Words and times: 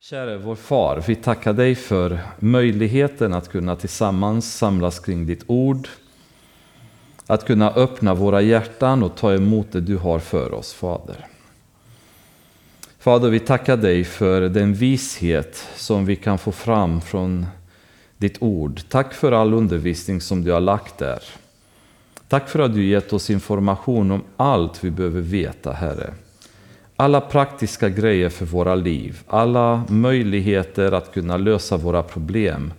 Käre 0.00 0.38
vår 0.38 0.54
far, 0.54 1.02
vi 1.06 1.14
tackar 1.14 1.52
dig 1.52 1.74
för 1.74 2.20
möjligheten 2.38 3.34
att 3.34 3.48
kunna 3.48 3.76
tillsammans 3.76 4.56
samlas 4.56 4.98
kring 5.00 5.26
ditt 5.26 5.44
ord. 5.46 5.88
Att 7.26 7.46
kunna 7.46 7.70
öppna 7.70 8.14
våra 8.14 8.40
hjärtan 8.40 9.02
och 9.02 9.16
ta 9.16 9.34
emot 9.34 9.72
det 9.72 9.80
du 9.80 9.96
har 9.96 10.18
för 10.18 10.54
oss, 10.54 10.72
Fader. 10.72 11.26
Fader, 12.98 13.30
vi 13.30 13.40
tackar 13.40 13.76
dig 13.76 14.04
för 14.04 14.40
den 14.40 14.74
vishet 14.74 15.66
som 15.76 16.06
vi 16.06 16.16
kan 16.16 16.38
få 16.38 16.52
fram 16.52 17.00
från 17.00 17.46
ditt 18.16 18.42
ord. 18.42 18.80
Tack 18.88 19.14
för 19.14 19.32
all 19.32 19.54
undervisning 19.54 20.20
som 20.20 20.44
du 20.44 20.52
har 20.52 20.60
lagt 20.60 20.98
där. 20.98 21.22
Tack 22.28 22.48
för 22.48 22.58
att 22.58 22.74
du 22.74 22.86
gett 22.86 23.12
oss 23.12 23.30
information 23.30 24.10
om 24.10 24.24
allt 24.36 24.84
vi 24.84 24.90
behöver 24.90 25.20
veta, 25.20 25.72
Herre 25.72 26.14
alla 27.00 27.20
praktiska 27.20 27.88
grejer 27.88 28.28
för 28.28 28.46
våra 28.46 28.74
liv, 28.74 29.20
alla 29.26 29.84
möjligheter 29.88 30.92
att 30.92 31.14
kunna 31.14 31.36
lösa 31.36 31.76
våra 31.76 32.02
problem. 32.02 32.72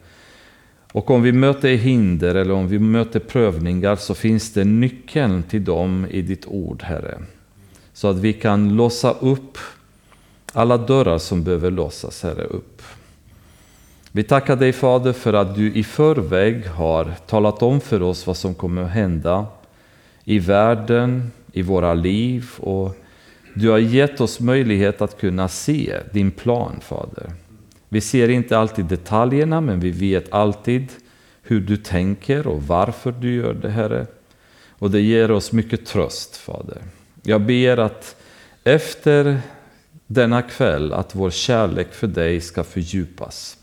Och 0.92 1.12
om 1.12 1.22
vi 1.22 1.32
möter 1.32 1.76
hinder 1.76 2.36
eller 2.36 2.54
om 2.54 2.68
vi 2.68 2.80
möter 2.80 3.20
prövningar 3.20 3.96
så 3.96 4.14
finns 4.14 4.54
det 4.54 4.64
nyckeln 4.64 5.44
till 5.44 5.64
dem 5.64 6.08
i 6.10 6.22
ditt 6.22 6.46
ord, 6.48 6.84
Herre. 6.84 7.18
Så 7.94 8.08
att 8.08 8.18
vi 8.18 8.34
kan 8.34 8.76
låsa 8.76 9.12
upp 9.12 9.58
alla 10.54 10.78
dörrar 10.78 11.18
som 11.18 11.44
behöver 11.44 11.72
låsas, 11.72 12.24
Herre, 12.24 12.44
upp. 12.44 12.82
Vi 14.12 14.24
tackar 14.24 14.56
dig 14.56 14.74
Fader 14.74 15.14
för 15.14 15.34
att 15.34 15.56
du 15.56 15.74
i 15.74 15.84
förväg 15.84 16.68
har 16.68 17.14
talat 17.28 17.64
om 17.64 17.82
för 17.82 18.02
oss 18.02 18.28
vad 18.28 18.38
som 18.38 18.56
kommer 18.56 18.84
att 18.84 18.92
hända 18.92 19.46
i 20.24 20.40
världen, 20.40 21.32
i 21.52 21.62
våra 21.62 21.94
liv 21.94 22.50
och 22.58 22.96
du 23.54 23.70
har 23.70 23.78
gett 23.78 24.22
oss 24.22 24.40
möjlighet 24.40 25.02
att 25.02 25.20
kunna 25.20 25.48
se 25.48 26.00
din 26.14 26.32
plan, 26.32 26.80
Fader. 26.82 27.32
Vi 27.90 28.02
ser 28.02 28.30
inte 28.30 28.58
alltid 28.58 28.86
detaljerna, 28.86 29.62
men 29.62 29.80
vi 29.80 29.92
vet 29.92 30.34
alltid 30.34 30.88
hur 31.42 31.60
du 31.60 31.78
tänker 31.78 32.48
och 32.48 32.64
varför 32.64 33.12
du 33.12 33.36
gör 33.36 33.54
det, 33.54 33.70
Herre. 33.70 34.08
Och 34.70 34.92
det 34.92 35.02
ger 35.02 35.32
oss 35.32 35.52
mycket 35.52 35.86
tröst, 35.86 36.38
Fader. 36.38 36.78
Jag 37.24 37.42
ber 37.42 37.78
att 37.78 38.16
efter 38.64 39.42
denna 40.08 40.42
kväll 40.42 40.94
att 40.94 41.16
vår 41.16 41.30
kärlek 41.30 41.94
för 41.94 42.08
dig 42.08 42.42
ska 42.42 42.64
fördjupas. 42.64 43.58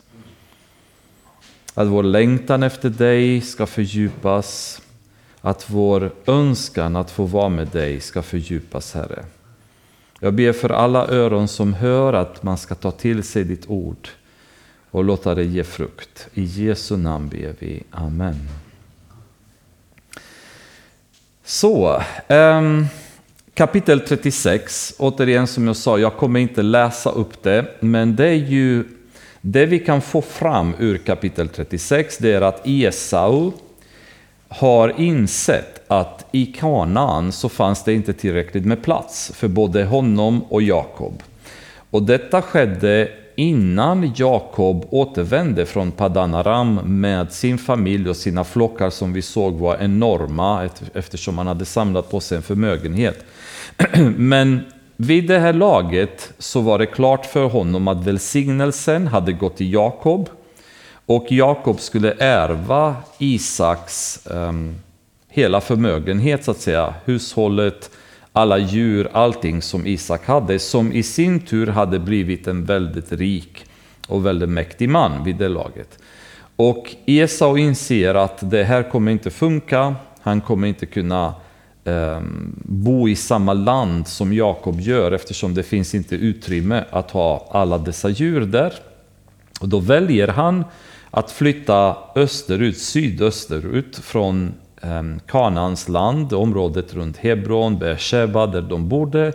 Att 1.75 1.87
vår 1.87 2.03
längtan 2.03 2.62
efter 2.62 2.91
dig 2.91 3.41
ska 3.41 3.67
fördjupas. 3.67 4.83
Att 5.41 5.70
vår 5.70 6.12
önskan 6.27 6.97
att 6.97 7.11
få 7.11 7.25
vara 7.25 7.48
med 7.48 7.69
dig 7.69 8.01
ska 8.01 8.23
fördjupas, 8.23 8.95
Herre. 8.95 9.25
Jag 10.20 10.34
ber 10.34 10.53
för 10.53 10.70
alla 10.70 11.06
öron 11.06 11.48
som 11.48 11.75
hör 11.75 12.12
att 12.12 12.42
man 12.42 12.59
ska 12.59 12.75
ta 12.75 12.91
till 12.91 13.22
sig 13.22 13.45
ditt 13.45 13.70
ord 13.70 14.09
och 14.91 15.05
låta 15.05 15.34
det 15.34 15.45
ge 15.45 15.64
frukt. 15.64 16.28
I 16.34 16.42
Jesu 16.42 16.97
namn 16.97 17.28
ber 17.28 17.55
vi. 17.58 17.83
Amen. 17.91 18.48
Så, 21.45 22.03
um, 22.28 22.86
kapitel 23.55 24.00
36. 24.00 24.95
Återigen 24.98 25.47
som 25.47 25.67
jag 25.67 25.77
sa, 25.77 25.98
jag 25.98 26.17
kommer 26.17 26.41
inte 26.41 26.62
läsa 26.62 27.11
upp 27.11 27.42
det, 27.42 27.67
men 27.80 28.17
det 28.17 28.27
är 28.27 28.34
ju 28.34 28.84
det 29.41 29.67
vi 29.67 29.78
kan 29.78 30.03
få 30.03 30.23
fram 30.23 30.75
ur 30.78 30.98
kapitel 30.98 31.48
36, 31.48 32.19
det 32.19 32.33
är 32.33 32.41
att 32.41 32.61
Esau 32.64 33.53
har 34.48 35.00
insett 35.00 35.83
att 35.89 36.27
i 36.33 36.47
Kanaan 36.47 37.33
så 37.33 37.48
fanns 37.48 37.84
det 37.84 37.94
inte 37.94 38.12
tillräckligt 38.12 38.64
med 38.66 38.83
plats 38.83 39.33
för 39.34 39.48
både 39.48 39.84
honom 39.84 40.42
och 40.42 40.62
Jakob. 40.62 41.22
Och 41.91 42.02
detta 42.02 42.42
skedde 42.42 43.08
innan 43.36 44.12
Jakob 44.17 44.86
återvände 44.91 45.67
från 45.67 45.91
Padanaram 45.91 46.80
med 47.00 47.33
sin 47.33 47.58
familj 47.58 48.08
och 48.11 48.17
sina 48.17 48.44
flockar 48.44 48.91
som 48.91 49.12
vi 49.12 49.22
såg 49.22 49.55
var 49.55 49.77
enorma 49.77 50.69
eftersom 50.94 51.39
han 51.39 51.46
hade 51.46 51.64
samlat 51.64 52.11
på 52.11 52.20
sig 52.20 52.36
en 52.36 52.42
förmögenhet. 52.42 53.24
Men 54.17 54.61
vid 54.96 55.29
det 55.29 55.39
här 55.39 55.52
laget 55.52 56.33
så 56.39 56.61
var 56.61 56.79
det 56.79 56.86
klart 56.86 57.27
för 57.27 57.45
honom 57.45 57.89
att 57.89 58.05
välsignelsen 58.05 59.06
hade 59.06 59.33
gått 59.33 59.56
till 59.56 59.73
Jakob 59.73 60.29
och 61.06 61.33
Jakob 61.33 61.80
skulle 61.80 62.14
ärva 62.18 62.96
Isaks 63.18 64.20
um, 64.27 64.74
hela 65.28 65.61
förmögenhet, 65.61 66.44
så 66.44 66.50
att 66.50 66.61
säga. 66.61 66.94
Hushållet, 67.05 67.90
alla 68.33 68.58
djur, 68.58 69.08
allting 69.12 69.62
som 69.62 69.86
Isak 69.86 70.27
hade. 70.27 70.58
Som 70.58 70.92
i 70.92 71.02
sin 71.02 71.40
tur 71.40 71.67
hade 71.67 71.98
blivit 71.98 72.46
en 72.46 72.64
väldigt 72.64 73.12
rik 73.12 73.64
och 74.08 74.27
väldigt 74.27 74.48
mäktig 74.48 74.89
man 74.89 75.24
vid 75.24 75.36
det 75.36 75.48
laget. 75.48 75.98
Och 76.56 76.96
Esau 77.06 77.56
inser 77.56 78.14
att 78.14 78.50
det 78.50 78.64
här 78.64 78.90
kommer 78.90 79.12
inte 79.12 79.30
funka. 79.30 79.94
Han 80.20 80.40
kommer 80.40 80.68
inte 80.68 80.86
kunna 80.86 81.34
um, 81.84 82.55
bo 82.64 83.08
i 83.08 83.17
samma 83.17 83.52
land 83.52 84.08
som 84.08 84.33
Jakob 84.33 84.80
gör 84.80 85.12
eftersom 85.12 85.55
det 85.55 85.62
finns 85.62 85.94
inte 85.94 86.14
utrymme 86.14 86.84
att 86.90 87.11
ha 87.11 87.48
alla 87.50 87.78
dessa 87.78 88.08
djur 88.08 88.40
där. 88.40 88.73
Och 89.61 89.68
då 89.68 89.78
väljer 89.78 90.28
han 90.28 90.64
att 91.11 91.30
flytta 91.30 91.96
österut, 92.14 92.78
sydösterut 92.78 93.96
från 93.96 94.55
ehm, 94.83 95.20
Kanans 95.27 95.27
Kanaans 95.27 95.89
land, 95.89 96.33
området 96.33 96.94
runt 96.94 97.17
Hebron, 97.17 97.78
Beersheba 97.78 98.46
där 98.46 98.62
de 98.62 98.89
bodde. 98.89 99.33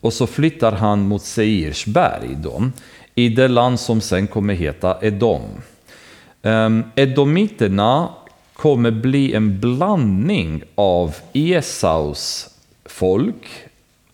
Och 0.00 0.12
så 0.12 0.26
flyttar 0.26 0.72
han 0.72 1.08
mot 1.08 1.22
Seirs 1.22 1.86
berg 1.86 2.36
då, 2.42 2.70
i 3.14 3.28
det 3.28 3.48
land 3.48 3.80
som 3.80 4.00
sen 4.00 4.26
kommer 4.26 4.54
heta 4.54 4.98
Edom. 5.02 5.42
Ehm, 6.42 6.84
Edomiterna 6.94 8.08
kommer 8.52 8.90
bli 8.90 9.34
en 9.34 9.60
blandning 9.60 10.62
av 10.74 11.14
Esaus 11.32 12.48
folk 12.84 13.46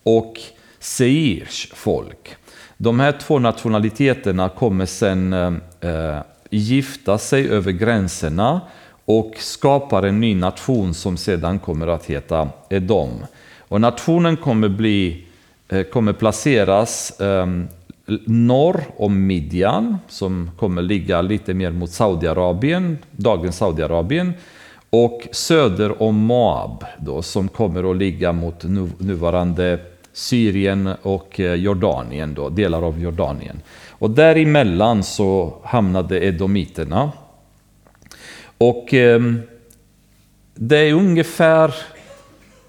och 0.03 0.34
Seirs 0.78 1.69
folk. 1.75 2.37
De 2.76 3.00
här 3.00 3.12
två 3.12 3.38
nationaliteterna 3.38 4.49
kommer 4.49 4.87
sen 4.87 5.32
ehm, 5.32 5.61
eh, 5.81 6.19
gifta 6.50 7.19
sig 7.19 7.49
över 7.49 7.72
gränserna 7.72 8.60
och 9.05 9.34
skapar 9.38 10.03
en 10.03 10.21
ny 10.21 10.34
nation 10.34 10.94
som 10.94 11.16
sedan 11.16 11.59
kommer 11.59 11.87
att 11.87 12.06
heta 12.06 12.49
Edom. 12.71 13.10
Och 13.59 13.81
nationen 13.81 14.37
kommer, 14.37 14.69
bli, 14.69 15.27
eh, 15.69 15.82
kommer 15.82 16.12
placeras 16.12 17.21
ehm, 17.21 17.69
norr 18.27 18.84
om 18.97 19.27
Midjan, 19.27 19.99
som 20.09 20.50
kommer 20.59 20.82
ligga 20.82 21.22
lite 21.22 21.55
mer 21.55 21.71
mot 21.71 21.91
Saudiarabien, 21.91 22.99
dagens 23.11 23.56
Saudiarabien, 23.56 24.32
och 24.91 25.28
söder 25.32 26.03
om 26.03 26.16
Moab, 26.16 26.84
då, 26.99 27.22
som 27.22 27.49
kommer 27.49 27.91
att 27.91 27.97
ligga 27.97 28.32
mot 28.32 28.65
nuvarande 28.99 29.78
Syrien 30.12 30.91
och 31.03 31.41
eh, 31.41 31.55
Jordanien, 31.55 32.34
då, 32.34 32.49
delar 32.49 32.82
av 32.82 33.00
Jordanien. 33.00 33.61
Och 34.05 34.11
däremellan 34.11 35.03
så 35.03 35.55
hamnade 35.65 36.25
edomiterna. 36.25 37.13
Och 38.59 38.95
eh, 38.95 39.21
det 40.55 40.77
är 40.77 40.93
ungefär 40.93 41.75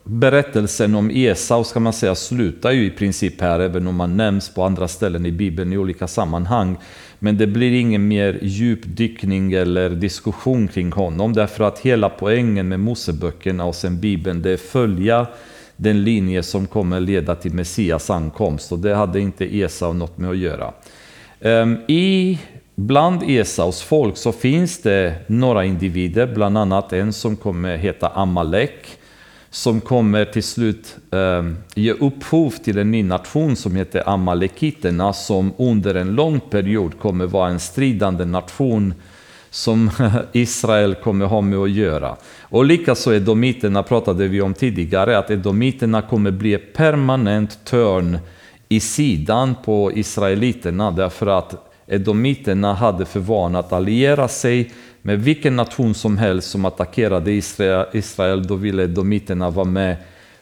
berättelsen 0.03 0.96
om 0.96 1.12
Esau 1.12 1.63
ska 1.63 1.79
man 1.79 1.94
säga 1.94 2.16
slutar 2.16 2.72
ju 2.72 2.85
i 2.85 2.90
princip 2.90 3.41
här, 3.41 3.59
även 3.59 3.88
om 3.88 3.96
man 3.96 4.18
nämns 4.18 4.53
på 4.53 4.63
andra 4.63 4.88
ställen 4.88 5.25
i 5.25 5.31
Bibeln 5.31 5.73
i 5.73 5.78
olika 5.78 6.07
sammanhang. 6.07 6.78
Men 7.19 7.38
det 7.38 7.47
blir 7.47 7.72
ingen 7.72 8.07
mer 8.07 8.40
djupdykning 8.41 9.53
eller 9.53 9.90
diskussion 9.90 10.67
kring 10.67 10.91
honom, 10.91 11.34
därför 11.34 11.63
att 11.63 11.79
hela 11.79 12.09
poängen 12.09 12.67
med 12.67 12.79
Moseböckerna 12.79 13.66
och 13.66 13.75
sen 13.75 14.00
Bibeln, 14.00 14.41
det 14.41 14.52
är 14.52 14.57
följa 14.57 15.28
den 15.75 16.03
linje 16.03 16.44
som 16.44 16.67
kommer 16.67 17.00
leda 17.00 17.35
till 17.35 17.53
Messias 17.53 18.09
ankomst 18.09 18.72
och 18.72 18.79
det 18.79 18.96
hade 18.96 19.19
inte 19.19 19.57
Esau 19.57 19.94
något 19.94 20.17
med 20.17 20.29
att 20.29 20.38
göra. 20.38 20.73
Ehm, 21.41 21.78
I 21.88 22.40
Bland 22.76 23.23
Esaus 23.28 23.82
folk 23.82 24.17
så 24.17 24.32
finns 24.32 24.82
det 24.82 25.16
några 25.28 25.66
individer, 25.66 26.28
bland 26.28 26.58
annat 26.58 26.93
en 26.93 27.14
som 27.14 27.35
kommer 27.35 27.78
heta 27.78 28.08
Amalek, 28.08 28.97
som 29.49 29.82
kommer 29.82 30.26
till 30.26 30.43
slut 30.43 30.96
ehm, 31.11 31.58
ge 31.76 31.91
upphov 31.91 32.49
till 32.49 32.78
en 32.78 32.91
ny 32.91 33.03
nation 33.03 33.55
som 33.55 33.76
heter 33.76 34.09
Amalekiterna, 34.09 35.14
som 35.14 35.53
under 35.58 35.96
en 35.96 36.16
lång 36.16 36.40
period 36.40 36.99
kommer 36.99 37.26
vara 37.26 37.49
en 37.49 37.59
stridande 37.59 38.26
nation 38.26 38.93
som 39.49 39.91
Israel 40.31 40.96
kommer 40.96 41.26
ha 41.26 41.41
med 41.41 41.59
att 41.59 41.72
göra. 41.72 42.16
Och 42.41 42.66
likaså 42.66 43.14
edomiterna 43.14 43.84
pratade 43.84 44.28
vi 44.28 44.41
om 44.41 44.53
tidigare, 44.53 45.17
att 45.17 45.31
edomiterna 45.31 46.02
kommer 46.02 46.31
bli 46.31 46.53
ett 46.53 46.73
permanent 46.73 47.66
törn 47.66 48.20
i 48.70 48.79
sidan 48.79 49.56
på 49.66 49.91
israeliterna, 49.96 50.91
därför 50.91 51.28
att 51.28 51.72
Edomiterna 51.88 52.73
hade 52.73 53.06
för 53.06 53.20
vana 53.20 53.59
att 53.59 53.73
alliera 53.73 54.28
sig 54.28 54.72
med 55.02 55.20
vilken 55.20 55.56
nation 55.56 55.94
som 55.94 56.17
helst 56.17 56.50
som 56.50 56.66
attackerade 56.66 57.32
Israel, 57.32 58.47
då 58.47 58.56
ville 58.56 58.84
edomiterna 58.84 59.50
vara 59.50 59.66
med. 59.66 59.96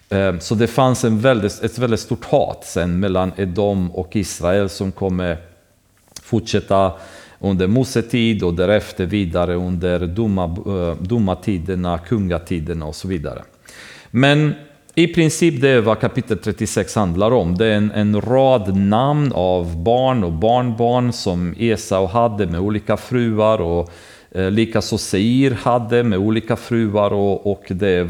Ehm, 0.09 0.39
så 0.39 0.55
det 0.55 0.67
fanns 0.67 1.03
en 1.03 1.19
väldigt, 1.19 1.63
ett 1.63 1.77
väldigt 1.77 1.99
stort 1.99 2.25
hat 2.25 2.65
sen 2.65 2.99
mellan 2.99 3.31
Edom 3.37 3.91
och 3.91 4.15
Israel 4.15 4.69
som 4.69 4.91
kommer 4.91 5.37
fortsätta 6.23 6.91
under 7.39 7.67
Mosetid 7.67 8.43
och 8.43 8.53
därefter 8.53 9.05
vidare 9.05 9.55
under 9.55 10.07
domatiderna, 11.07 11.93
eh, 11.93 12.03
kungatiderna 12.03 12.85
och 12.85 12.95
så 12.95 13.07
vidare. 13.07 13.43
Men 14.11 14.53
i 14.95 15.07
princip 15.07 15.61
det 15.61 15.69
är 15.69 15.81
vad 15.81 15.99
kapitel 15.99 16.37
36 16.37 16.95
handlar 16.95 17.31
om. 17.31 17.57
Det 17.57 17.65
är 17.65 17.73
en, 17.73 17.91
en 17.91 18.21
rad 18.21 18.77
namn 18.77 19.31
av 19.35 19.83
barn 19.83 20.23
och 20.23 20.31
barnbarn 20.31 21.13
som 21.13 21.55
Esau 21.57 22.07
hade 22.07 22.45
med 22.45 22.59
olika 22.59 22.97
fruar 22.97 23.61
och 23.61 23.91
eh, 24.31 24.51
likaså 24.51 24.97
Seir 24.97 25.51
hade 25.51 26.03
med 26.03 26.19
olika 26.19 26.55
fruar 26.55 27.13
och, 27.13 27.51
och 27.51 27.63
det 27.67 27.89
är 27.89 28.03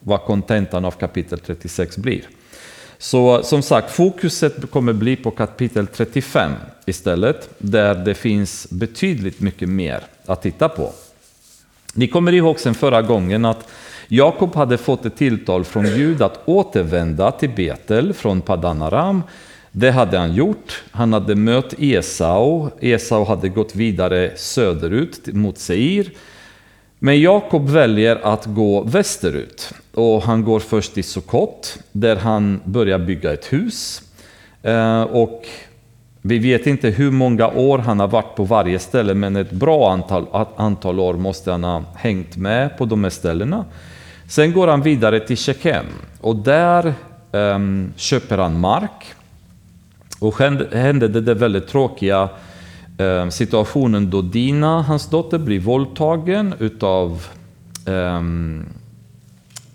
vad 0.00 0.20
kontentan 0.20 0.84
av 0.84 0.90
kapitel 0.90 1.38
36 1.38 1.96
blir. 1.96 2.28
Så 2.98 3.42
som 3.42 3.62
sagt, 3.62 3.90
fokuset 3.90 4.70
kommer 4.70 4.92
bli 4.92 5.16
på 5.16 5.30
kapitel 5.30 5.86
35 5.86 6.52
istället, 6.86 7.50
där 7.58 7.94
det 7.94 8.14
finns 8.14 8.66
betydligt 8.70 9.40
mycket 9.40 9.68
mer 9.68 10.00
att 10.26 10.42
titta 10.42 10.68
på. 10.68 10.92
Ni 11.94 12.08
kommer 12.08 12.32
ihåg 12.32 12.60
sen 12.60 12.74
förra 12.74 13.02
gången 13.02 13.44
att 13.44 13.68
Jakob 14.10 14.54
hade 14.54 14.78
fått 14.78 15.06
ett 15.06 15.16
tilltal 15.16 15.64
från 15.64 15.84
Gud 15.84 16.22
att 16.22 16.40
återvända 16.44 17.30
till 17.30 17.50
Betel 17.50 18.12
från 18.12 18.40
Padanaram. 18.40 19.22
Det 19.72 19.90
hade 19.90 20.18
han 20.18 20.34
gjort. 20.34 20.82
Han 20.90 21.12
hade 21.12 21.34
mött 21.34 21.74
Esau. 21.78 22.70
Esau 22.80 23.24
hade 23.24 23.48
gått 23.48 23.74
vidare 23.74 24.32
söderut 24.36 25.26
mot 25.26 25.58
Seir. 25.58 26.12
Men 26.98 27.20
Jakob 27.20 27.68
väljer 27.68 28.16
att 28.22 28.46
gå 28.46 28.82
västerut 28.82 29.72
och 29.94 30.22
han 30.22 30.44
går 30.44 30.60
först 30.60 30.94
till 30.94 31.04
Sukkot 31.04 31.78
där 31.92 32.16
han 32.16 32.60
börjar 32.64 32.98
bygga 32.98 33.32
ett 33.32 33.52
hus. 33.52 34.02
Eh, 34.62 35.02
och 35.02 35.46
vi 36.22 36.38
vet 36.38 36.66
inte 36.66 36.88
hur 36.88 37.10
många 37.10 37.48
år 37.48 37.78
han 37.78 38.00
har 38.00 38.08
varit 38.08 38.36
på 38.36 38.44
varje 38.44 38.78
ställe 38.78 39.14
men 39.14 39.36
ett 39.36 39.50
bra 39.50 39.92
antal, 39.92 40.46
antal 40.56 41.00
år 41.00 41.14
måste 41.14 41.50
han 41.50 41.64
ha 41.64 41.84
hängt 41.96 42.36
med 42.36 42.78
på 42.78 42.84
de 42.84 43.04
här 43.04 43.10
ställena. 43.10 43.64
Sen 44.28 44.52
går 44.52 44.68
han 44.68 44.82
vidare 44.82 45.20
till 45.20 45.36
Shekem 45.36 45.86
och 46.20 46.36
där 46.36 46.94
um, 47.32 47.92
köper 47.96 48.38
han 48.38 48.60
mark. 48.60 49.14
Och 50.18 50.38
hände 50.38 51.08
det, 51.08 51.20
där 51.20 51.34
väldigt 51.34 51.68
tråkiga 51.68 52.28
um, 52.98 53.30
situationen 53.30 54.10
då 54.10 54.22
Dina, 54.22 54.82
hans 54.82 55.10
dotter, 55.10 55.38
blir 55.38 55.60
våldtagen 55.60 56.54
utav 56.58 57.26
um, 57.86 58.66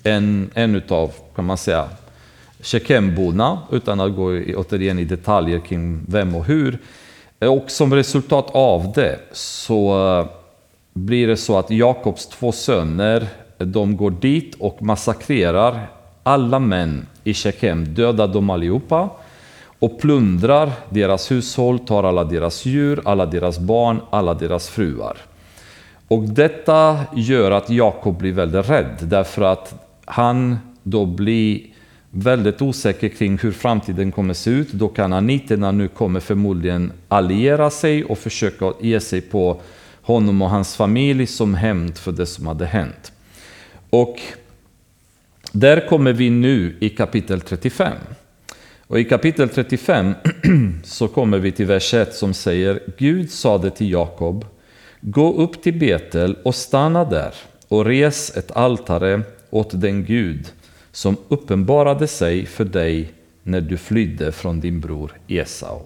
en, 0.03 0.49
en 0.53 0.75
utav, 0.75 1.11
kan 1.35 1.45
man 1.45 1.57
säga, 1.57 1.89
Shekemborna, 2.59 3.59
utan 3.71 3.99
att 3.99 4.15
gå 4.15 4.41
återigen 4.55 4.99
i 4.99 5.05
detaljer 5.05 5.59
kring 5.59 6.05
vem 6.07 6.35
och 6.35 6.45
hur. 6.45 6.79
Och 7.39 7.65
som 7.67 7.93
resultat 7.93 8.47
av 8.51 8.91
det 8.95 9.19
så 9.31 10.09
eh, 10.19 10.25
blir 10.93 11.27
det 11.27 11.37
så 11.37 11.57
att 11.57 11.71
Jakobs 11.71 12.27
två 12.27 12.51
söner 12.51 13.27
de 13.65 13.97
går 13.97 14.11
dit 14.11 14.55
och 14.59 14.81
massakrerar 14.81 15.87
alla 16.23 16.59
män 16.59 17.07
i 17.23 17.33
Shekem, 17.33 17.93
dödar 17.93 18.27
dem 18.27 18.49
allihopa 18.49 19.09
och 19.79 19.99
plundrar 19.99 20.71
deras 20.89 21.31
hushåll, 21.31 21.79
tar 21.79 22.03
alla 22.03 22.23
deras 22.23 22.65
djur, 22.65 23.01
alla 23.05 23.25
deras 23.25 23.59
barn, 23.59 23.99
alla 24.09 24.33
deras 24.33 24.69
fruar. 24.69 25.17
Och 26.07 26.23
detta 26.23 26.99
gör 27.15 27.51
att 27.51 27.69
Jakob 27.69 28.17
blir 28.17 28.33
väldigt 28.33 28.69
rädd 28.69 28.97
därför 29.01 29.41
att 29.41 29.75
han 30.05 30.57
då 30.83 31.05
blir 31.05 31.61
väldigt 32.11 32.61
osäker 32.61 33.09
kring 33.09 33.37
hur 33.37 33.51
framtiden 33.51 34.11
kommer 34.11 34.33
se 34.33 34.49
ut. 34.49 34.71
Då 34.71 34.87
kan 34.87 35.13
aniterna 35.13 35.71
nu 35.71 35.87
kommer 35.87 36.19
förmodligen 36.19 36.91
alliera 37.07 37.69
sig 37.69 38.05
och 38.05 38.17
försöka 38.17 38.73
ge 38.81 38.99
sig 38.99 39.21
på 39.21 39.61
honom 40.01 40.41
och 40.41 40.49
hans 40.49 40.75
familj 40.75 41.27
som 41.27 41.53
hämnd 41.53 41.97
för 41.97 42.11
det 42.11 42.25
som 42.25 42.47
hade 42.47 42.65
hänt. 42.65 43.12
Och 43.93 44.19
där 45.51 45.87
kommer 45.87 46.13
vi 46.13 46.29
nu 46.29 46.77
i 46.79 46.89
kapitel 46.89 47.41
35. 47.41 47.93
Och 48.87 48.99
i 48.99 49.03
kapitel 49.03 49.49
35 49.49 50.13
så 50.83 51.07
kommer 51.07 51.39
vi 51.39 51.51
till 51.51 51.65
vers 51.65 51.93
1 51.93 52.13
som 52.13 52.33
säger 52.33 52.79
Gud 52.97 53.31
sade 53.31 53.69
till 53.69 53.91
Jakob 53.91 54.45
Gå 55.01 55.33
upp 55.33 55.63
till 55.63 55.79
Betel 55.79 56.37
och 56.43 56.55
stanna 56.55 57.05
där 57.05 57.33
och 57.67 57.85
res 57.85 58.37
ett 58.37 58.51
altare 58.51 59.21
åt 59.49 59.81
den 59.81 60.05
Gud 60.05 60.51
som 60.91 61.17
uppenbarade 61.27 62.07
sig 62.07 62.45
för 62.45 62.65
dig 62.65 63.11
när 63.43 63.61
du 63.61 63.77
flydde 63.77 64.31
från 64.31 64.59
din 64.59 64.79
bror 64.79 65.11
Esau. 65.27 65.79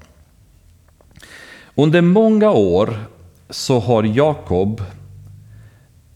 Under 1.76 2.02
många 2.02 2.52
år 2.52 3.00
så 3.50 3.80
har 3.80 4.04
Jakob 4.04 4.82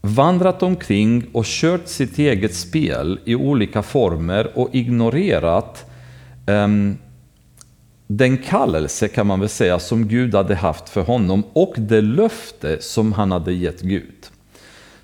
vandrat 0.02 0.62
omkring 0.62 1.24
och 1.32 1.44
kört 1.46 1.88
sitt 1.88 2.18
eget 2.18 2.54
spel 2.54 3.20
i 3.24 3.34
olika 3.34 3.82
former 3.82 4.58
och 4.58 4.68
ignorerat 4.72 5.90
um, 6.46 6.98
den 8.06 8.38
kallelse 8.38 9.08
kan 9.08 9.26
man 9.26 9.40
väl 9.40 9.48
säga 9.48 9.78
som 9.78 10.08
Gud 10.08 10.34
hade 10.34 10.54
haft 10.54 10.88
för 10.88 11.02
honom 11.02 11.44
och 11.52 11.74
det 11.76 12.00
löfte 12.00 12.82
som 12.82 13.12
han 13.12 13.32
hade 13.32 13.52
gett 13.52 13.80
Gud. 13.80 14.26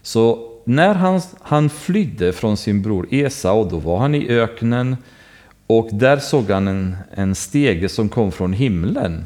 Så 0.03 0.49
när 0.65 0.95
han, 0.95 1.21
han 1.43 1.71
flydde 1.71 2.33
från 2.33 2.57
sin 2.57 2.83
bror 2.83 3.09
Esau, 3.11 3.69
då 3.71 3.77
var 3.77 3.99
han 3.99 4.15
i 4.15 4.29
öknen 4.29 4.97
och 5.67 5.89
där 5.93 6.17
såg 6.17 6.51
han 6.51 6.69
en, 6.69 6.97
en 7.15 7.35
stege 7.35 7.89
som 7.89 8.09
kom 8.09 8.33
från 8.33 8.53
himlen. 8.53 9.25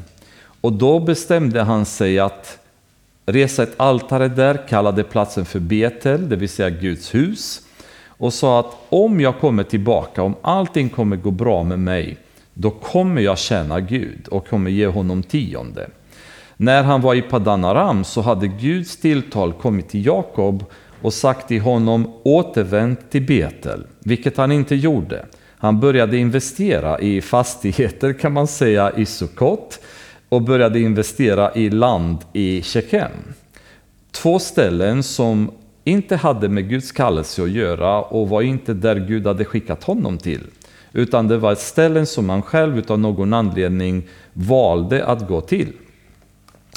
Och 0.61 0.73
då 0.73 0.99
bestämde 0.99 1.61
han 1.61 1.85
sig 1.85 2.19
att 2.19 2.62
resa 3.25 3.63
ett 3.63 3.73
altare 3.77 4.27
där, 4.27 4.67
kallade 4.67 5.03
platsen 5.03 5.45
för 5.45 5.59
Betel, 5.59 6.29
det 6.29 6.35
vill 6.35 6.49
säga 6.49 6.69
Guds 6.69 7.15
hus, 7.15 7.61
och 8.07 8.33
sa 8.33 8.59
att 8.59 8.77
om 8.89 9.21
jag 9.21 9.39
kommer 9.39 9.63
tillbaka, 9.63 10.23
om 10.23 10.35
allting 10.41 10.89
kommer 10.89 11.15
gå 11.15 11.31
bra 11.31 11.63
med 11.63 11.79
mig, 11.79 12.17
då 12.53 12.71
kommer 12.71 13.21
jag 13.21 13.37
tjäna 13.37 13.79
Gud 13.79 14.27
och 14.27 14.47
kommer 14.47 14.71
ge 14.71 14.87
honom 14.87 15.23
tionde. 15.23 15.89
När 16.57 16.83
han 16.83 17.01
var 17.01 17.15
i 17.15 17.21
Padanaram 17.21 18.03
så 18.03 18.21
hade 18.21 18.47
Guds 18.47 18.97
tilltal 18.97 19.53
kommit 19.53 19.89
till 19.89 20.05
Jakob 20.05 20.65
och 21.01 21.13
sagt 21.13 21.47
till 21.47 21.61
honom 21.61 22.13
återvänd 22.23 22.97
till 23.09 23.25
Betel, 23.25 23.85
vilket 23.99 24.37
han 24.37 24.51
inte 24.51 24.75
gjorde. 24.75 25.25
Han 25.57 25.79
började 25.79 26.17
investera 26.17 26.99
i 26.99 27.21
fastigheter 27.21 28.13
kan 28.13 28.33
man 28.33 28.47
säga 28.47 28.91
i 28.97 29.05
Sukkot 29.05 29.79
och 30.33 30.41
började 30.41 30.79
investera 30.79 31.53
i 31.55 31.69
land 31.69 32.17
i 32.33 32.61
Tjeckien. 32.61 33.11
Två 34.11 34.39
ställen 34.39 35.03
som 35.03 35.51
inte 35.83 36.15
hade 36.15 36.49
med 36.49 36.69
Guds 36.69 36.91
kallelse 36.91 37.43
att 37.43 37.51
göra 37.51 38.01
och 38.01 38.29
var 38.29 38.41
inte 38.41 38.73
där 38.73 38.95
Gud 38.95 39.27
hade 39.27 39.45
skickat 39.45 39.83
honom 39.83 40.17
till. 40.17 40.41
Utan 40.91 41.27
det 41.27 41.37
var 41.37 41.55
ställen 41.55 42.05
som 42.05 42.29
han 42.29 42.41
själv 42.41 42.83
av 42.87 42.99
någon 42.99 43.33
anledning 43.33 44.03
valde 44.33 45.05
att 45.05 45.27
gå 45.27 45.41
till. 45.41 45.71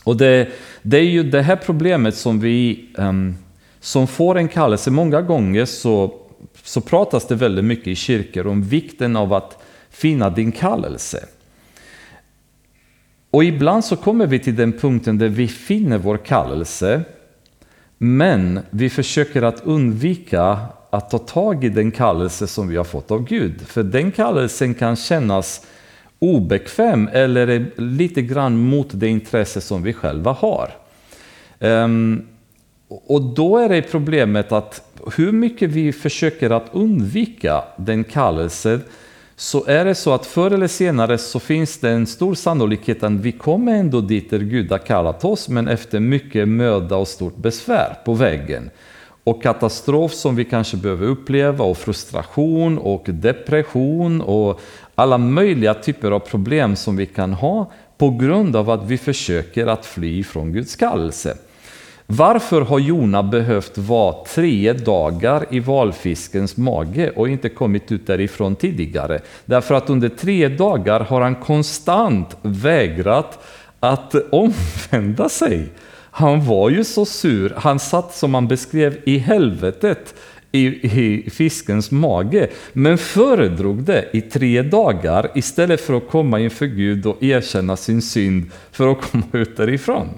Och 0.04 0.16
det, 0.16 0.48
det 0.82 0.96
är 0.98 1.02
ju 1.02 1.22
det 1.22 1.42
här 1.42 1.56
problemet 1.56 2.14
som 2.14 2.40
vi 2.40 2.88
um, 2.98 3.36
som 3.80 4.06
får 4.06 4.38
en 4.38 4.48
kallelse. 4.48 4.90
Många 4.90 5.22
gånger 5.22 5.64
så, 5.64 6.14
så 6.62 6.80
pratas 6.80 7.26
det 7.26 7.34
väldigt 7.34 7.64
mycket 7.64 7.86
i 7.86 7.94
kyrkor 7.94 8.46
om 8.46 8.62
vikten 8.62 9.16
av 9.16 9.32
att 9.32 9.62
finna 9.90 10.30
din 10.30 10.52
kallelse. 10.52 11.26
Och 13.36 13.44
ibland 13.44 13.84
så 13.84 13.96
kommer 13.96 14.26
vi 14.26 14.38
till 14.38 14.56
den 14.56 14.72
punkten 14.72 15.18
där 15.18 15.28
vi 15.28 15.48
finner 15.48 15.98
vår 15.98 16.16
kallelse, 16.16 17.02
men 17.98 18.60
vi 18.70 18.90
försöker 18.90 19.42
att 19.42 19.60
undvika 19.64 20.58
att 20.90 21.10
ta 21.10 21.18
tag 21.18 21.64
i 21.64 21.68
den 21.68 21.90
kallelse 21.90 22.46
som 22.46 22.68
vi 22.68 22.76
har 22.76 22.84
fått 22.84 23.10
av 23.10 23.24
Gud. 23.24 23.60
För 23.60 23.82
den 23.82 24.12
kallelsen 24.12 24.74
kan 24.74 24.96
kännas 24.96 25.66
obekväm 26.18 27.08
eller 27.12 27.66
lite 27.76 28.22
grann 28.22 28.56
mot 28.56 28.88
det 28.92 29.08
intresse 29.08 29.60
som 29.60 29.82
vi 29.82 29.92
själva 29.92 30.32
har. 30.32 30.70
Um, 31.58 32.26
och 32.88 33.22
då 33.22 33.58
är 33.58 33.68
det 33.68 33.82
problemet 33.82 34.52
att 34.52 34.96
hur 35.16 35.32
mycket 35.32 35.70
vi 35.70 35.92
försöker 35.92 36.50
att 36.50 36.68
undvika 36.72 37.64
den 37.76 38.04
kallelsen 38.04 38.80
så 39.36 39.64
är 39.66 39.84
det 39.84 39.94
så 39.94 40.12
att 40.12 40.26
förr 40.26 40.50
eller 40.50 40.68
senare 40.68 41.18
så 41.18 41.40
finns 41.40 41.78
det 41.78 41.90
en 41.90 42.06
stor 42.06 42.34
sannolikhet 42.34 43.02
att 43.02 43.12
vi 43.12 43.32
kommer 43.32 43.74
ändå 43.74 44.00
dit 44.00 44.30
där 44.30 44.38
Gud 44.38 44.70
har 44.70 44.78
kallat 44.78 45.24
oss, 45.24 45.48
men 45.48 45.68
efter 45.68 46.00
mycket 46.00 46.48
möda 46.48 46.96
och 46.96 47.08
stort 47.08 47.36
besvär 47.36 47.96
på 48.04 48.14
vägen. 48.14 48.70
Och 49.24 49.42
katastrof 49.42 50.12
som 50.12 50.36
vi 50.36 50.44
kanske 50.44 50.76
behöver 50.76 51.06
uppleva 51.06 51.64
och 51.64 51.78
frustration 51.78 52.78
och 52.78 53.04
depression 53.06 54.20
och 54.20 54.60
alla 54.94 55.18
möjliga 55.18 55.74
typer 55.74 56.10
av 56.10 56.18
problem 56.18 56.76
som 56.76 56.96
vi 56.96 57.06
kan 57.06 57.32
ha 57.32 57.72
på 57.98 58.10
grund 58.10 58.56
av 58.56 58.70
att 58.70 58.86
vi 58.86 58.98
försöker 58.98 59.66
att 59.66 59.86
fly 59.86 60.24
från 60.24 60.52
Guds 60.52 60.76
kallelse. 60.76 61.36
Varför 62.06 62.60
har 62.60 62.78
Jona 62.78 63.22
behövt 63.22 63.78
vara 63.78 64.24
tre 64.24 64.72
dagar 64.72 65.46
i 65.50 65.60
valfiskens 65.60 66.56
mage 66.56 67.10
och 67.10 67.28
inte 67.28 67.48
kommit 67.48 67.92
ut 67.92 68.06
därifrån 68.06 68.56
tidigare? 68.56 69.20
Därför 69.44 69.74
att 69.74 69.90
under 69.90 70.08
tre 70.08 70.48
dagar 70.48 71.00
har 71.00 71.20
han 71.20 71.34
konstant 71.34 72.36
vägrat 72.42 73.38
att 73.80 74.14
omvända 74.32 75.28
sig. 75.28 75.68
Han 76.10 76.46
var 76.46 76.70
ju 76.70 76.84
så 76.84 77.04
sur, 77.04 77.54
han 77.56 77.78
satt 77.78 78.14
som 78.14 78.34
han 78.34 78.48
beskrev 78.48 78.98
i 79.04 79.18
helvetet 79.18 80.14
i, 80.52 80.66
i 80.66 81.30
fiskens 81.30 81.90
mage, 81.90 82.48
men 82.72 82.98
föredrog 82.98 83.82
det 83.82 84.04
i 84.12 84.20
tre 84.20 84.62
dagar 84.62 85.30
istället 85.34 85.80
för 85.80 85.94
att 85.94 86.08
komma 86.10 86.40
inför 86.40 86.66
Gud 86.66 87.06
och 87.06 87.22
erkänna 87.22 87.76
sin 87.76 88.02
synd 88.02 88.50
för 88.72 88.88
att 88.88 89.00
komma 89.10 89.24
ut 89.32 89.56
därifrån. 89.56 90.08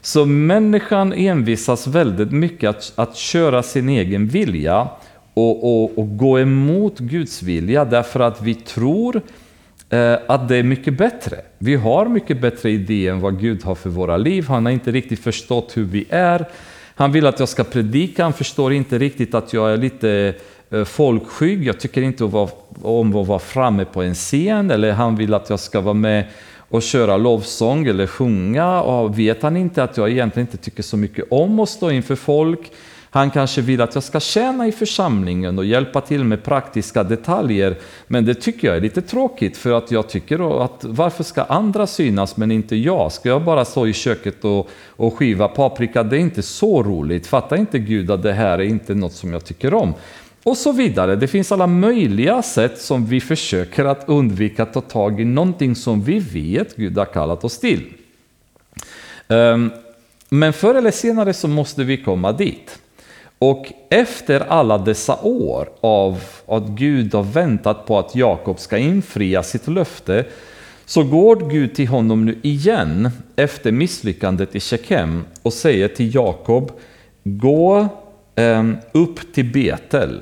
Så 0.00 0.26
människan 0.26 1.12
envisas 1.12 1.86
väldigt 1.86 2.32
mycket 2.32 2.70
att, 2.70 2.92
att 2.94 3.16
köra 3.16 3.62
sin 3.62 3.88
egen 3.88 4.28
vilja 4.28 4.88
och, 5.34 5.64
och, 5.64 5.98
och 5.98 6.16
gå 6.16 6.38
emot 6.38 6.98
Guds 6.98 7.42
vilja 7.42 7.84
därför 7.84 8.20
att 8.20 8.42
vi 8.42 8.54
tror 8.54 9.22
eh, 9.90 10.16
att 10.26 10.48
det 10.48 10.56
är 10.56 10.62
mycket 10.62 10.98
bättre. 10.98 11.36
Vi 11.58 11.74
har 11.74 12.06
mycket 12.06 12.40
bättre 12.40 12.70
idéer 12.70 13.12
än 13.12 13.20
vad 13.20 13.40
Gud 13.40 13.64
har 13.64 13.74
för 13.74 13.90
våra 13.90 14.16
liv. 14.16 14.46
Han 14.48 14.64
har 14.64 14.72
inte 14.72 14.92
riktigt 14.92 15.20
förstått 15.20 15.76
hur 15.76 15.84
vi 15.84 16.04
är. 16.10 16.46
Han 16.94 17.12
vill 17.12 17.26
att 17.26 17.38
jag 17.38 17.48
ska 17.48 17.64
predika, 17.64 18.22
han 18.22 18.32
förstår 18.32 18.72
inte 18.72 18.98
riktigt 18.98 19.34
att 19.34 19.52
jag 19.52 19.72
är 19.72 19.76
lite 19.76 20.34
eh, 20.70 20.84
folkskygg. 20.84 21.66
Jag 21.66 21.80
tycker 21.80 22.02
inte 22.02 22.24
om 22.24 23.16
att 23.16 23.28
vara 23.28 23.38
framme 23.38 23.84
på 23.84 24.02
en 24.02 24.14
scen. 24.14 24.70
Eller 24.70 24.92
han 24.92 25.16
vill 25.16 25.34
att 25.34 25.50
jag 25.50 25.60
ska 25.60 25.80
vara 25.80 25.94
med 25.94 26.24
och 26.70 26.82
köra 26.82 27.16
lovsång 27.16 27.86
eller 27.86 28.06
sjunga. 28.06 28.80
Och 28.82 29.18
vet 29.18 29.42
han 29.42 29.56
inte 29.56 29.82
att 29.82 29.96
jag 29.96 30.10
egentligen 30.10 30.46
inte 30.46 30.64
tycker 30.64 30.82
så 30.82 30.96
mycket 30.96 31.24
om 31.30 31.60
att 31.60 31.68
stå 31.68 31.90
inför 31.90 32.16
folk. 32.16 32.72
Han 33.12 33.30
kanske 33.30 33.60
vill 33.60 33.80
att 33.80 33.94
jag 33.94 34.04
ska 34.04 34.20
tjäna 34.20 34.66
i 34.66 34.72
församlingen 34.72 35.58
och 35.58 35.64
hjälpa 35.64 36.00
till 36.00 36.24
med 36.24 36.42
praktiska 36.42 37.02
detaljer. 37.02 37.76
Men 38.06 38.24
det 38.24 38.34
tycker 38.34 38.68
jag 38.68 38.76
är 38.76 38.80
lite 38.80 39.02
tråkigt 39.02 39.56
för 39.56 39.72
att 39.72 39.90
jag 39.90 40.08
tycker 40.08 40.64
att 40.64 40.84
varför 40.84 41.24
ska 41.24 41.42
andra 41.42 41.86
synas 41.86 42.36
men 42.36 42.50
inte 42.50 42.76
jag? 42.76 43.12
Ska 43.12 43.28
jag 43.28 43.44
bara 43.44 43.64
stå 43.64 43.86
i 43.86 43.92
köket 43.92 44.44
och, 44.44 44.68
och 44.88 45.14
skiva 45.14 45.48
paprika? 45.48 46.02
Det 46.02 46.16
är 46.16 46.20
inte 46.20 46.42
så 46.42 46.82
roligt. 46.82 47.26
Fattar 47.26 47.56
inte 47.56 47.78
Gud 47.78 48.10
att 48.10 48.22
det 48.22 48.32
här 48.32 48.58
är 48.58 48.64
inte 48.64 48.94
något 48.94 49.12
som 49.12 49.32
jag 49.32 49.44
tycker 49.44 49.74
om? 49.74 49.94
Och 50.42 50.56
så 50.56 50.72
vidare. 50.72 51.16
Det 51.16 51.28
finns 51.28 51.52
alla 51.52 51.66
möjliga 51.66 52.42
sätt 52.42 52.78
som 52.78 53.06
vi 53.06 53.20
försöker 53.20 53.84
att 53.84 54.08
undvika 54.08 54.62
att 54.62 54.72
ta 54.72 54.80
tag 54.80 55.20
i 55.20 55.24
någonting 55.24 55.74
som 55.74 56.02
vi 56.02 56.18
vet 56.18 56.76
Gud 56.76 56.98
har 56.98 57.04
kallat 57.04 57.44
oss 57.44 57.58
till. 57.58 57.92
Ehm, 59.28 59.70
men 60.28 60.52
förr 60.52 60.74
eller 60.74 60.90
senare 60.90 61.32
så 61.32 61.48
måste 61.48 61.84
vi 61.84 61.96
komma 61.96 62.32
dit. 62.32 62.78
Och 63.38 63.72
efter 63.88 64.40
alla 64.40 64.78
dessa 64.78 65.18
år 65.22 65.68
av 65.80 66.22
att 66.46 66.66
Gud 66.66 67.14
har 67.14 67.22
väntat 67.22 67.86
på 67.86 67.98
att 67.98 68.14
Jakob 68.14 68.58
ska 68.58 68.78
infria 68.78 69.42
sitt 69.42 69.68
löfte 69.68 70.24
så 70.86 71.02
går 71.02 71.50
Gud 71.50 71.74
till 71.74 71.88
honom 71.88 72.24
nu 72.24 72.38
igen 72.42 73.10
efter 73.36 73.72
misslyckandet 73.72 74.56
i 74.56 74.60
Shekem 74.60 75.24
och 75.42 75.52
säger 75.52 75.88
till 75.88 76.14
Jakob 76.14 76.72
Gå 77.24 77.88
Ehm, 78.40 78.76
upp 78.92 79.32
till 79.32 79.52
Betel 79.52 80.20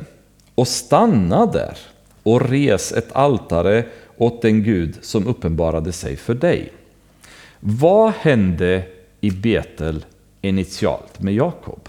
och 0.54 0.68
stanna 0.68 1.46
där 1.46 1.78
och 2.22 2.48
res 2.48 2.92
ett 2.92 3.12
altare 3.12 3.86
åt 4.16 4.42
den 4.42 4.62
Gud 4.62 4.98
som 5.00 5.26
uppenbarade 5.26 5.92
sig 5.92 6.16
för 6.16 6.34
dig. 6.34 6.72
Vad 7.60 8.12
hände 8.12 8.82
i 9.20 9.30
Betel 9.30 10.04
initialt 10.40 11.22
med 11.22 11.34
Jakob? 11.34 11.88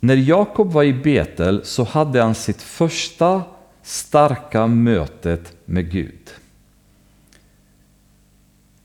När 0.00 0.16
Jakob 0.16 0.72
var 0.72 0.84
i 0.84 0.92
Betel 0.92 1.60
så 1.64 1.84
hade 1.84 2.22
han 2.22 2.34
sitt 2.34 2.62
första 2.62 3.42
starka 3.82 4.66
mötet 4.66 5.52
med 5.64 5.90
Gud. 5.90 6.30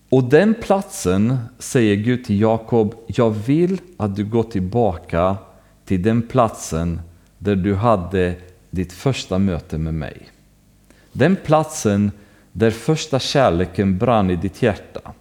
Och 0.09 0.23
den 0.23 0.53
platsen 0.53 1.37
säger 1.59 1.95
Gud 1.95 2.25
till 2.25 2.41
Jakob, 2.41 2.95
jag 3.07 3.29
vill 3.29 3.81
att 3.97 4.15
du 4.15 4.25
går 4.25 4.43
tillbaka 4.43 5.37
till 5.85 6.01
den 6.01 6.21
platsen 6.21 7.01
där 7.37 7.55
du 7.55 7.75
hade 7.75 8.35
ditt 8.69 8.93
första 8.93 9.39
möte 9.39 9.77
med 9.77 9.93
mig. 9.93 10.17
Den 11.11 11.35
platsen 11.35 12.11
där 12.51 12.71
första 12.71 13.19
kärleken 13.19 13.97
brann 13.97 14.31
i 14.31 14.35
ditt 14.35 14.61
hjärta. 14.61 15.13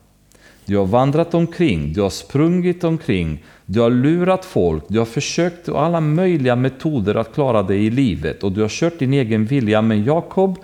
Du 0.65 0.77
har 0.77 0.87
vandrat 0.87 1.35
omkring, 1.35 1.93
du 1.93 2.01
har 2.01 2.11
sprungit 2.11 2.85
omkring, 2.85 3.45
du 3.67 3.81
har 3.81 3.91
lurat 3.91 4.45
folk, 4.45 4.85
du 4.89 4.99
har 4.99 5.07
försökt 5.07 5.69
alla 5.69 6.01
möjliga 6.01 6.57
metoder 6.57 7.15
att 7.15 7.35
klara 7.35 7.63
dig 7.63 7.87
i 7.87 7.91
livet 7.91 8.43
och 8.43 8.53
du 8.53 8.61
har 8.61 8.69
kört 8.69 8.99
din 8.99 9.13
egen 9.13 9.45
vilja. 9.45 9.83
Men 9.83 10.05
Jakob, 10.05 10.59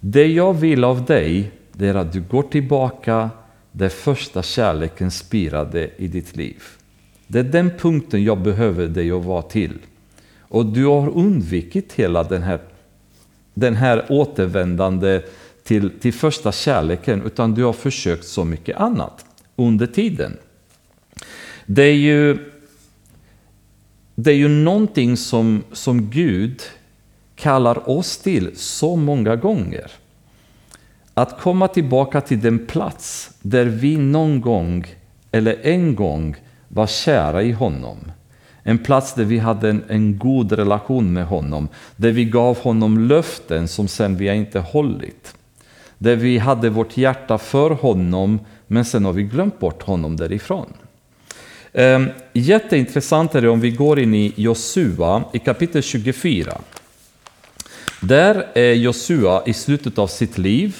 det 0.00 0.26
jag 0.26 0.54
vill 0.54 0.84
av 0.84 1.04
dig, 1.04 1.50
det 1.72 1.88
är 1.88 1.94
att 1.94 2.12
du 2.12 2.20
går 2.20 2.42
tillbaka 2.42 3.30
där 3.72 3.88
första 3.88 4.42
kärleken 4.42 5.10
spirade 5.10 5.90
i 5.96 6.08
ditt 6.08 6.36
liv. 6.36 6.62
Det 7.26 7.38
är 7.38 7.44
den 7.44 7.70
punkten 7.78 8.24
jag 8.24 8.38
behöver 8.38 8.86
dig 8.86 9.10
att 9.10 9.24
vara 9.24 9.42
till. 9.42 9.78
Och 10.40 10.66
du 10.66 10.84
har 10.84 11.08
undvikit 11.08 11.92
hela 11.92 12.24
den 12.24 12.42
här, 12.42 12.60
den 13.54 13.74
här 13.74 14.06
återvändande 14.08 15.22
till, 15.62 15.90
till 16.00 16.12
första 16.12 16.52
kärleken, 16.52 17.22
utan 17.22 17.54
du 17.54 17.64
har 17.64 17.72
försökt 17.72 18.24
så 18.24 18.44
mycket 18.44 18.76
annat 18.76 19.24
under 19.56 19.86
tiden. 19.86 20.36
Det 21.66 21.82
är 21.82 21.94
ju, 21.94 22.38
det 24.14 24.30
är 24.30 24.36
ju 24.36 24.48
någonting 24.48 25.16
som, 25.16 25.62
som 25.72 26.10
Gud 26.10 26.62
kallar 27.36 27.88
oss 27.88 28.18
till 28.18 28.56
så 28.56 28.96
många 28.96 29.36
gånger. 29.36 29.90
Att 31.14 31.40
komma 31.40 31.68
tillbaka 31.68 32.20
till 32.20 32.40
den 32.40 32.66
plats 32.66 33.30
där 33.42 33.64
vi 33.64 33.96
någon 33.96 34.40
gång, 34.40 34.86
eller 35.32 35.58
en 35.62 35.94
gång, 35.94 36.36
var 36.76 36.86
kära 36.86 37.42
i 37.42 37.52
honom. 37.52 37.98
En 38.62 38.78
plats 38.78 39.14
där 39.14 39.24
vi 39.24 39.38
hade 39.38 39.70
en, 39.70 39.84
en 39.88 40.18
god 40.18 40.52
relation 40.52 41.12
med 41.12 41.26
honom. 41.26 41.68
Där 41.96 42.10
vi 42.10 42.24
gav 42.24 42.58
honom 42.58 42.98
löften 42.98 43.68
som 43.68 43.88
sen 43.88 44.16
vi 44.16 44.34
inte 44.34 44.58
hållit. 44.58 45.34
Där 45.98 46.16
vi 46.16 46.38
hade 46.38 46.70
vårt 46.70 46.96
hjärta 46.96 47.38
för 47.38 47.70
honom, 47.70 48.40
men 48.66 48.84
sen 48.84 49.04
har 49.04 49.12
vi 49.12 49.22
glömt 49.22 49.58
bort 49.58 49.82
honom 49.82 50.16
därifrån. 50.16 50.72
Ehm, 51.72 52.08
jätteintressant 52.32 53.34
är 53.34 53.42
det 53.42 53.48
om 53.48 53.60
vi 53.60 53.70
går 53.70 53.98
in 53.98 54.14
i 54.14 54.32
Josua 54.36 55.24
i 55.32 55.38
kapitel 55.38 55.82
24. 55.82 56.60
Där 58.00 58.46
är 58.54 58.72
Josua 58.72 59.42
i 59.46 59.52
slutet 59.52 59.98
av 59.98 60.06
sitt 60.06 60.38
liv 60.38 60.76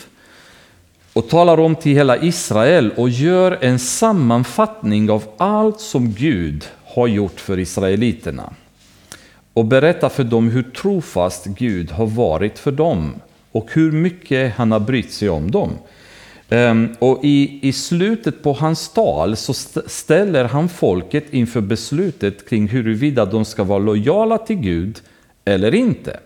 och 1.17 1.29
talar 1.29 1.61
om 1.61 1.75
till 1.75 1.93
hela 1.93 2.23
Israel 2.23 2.93
och 2.97 3.09
gör 3.09 3.59
en 3.61 3.79
sammanfattning 3.79 5.11
av 5.11 5.25
allt 5.37 5.81
som 5.81 6.13
Gud 6.13 6.65
har 6.85 7.07
gjort 7.07 7.41
för 7.41 7.59
israeliterna. 7.59 8.53
Och 9.53 9.65
berättar 9.65 10.09
för 10.09 10.25
dem 10.25 10.49
hur 10.49 10.63
trofast 10.63 11.47
Gud 11.47 11.91
har 11.91 12.07
varit 12.07 12.59
för 12.59 12.73
dem 12.73 13.15
och 13.53 13.69
hur 13.73 13.93
mycket 13.93 14.55
han 14.57 14.73
har 14.73 14.81
brytt 14.81 15.13
sig 15.13 15.29
om 15.29 15.51
dem. 15.51 15.71
Ehm, 16.49 16.89
och 16.99 17.25
i, 17.25 17.59
i 17.63 17.73
slutet 17.73 18.43
på 18.43 18.53
hans 18.53 18.89
tal 18.89 19.37
så 19.37 19.55
ställer 19.87 20.45
han 20.45 20.69
folket 20.69 21.25
inför 21.31 21.61
beslutet 21.61 22.49
kring 22.49 22.69
huruvida 22.69 23.25
de 23.25 23.45
ska 23.45 23.65
vara 23.65 23.79
lojala 23.79 24.39
till 24.39 24.57
Gud 24.57 25.01
eller 25.45 25.75
inte. 25.75 26.21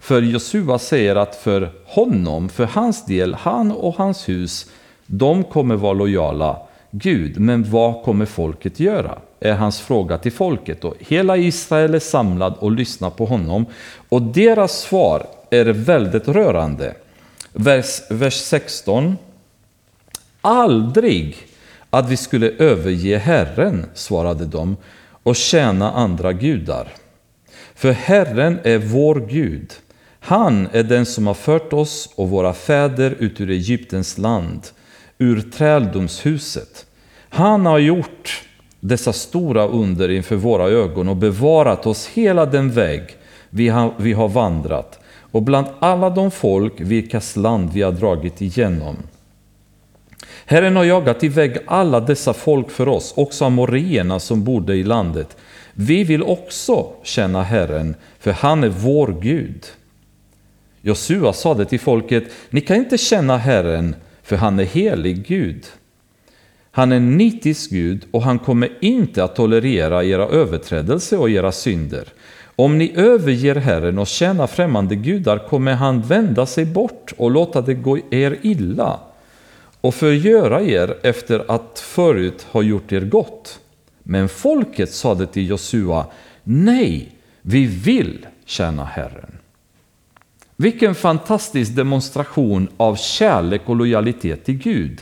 För 0.00 0.22
Josua 0.22 0.78
säger 0.78 1.16
att 1.16 1.36
för 1.36 1.72
honom, 1.84 2.48
för 2.48 2.64
hans 2.64 3.04
del, 3.04 3.34
han 3.34 3.72
och 3.72 3.94
hans 3.94 4.28
hus, 4.28 4.66
de 5.06 5.44
kommer 5.44 5.76
vara 5.76 5.92
lojala 5.92 6.62
Gud. 6.90 7.40
Men 7.40 7.70
vad 7.70 8.04
kommer 8.04 8.26
folket 8.26 8.80
göra? 8.80 9.18
Är 9.40 9.52
hans 9.52 9.80
fråga 9.80 10.18
till 10.18 10.32
folket. 10.32 10.84
Och 10.84 10.94
hela 10.98 11.36
Israel 11.36 11.94
är 11.94 11.98
samlad 11.98 12.54
och 12.58 12.72
lyssnar 12.72 13.10
på 13.10 13.24
honom. 13.24 13.66
Och 14.08 14.22
deras 14.22 14.80
svar 14.80 15.26
är 15.50 15.64
väldigt 15.64 16.28
rörande. 16.28 16.94
Vers, 17.52 18.00
vers 18.10 18.34
16 18.34 19.16
Aldrig 20.40 21.36
att 21.90 22.10
vi 22.10 22.16
skulle 22.16 22.50
överge 22.50 23.18
Herren, 23.18 23.86
svarade 23.94 24.46
de, 24.46 24.76
och 25.22 25.36
tjäna 25.36 25.92
andra 25.92 26.32
gudar. 26.32 26.88
För 27.74 27.92
Herren 27.92 28.58
är 28.64 28.78
vår 28.78 29.26
Gud. 29.30 29.72
Han 30.28 30.68
är 30.72 30.82
den 30.82 31.06
som 31.06 31.26
har 31.26 31.34
fört 31.34 31.72
oss 31.72 32.10
och 32.14 32.28
våra 32.28 32.52
fäder 32.52 33.16
ut 33.18 33.40
ur 33.40 33.50
Egyptens 33.50 34.18
land, 34.18 34.60
ur 35.18 35.40
träldomshuset. 35.40 36.86
Han 37.28 37.66
har 37.66 37.78
gjort 37.78 38.42
dessa 38.80 39.12
stora 39.12 39.66
under 39.66 40.08
inför 40.08 40.36
våra 40.36 40.68
ögon 40.68 41.08
och 41.08 41.16
bevarat 41.16 41.86
oss 41.86 42.06
hela 42.06 42.46
den 42.46 42.70
väg 42.70 43.02
vi 43.50 43.68
har, 43.68 43.94
vi 43.96 44.12
har 44.12 44.28
vandrat 44.28 44.98
och 45.20 45.42
bland 45.42 45.66
alla 45.78 46.10
de 46.10 46.30
folk 46.30 46.74
vilkas 46.78 47.36
land 47.36 47.72
vi 47.72 47.82
har 47.82 47.92
dragit 47.92 48.42
igenom. 48.42 48.96
Herren 50.46 50.76
har 50.76 50.84
jagat 50.84 51.24
iväg 51.24 51.56
alla 51.66 52.00
dessa 52.00 52.32
folk 52.32 52.70
för 52.70 52.88
oss, 52.88 53.14
också 53.16 53.44
amoreerna 53.44 54.20
som 54.20 54.44
bodde 54.44 54.76
i 54.76 54.84
landet. 54.84 55.36
Vi 55.74 56.04
vill 56.04 56.22
också 56.22 56.86
känna 57.02 57.42
Herren, 57.42 57.94
för 58.18 58.32
han 58.32 58.64
är 58.64 58.68
vår 58.68 59.20
Gud. 59.20 59.66
Josua 60.88 61.32
sade 61.32 61.64
till 61.64 61.80
folket, 61.80 62.24
ni 62.50 62.60
kan 62.60 62.76
inte 62.76 62.98
känna 62.98 63.36
Herren, 63.36 63.96
för 64.22 64.36
han 64.36 64.58
är 64.58 64.64
helig 64.64 65.26
Gud. 65.26 65.66
Han 66.70 66.92
är 66.92 66.96
en 66.96 67.16
nitisk 67.16 67.70
Gud 67.70 68.04
och 68.10 68.22
han 68.22 68.38
kommer 68.38 68.70
inte 68.80 69.24
att 69.24 69.36
tolerera 69.36 70.04
era 70.04 70.28
överträdelser 70.28 71.20
och 71.20 71.30
era 71.30 71.52
synder. 71.52 72.04
Om 72.56 72.78
ni 72.78 72.92
överger 72.96 73.54
Herren 73.54 73.98
och 73.98 74.06
tjänar 74.06 74.46
främmande 74.46 74.96
gudar 74.96 75.38
kommer 75.38 75.74
han 75.74 76.02
vända 76.02 76.46
sig 76.46 76.64
bort 76.64 77.12
och 77.16 77.30
låta 77.30 77.60
det 77.60 77.74
gå 77.74 77.98
er 78.10 78.38
illa 78.42 79.00
och 79.80 79.94
förgöra 79.94 80.62
er 80.62 80.96
efter 81.02 81.44
att 81.48 81.78
förut 81.78 82.46
ha 82.50 82.62
gjort 82.62 82.92
er 82.92 83.00
gott. 83.00 83.60
Men 84.02 84.28
folket 84.28 84.92
sade 84.92 85.26
till 85.26 85.48
Josua, 85.48 86.06
nej, 86.44 87.12
vi 87.42 87.66
vill 87.66 88.26
tjäna 88.44 88.84
Herren. 88.84 89.37
Vilken 90.60 90.94
fantastisk 90.94 91.76
demonstration 91.76 92.68
av 92.76 92.96
kärlek 92.96 93.62
och 93.64 93.76
lojalitet 93.76 94.44
till 94.44 94.58
Gud. 94.58 95.00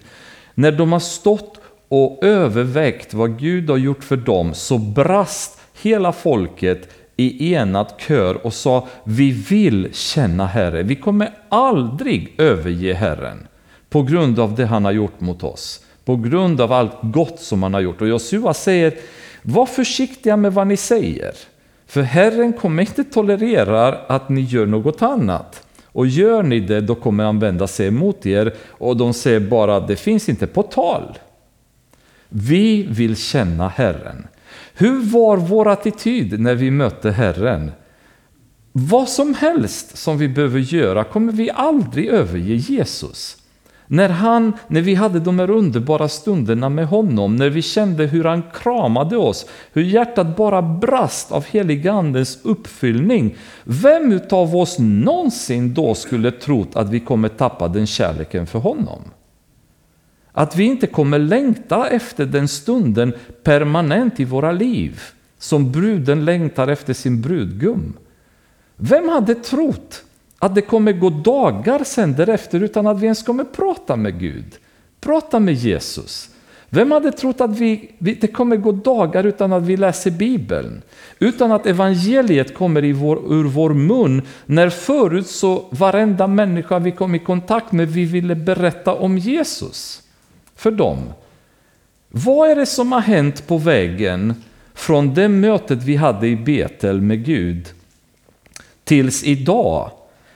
När 0.54 0.72
de 0.72 0.92
har 0.92 1.00
stått 1.00 1.60
och 1.88 2.24
övervägt 2.24 3.14
vad 3.14 3.38
Gud 3.38 3.70
har 3.70 3.76
gjort 3.76 4.04
för 4.04 4.16
dem 4.16 4.54
så 4.54 4.78
brast 4.78 5.60
hela 5.82 6.12
folket 6.12 6.88
i 7.16 7.54
enad 7.54 7.92
kör 7.98 8.46
och 8.46 8.54
sa 8.54 8.88
vi 9.04 9.30
vill 9.30 9.88
känna 9.92 10.46
Herren. 10.46 10.86
Vi 10.86 10.96
kommer 10.96 11.30
aldrig 11.48 12.34
överge 12.38 12.94
Herren 12.94 13.46
på 13.90 14.02
grund 14.02 14.38
av 14.38 14.54
det 14.54 14.66
han 14.66 14.84
har 14.84 14.92
gjort 14.92 15.20
mot 15.20 15.42
oss. 15.42 15.84
På 16.04 16.16
grund 16.16 16.60
av 16.60 16.72
allt 16.72 16.96
gott 17.02 17.40
som 17.40 17.62
han 17.62 17.74
har 17.74 17.80
gjort. 17.80 18.00
Och 18.00 18.08
Josua 18.08 18.54
säger, 18.54 18.94
var 19.42 19.66
försiktiga 19.66 20.36
med 20.36 20.54
vad 20.54 20.66
ni 20.66 20.76
säger. 20.76 21.34
För 21.86 22.02
Herren 22.02 22.52
kommer 22.52 22.82
inte 22.82 23.04
tolerera 23.04 23.88
att 23.88 24.28
ni 24.28 24.40
gör 24.40 24.66
något 24.66 25.02
annat. 25.02 25.66
Och 25.84 26.06
gör 26.06 26.42
ni 26.42 26.60
det, 26.60 26.80
då 26.80 26.94
kommer 26.94 27.24
han 27.24 27.38
vända 27.38 27.66
sig 27.66 27.86
emot 27.86 28.26
er 28.26 28.54
och 28.70 28.96
de 28.96 29.14
säger 29.14 29.40
bara, 29.40 29.76
att 29.76 29.88
det 29.88 29.96
finns 29.96 30.28
inte 30.28 30.46
på 30.46 30.62
tal. 30.62 31.18
Vi 32.28 32.82
vill 32.82 33.16
känna 33.16 33.68
Herren. 33.68 34.26
Hur 34.74 35.10
var 35.12 35.36
vår 35.36 35.68
attityd 35.68 36.40
när 36.40 36.54
vi 36.54 36.70
mötte 36.70 37.10
Herren? 37.10 37.72
Vad 38.72 39.08
som 39.08 39.34
helst 39.34 39.98
som 39.98 40.18
vi 40.18 40.28
behöver 40.28 40.60
göra 40.60 41.04
kommer 41.04 41.32
vi 41.32 41.50
aldrig 41.50 42.06
överge 42.06 42.54
Jesus. 42.54 43.36
När, 43.86 44.08
han, 44.08 44.52
när 44.68 44.80
vi 44.80 44.94
hade 44.94 45.20
de 45.20 45.38
här 45.38 45.50
underbara 45.50 46.08
stunderna 46.08 46.68
med 46.68 46.86
honom, 46.86 47.36
när 47.36 47.50
vi 47.50 47.62
kände 47.62 48.06
hur 48.06 48.24
han 48.24 48.42
kramade 48.54 49.16
oss, 49.16 49.46
hur 49.72 49.82
hjärtat 49.82 50.36
bara 50.36 50.62
brast 50.62 51.32
av 51.32 51.44
heligandens 51.44 52.38
uppfyllning. 52.42 53.36
Vem 53.64 54.12
utav 54.12 54.56
oss 54.56 54.76
någonsin 54.78 55.74
då 55.74 55.94
skulle 55.94 56.30
trott 56.30 56.76
att 56.76 56.90
vi 56.90 57.00
kommer 57.00 57.28
tappa 57.28 57.68
den 57.68 57.86
kärleken 57.86 58.46
för 58.46 58.58
honom? 58.58 59.02
Att 60.32 60.56
vi 60.56 60.64
inte 60.64 60.86
kommer 60.86 61.18
längta 61.18 61.88
efter 61.88 62.26
den 62.26 62.48
stunden 62.48 63.14
permanent 63.42 64.20
i 64.20 64.24
våra 64.24 64.52
liv, 64.52 65.00
som 65.38 65.72
bruden 65.72 66.24
längtar 66.24 66.68
efter 66.68 66.94
sin 66.94 67.20
brudgum. 67.20 67.96
Vem 68.76 69.08
hade 69.08 69.34
trott 69.34 70.04
att 70.38 70.54
det 70.54 70.62
kommer 70.62 70.92
gå 70.92 71.10
dagar 71.10 71.84
sen 71.84 72.12
därefter 72.12 72.60
utan 72.60 72.86
att 72.86 73.00
vi 73.00 73.04
ens 73.04 73.22
kommer 73.22 73.44
prata 73.44 73.96
med 73.96 74.20
Gud, 74.20 74.56
prata 75.00 75.40
med 75.40 75.54
Jesus. 75.54 76.30
Vem 76.68 76.90
hade 76.90 77.12
trott 77.12 77.40
att 77.40 77.58
vi, 77.58 77.90
det 77.98 78.32
kommer 78.32 78.56
gå 78.56 78.72
dagar 78.72 79.24
utan 79.24 79.52
att 79.52 79.62
vi 79.62 79.76
läser 79.76 80.10
Bibeln? 80.10 80.82
Utan 81.18 81.52
att 81.52 81.66
evangeliet 81.66 82.54
kommer 82.54 82.84
i 82.84 82.92
vår, 82.92 83.34
ur 83.34 83.44
vår 83.44 83.74
mun, 83.74 84.22
när 84.46 84.70
förut 84.70 85.26
så 85.26 85.64
varenda 85.70 86.26
människa 86.26 86.78
vi 86.78 86.92
kom 86.92 87.14
i 87.14 87.18
kontakt 87.18 87.72
med, 87.72 87.88
vi 87.88 88.04
ville 88.04 88.34
berätta 88.34 88.94
om 88.94 89.18
Jesus 89.18 90.02
för 90.56 90.70
dem. 90.70 90.98
Vad 92.08 92.50
är 92.50 92.56
det 92.56 92.66
som 92.66 92.92
har 92.92 93.00
hänt 93.00 93.46
på 93.46 93.58
vägen 93.58 94.34
från 94.74 95.14
det 95.14 95.28
mötet 95.28 95.82
vi 95.82 95.96
hade 95.96 96.28
i 96.28 96.36
Betel 96.36 97.00
med 97.00 97.24
Gud 97.24 97.68
tills 98.84 99.24
idag? 99.24 99.90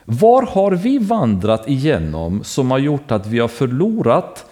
Var 0.05 0.43
har 0.43 0.73
vi 0.73 0.99
vandrat 0.99 1.69
igenom 1.69 2.45
som 2.45 2.71
har 2.71 2.79
gjort 2.79 3.11
att 3.11 3.27
vi 3.27 3.39
har 3.39 3.49
förlorat 3.49 4.45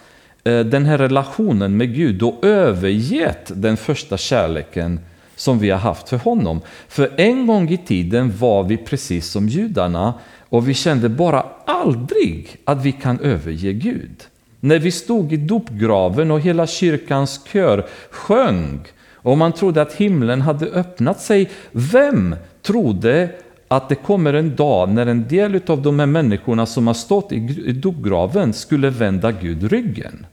eh, 0.45 0.61
den 0.61 0.85
här 0.85 0.99
relationen 0.99 1.77
med 1.77 1.95
Gud 1.95 2.23
och 2.23 2.45
övergett 2.45 3.51
den 3.55 3.77
första 3.77 4.17
kärleken 4.17 5.01
som 5.37 5.59
vi 5.59 5.71
har 5.71 5.79
haft 5.79 6.09
för 6.09 6.17
honom. 6.17 6.61
För 6.89 7.11
en 7.17 7.47
gång 7.47 7.69
i 7.69 7.79
tiden 7.79 8.33
var 8.39 8.65
vi 8.65 8.77
precis 8.77 9.27
som 9.27 9.49
judarna 9.49 10.15
och 10.49 10.69
vi 10.69 10.75
kände 10.75 11.09
bara 11.09 11.47
aldrig 11.65 12.57
att 12.65 12.85
vi 12.85 12.93
kan 12.93 13.21
överge 13.21 13.73
Gud. 13.73 14.25
När 14.61 14.79
vi 14.79 14.91
stod 14.91 15.33
i 15.33 15.37
dopgraven 15.37 16.31
och 16.31 16.41
hela 16.41 16.67
kyrkans 16.67 17.41
kör 17.53 17.87
sjöng 18.11 18.81
och 19.15 19.39
man 19.39 19.53
trodde 19.53 19.83
att 19.83 19.93
himlen 19.93 20.41
hade 20.41 20.67
öppnat 20.67 21.21
sig, 21.21 21.51
vem 21.73 22.37
trodde 22.63 23.31
att 23.69 23.89
det 23.89 23.95
kommer 23.95 24.35
en 24.35 24.57
dag 24.57 24.89
när 24.89 25.07
en 25.07 25.29
del 25.29 25.61
av 25.67 25.83
de 25.83 25.99
här 25.99 26.07
människorna 26.07 26.67
som 26.67 26.87
har 26.87 26.95
stått 26.95 27.33
i 27.33 27.73
dopgraven 27.73 28.53
skulle 28.53 28.91
vända 28.91 29.33
Gud 29.33 29.73
ryggen. 29.73 30.27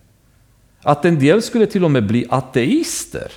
Att 0.82 1.06
en 1.06 1.20
del 1.20 1.42
skulle 1.42 1.66
till 1.66 1.86
och 1.86 1.92
med 1.92 2.08
bli 2.08 2.26
ateister 2.30 3.32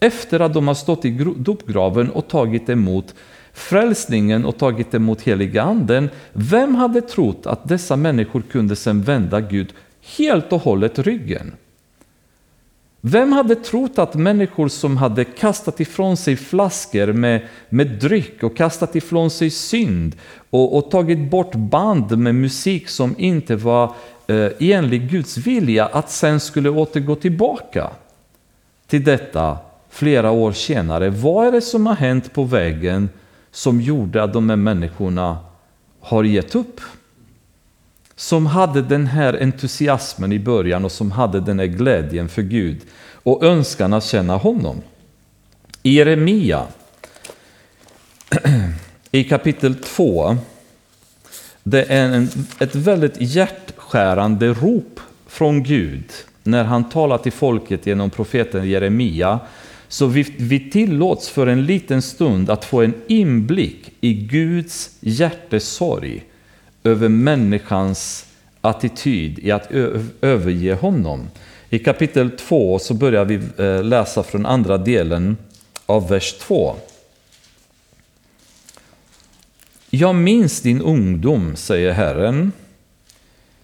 efter 0.00 0.40
att 0.40 0.54
de 0.54 0.68
har 0.68 0.74
stått 0.74 1.04
i 1.04 1.10
dopgraven 1.36 2.10
och 2.10 2.28
tagit 2.28 2.68
emot 2.68 3.14
frälsningen 3.52 4.44
och 4.44 4.58
tagit 4.58 4.94
emot 4.94 5.22
heliga 5.22 5.62
anden. 5.62 6.10
Vem 6.32 6.74
hade 6.74 7.00
trott 7.00 7.46
att 7.46 7.68
dessa 7.68 7.96
människor 7.96 8.42
kunde 8.50 8.76
sedan 8.76 9.02
vända 9.02 9.40
Gud 9.40 9.72
helt 10.16 10.52
och 10.52 10.60
hållet 10.60 10.98
ryggen? 10.98 11.52
Vem 13.08 13.32
hade 13.32 13.54
trott 13.54 13.98
att 13.98 14.14
människor 14.14 14.68
som 14.68 14.96
hade 14.96 15.24
kastat 15.24 15.80
ifrån 15.80 16.16
sig 16.16 16.36
flaskor 16.36 17.12
med, 17.12 17.40
med 17.68 17.86
dryck 17.86 18.42
och 18.42 18.56
kastat 18.56 18.96
ifrån 18.96 19.30
sig 19.30 19.50
synd 19.50 20.16
och, 20.50 20.76
och 20.76 20.90
tagit 20.90 21.30
bort 21.30 21.54
band 21.54 22.18
med 22.18 22.34
musik 22.34 22.88
som 22.88 23.14
inte 23.18 23.56
var 23.56 23.94
eh, 24.26 24.48
enlig 24.58 25.10
Guds 25.10 25.36
vilja, 25.36 25.86
att 25.86 26.10
sen 26.10 26.40
skulle 26.40 26.68
återgå 26.68 27.14
tillbaka 27.14 27.90
till 28.86 29.04
detta 29.04 29.58
flera 29.90 30.30
år 30.30 30.52
senare. 30.52 31.10
Vad 31.10 31.46
är 31.46 31.52
det 31.52 31.60
som 31.60 31.86
har 31.86 31.94
hänt 31.94 32.32
på 32.32 32.44
vägen 32.44 33.08
som 33.50 33.80
gjorde 33.80 34.22
att 34.22 34.32
de 34.32 34.48
här 34.48 34.56
människorna 34.56 35.38
har 36.00 36.24
gett 36.24 36.54
upp? 36.54 36.80
Som 38.16 38.46
hade 38.46 38.82
den 38.82 39.06
här 39.06 39.42
entusiasmen 39.42 40.32
i 40.32 40.38
början 40.38 40.84
och 40.84 40.92
som 40.92 41.10
hade 41.10 41.40
den 41.40 41.58
här 41.58 41.66
glädjen 41.66 42.28
för 42.28 42.42
Gud 42.42 42.80
och 43.12 43.44
önskan 43.44 43.92
att 43.92 44.04
känna 44.04 44.36
honom. 44.36 44.82
I 45.82 45.96
Jeremia 45.96 46.66
i 49.10 49.24
kapitel 49.24 49.74
2 49.74 50.36
det 51.62 51.84
är 51.84 52.12
en, 52.12 52.28
ett 52.58 52.74
väldigt 52.74 53.20
hjärtskärande 53.20 54.48
rop 54.48 55.00
från 55.26 55.62
Gud 55.62 56.12
när 56.42 56.64
han 56.64 56.88
talar 56.88 57.18
till 57.18 57.32
folket 57.32 57.86
genom 57.86 58.10
profeten 58.10 58.68
Jeremia. 58.68 59.40
Så 59.88 60.06
vi, 60.06 60.34
vi 60.38 60.70
tillåts 60.70 61.28
för 61.28 61.46
en 61.46 61.66
liten 61.66 62.02
stund 62.02 62.50
att 62.50 62.64
få 62.64 62.82
en 62.82 62.94
inblick 63.06 63.92
i 64.00 64.14
Guds 64.14 64.90
hjärtesorg 65.00 66.24
över 66.86 67.08
människans 67.08 68.26
attityd 68.60 69.38
i 69.38 69.50
att 69.50 69.70
överge 70.20 70.74
honom. 70.74 71.28
I 71.70 71.78
kapitel 71.78 72.30
2 72.30 72.78
så 72.78 72.94
börjar 72.94 73.24
vi 73.24 73.40
eh, 73.58 73.84
läsa 73.84 74.22
från 74.22 74.46
andra 74.46 74.78
delen 74.78 75.36
av 75.86 76.08
vers 76.08 76.32
2. 76.32 76.76
Jag 79.90 80.14
minns 80.14 80.60
din 80.60 80.80
ungdom, 80.80 81.56
säger 81.56 81.92
Herren, 81.92 82.52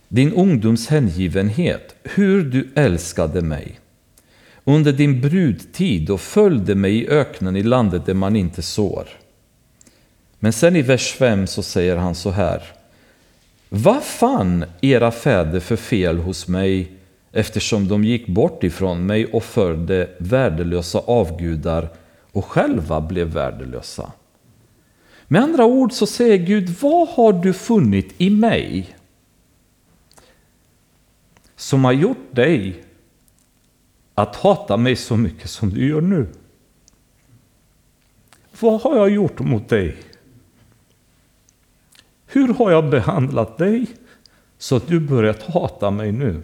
din 0.09 0.33
ungdoms 0.33 0.89
hängivenhet, 0.89 1.95
hur 2.03 2.45
du 2.45 2.69
älskade 2.75 3.41
mig 3.41 3.79
under 4.65 4.93
din 4.93 5.21
brudtid 5.21 6.11
och 6.11 6.21
följde 6.21 6.75
mig 6.75 6.99
i 6.99 7.09
öknen 7.09 7.57
i 7.57 7.63
landet 7.63 8.07
där 8.07 8.15
man 8.15 8.37
inte 8.37 8.63
sår. 8.63 9.09
Men 10.39 10.53
sen 10.53 10.77
i 10.77 10.83
vers 10.83 11.13
5 11.13 11.47
så 11.47 11.63
säger 11.63 11.97
han 11.97 12.15
så 12.15 12.31
här. 12.31 12.63
Vad 13.75 14.03
fann 14.03 14.65
era 14.81 15.11
fäder 15.11 15.61
för 15.61 15.77
fel 15.77 16.19
hos 16.19 16.49
mig 16.49 16.93
eftersom 17.33 17.89
de 17.89 18.05
gick 18.05 18.27
bort 18.27 18.65
ifrån 18.65 19.07
mig 19.07 19.27
och 19.27 19.45
förde 19.45 20.11
värdelösa 20.19 20.99
avgudar 20.99 21.89
och 22.33 22.45
själva 22.45 23.01
blev 23.01 23.27
värdelösa? 23.27 24.13
Med 25.29 25.43
andra 25.43 25.65
ord 25.65 25.93
så 25.93 26.07
säger 26.07 26.37
Gud, 26.37 26.69
vad 26.81 27.09
har 27.09 27.33
du 27.33 27.53
funnit 27.53 28.15
i 28.19 28.31
mig 28.31 28.97
som 31.57 31.85
har 31.85 31.93
gjort 31.93 32.29
dig 32.31 32.85
att 34.15 34.37
hata 34.37 34.77
mig 34.77 34.97
så 34.97 35.17
mycket 35.17 35.51
som 35.51 35.71
du 35.71 35.89
gör 35.89 36.01
nu? 36.01 36.27
Vad 38.61 38.81
har 38.81 38.97
jag 38.97 39.11
gjort 39.11 39.41
mot 39.41 39.69
dig? 39.69 39.97
Hur 42.33 42.55
har 42.55 42.71
jag 42.71 42.91
behandlat 42.91 43.59
dig 43.59 43.87
så 44.59 44.77
att 44.77 44.89
du 44.89 45.01
börjat 45.01 45.43
hata 45.43 45.91
mig 45.91 46.13
nu? 46.13 46.43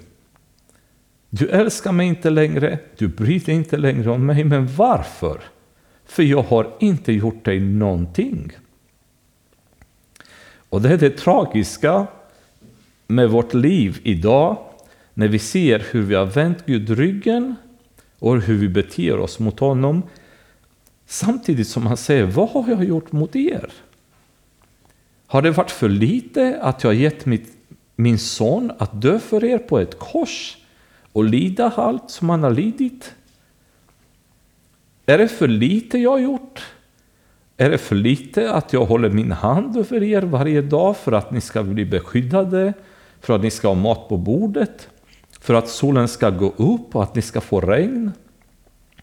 Du 1.31 1.49
älskar 1.49 1.93
mig 1.93 2.07
inte 2.07 2.31
längre, 2.31 2.79
du 2.99 3.09
bryr 3.09 3.41
dig 3.41 3.55
inte 3.55 3.77
längre 3.77 4.11
om 4.11 4.27
mig, 4.27 4.45
men 4.45 4.67
varför? 4.77 5.41
För 6.07 6.23
jag 6.23 6.43
har 6.43 6.71
inte 6.81 7.13
gjort 7.13 7.45
dig 7.45 7.61
någonting. 7.61 8.53
Och 10.69 10.83
det 10.83 10.93
är 10.93 10.99
det 10.99 11.11
tragiska 11.11 12.07
med 13.07 13.31
vårt 13.31 13.55
liv 13.55 14.01
idag, 14.03 14.59
när 15.15 15.29
vi 15.29 15.39
ser 15.39 15.87
hur 15.91 16.03
vi 16.03 16.15
har 16.15 16.27
vänt 16.27 16.67
Gud 16.67 16.91
ryggen 16.91 17.55
och 18.19 18.41
hur 18.41 18.59
vi 18.59 18.69
beter 18.69 19.19
oss 19.19 19.39
mot 19.39 19.61
honom. 19.61 20.03
Samtidigt 21.07 21.69
som 21.69 21.87
han 21.87 21.97
säger, 21.97 22.25
vad 22.25 22.49
har 22.49 22.69
jag 22.69 22.85
gjort 22.85 23.13
mot 23.13 23.37
er? 23.37 23.73
Har 25.31 25.43
det 25.43 25.51
varit 25.51 25.71
för 25.71 25.89
lite 25.89 26.59
att 26.63 26.85
jag 26.85 26.95
gett 26.95 27.27
mitt, 27.27 27.57
min 27.97 28.19
son 28.19 28.73
att 28.79 29.03
dö 29.03 29.19
för 29.19 29.45
er 29.45 29.59
på 29.59 29.79
ett 29.79 29.99
kors 29.99 30.57
och 31.13 31.25
lida 31.25 31.73
allt 31.77 32.11
som 32.11 32.31
han 32.31 32.43
har 32.43 32.51
lidit? 32.51 33.15
Är 35.07 35.19
det 35.19 35.29
för 35.29 35.49
lite 35.49 35.99
jag 35.99 36.11
har 36.11 36.19
gjort? 36.19 36.63
Är 37.57 37.71
det 37.71 37.79
för 37.79 37.95
lite 37.95 38.53
att 38.53 38.73
jag 38.73 38.85
håller 38.85 39.11
min 39.11 39.33
hand 39.33 39.77
över 39.77 40.03
er 40.03 40.23
varje 40.23 40.63
dag 40.63 40.97
för 40.97 41.13
att 41.13 41.31
ni 41.31 41.41
ska 41.41 41.63
bli 41.63 41.85
beskyddade, 41.85 42.73
för 43.21 43.35
att 43.35 43.43
ni 43.43 43.51
ska 43.51 43.69
ha 43.69 43.75
mat 43.75 44.09
på 44.09 44.17
bordet, 44.17 44.89
för 45.41 45.55
att 45.55 45.69
solen 45.69 46.09
ska 46.09 46.31
gå 46.31 46.53
upp 46.57 46.97
och 46.97 47.03
att 47.03 47.15
ni 47.15 47.23
ska 47.23 47.41
få 47.41 47.61
regn? 47.61 48.13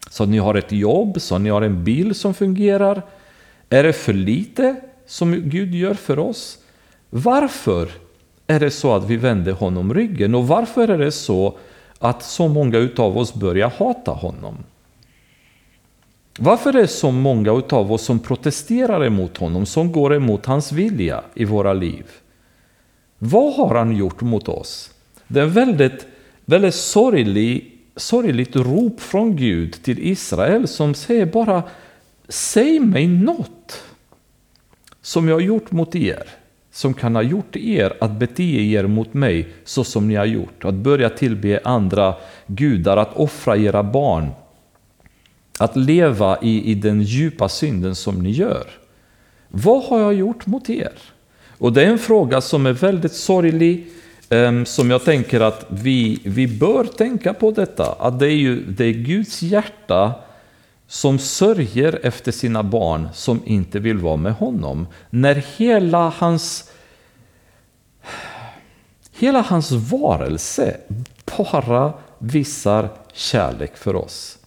Så 0.10 0.24
att 0.24 0.30
ni 0.30 0.38
har 0.38 0.56
ett 0.56 0.72
jobb, 0.72 1.22
så 1.22 1.36
att 1.36 1.42
ni 1.42 1.50
har 1.50 1.62
en 1.62 1.84
bil 1.84 2.16
som 2.16 2.34
fungerar. 2.34 3.02
Är 3.70 3.84
det 3.84 3.94
för 3.94 4.14
lite 4.14 4.76
som 5.06 5.50
Gud 5.50 5.76
gör 5.76 5.94
för 5.94 6.20
oss? 6.20 6.58
Varför 7.10 7.90
är 8.48 8.60
det 8.60 8.72
så 8.72 8.94
att 8.94 9.10
vi 9.10 9.18
vänder 9.18 9.52
honom 9.52 9.94
ryggen? 9.94 10.36
Och 10.36 10.48
varför 10.48 10.88
är 10.88 10.98
det 10.98 11.12
så 11.12 11.58
att 12.00 12.24
så 12.24 12.48
många 12.48 12.78
utav 12.78 13.18
oss 13.18 13.34
börjar 13.34 13.70
hata 13.70 14.12
honom? 14.12 14.56
Varför 16.40 16.70
är 16.70 16.82
det 16.82 16.88
så 16.88 17.12
många 17.12 17.52
utav 17.52 17.92
oss 17.92 18.02
som 18.02 18.20
protesterar 18.20 19.06
emot 19.06 19.38
honom, 19.38 19.66
som 19.66 19.92
går 19.92 20.14
emot 20.14 20.46
hans 20.46 20.72
vilja 20.72 21.24
i 21.34 21.46
våra 21.46 21.74
liv? 21.74 22.06
Vad 23.18 23.54
har 23.54 23.76
han 23.76 23.96
gjort 23.96 24.22
mot 24.22 24.48
oss? 24.48 24.92
Det 25.28 25.40
är 25.40 25.44
en 25.44 25.52
väldigt, 25.52 26.08
väldigt 26.46 26.76
sorglig, 26.76 27.82
sorgligt 27.96 28.56
rop 28.56 29.02
från 29.02 29.36
Gud 29.36 29.84
till 29.84 30.00
Israel 30.00 30.68
som 30.68 30.94
säger 30.94 31.26
bara 31.26 31.64
Säg 32.28 32.80
mig 32.80 33.08
något 33.08 33.84
som 35.06 35.28
jag 35.28 35.36
har 35.36 35.42
gjort 35.42 35.72
mot 35.72 35.96
er, 35.96 36.24
som 36.72 36.94
kan 36.94 37.16
ha 37.16 37.22
gjort 37.22 37.56
er 37.56 37.94
att 38.02 38.12
bete 38.12 38.44
er 38.44 38.88
mot 38.88 39.14
mig 39.14 39.48
så 39.64 39.84
som 39.84 40.08
ni 40.08 40.16
har 40.16 40.26
gjort. 40.26 40.66
Att 40.66 40.74
börja 40.74 41.10
tillbe 41.10 41.60
andra 41.64 42.16
gudar, 42.48 42.98
att 42.98 43.16
offra 43.16 43.58
era 43.58 43.84
barn, 43.84 44.30
att 45.60 45.76
leva 45.76 46.38
i, 46.42 46.72
i 46.72 46.76
den 46.76 47.02
djupa 47.02 47.50
synden 47.50 47.96
som 47.96 48.24
ni 48.24 48.32
gör. 48.32 48.68
Vad 49.50 49.84
har 49.84 50.00
jag 50.00 50.14
gjort 50.14 50.46
mot 50.46 50.70
er? 50.70 50.98
Och 51.58 51.74
det 51.74 51.84
är 51.84 51.88
en 51.88 52.00
fråga 52.00 52.42
som 52.42 52.66
är 52.66 52.74
väldigt 52.74 53.14
sorglig, 53.14 53.88
ehm, 54.30 54.66
som 54.66 54.92
jag 54.92 55.04
tänker 55.04 55.42
att 55.42 55.66
vi, 55.70 56.20
vi 56.24 56.48
bör 56.48 56.84
tänka 56.84 57.34
på 57.34 57.52
detta. 57.52 57.96
Att 58.00 58.20
det 58.20 58.28
är, 58.28 58.38
ju, 58.38 58.64
det 58.64 58.86
är 58.86 58.94
Guds 58.94 59.42
hjärta 59.42 60.14
som 60.88 61.20
sörjer 61.20 62.00
efter 62.04 62.32
sina 62.32 62.64
barn 62.64 63.10
som 63.14 63.42
inte 63.46 63.80
vill 63.80 63.98
vara 63.98 64.16
med 64.16 64.34
honom. 64.34 64.88
När 65.10 65.36
hela 65.58 66.10
hans, 66.10 66.72
hela 69.12 69.42
hans 69.42 69.72
varelse 69.72 70.78
bara 71.38 71.94
visar 72.20 72.90
kärlek 73.14 73.78
för 73.78 73.96
oss. 73.96 74.38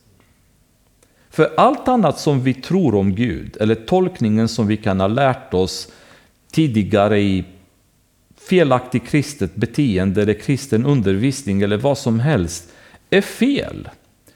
För 1.30 1.54
allt 1.56 1.88
annat 1.88 2.18
som 2.18 2.42
vi 2.42 2.54
tror 2.54 2.94
om 2.94 3.14
Gud, 3.14 3.56
eller 3.60 3.74
tolkningen 3.74 4.48
som 4.48 4.66
vi 4.66 4.76
kan 4.76 5.00
ha 5.00 5.06
lärt 5.06 5.54
oss 5.54 5.88
tidigare 6.50 7.20
i 7.20 7.44
felaktig 8.48 9.06
kristet 9.06 9.54
beteende 9.54 10.22
eller 10.22 10.34
kristen 10.34 10.86
undervisning 10.86 11.62
eller 11.62 11.76
vad 11.76 11.98
som 11.98 12.20
helst, 12.20 12.72
är 13.10 13.20
fel. 13.20 13.88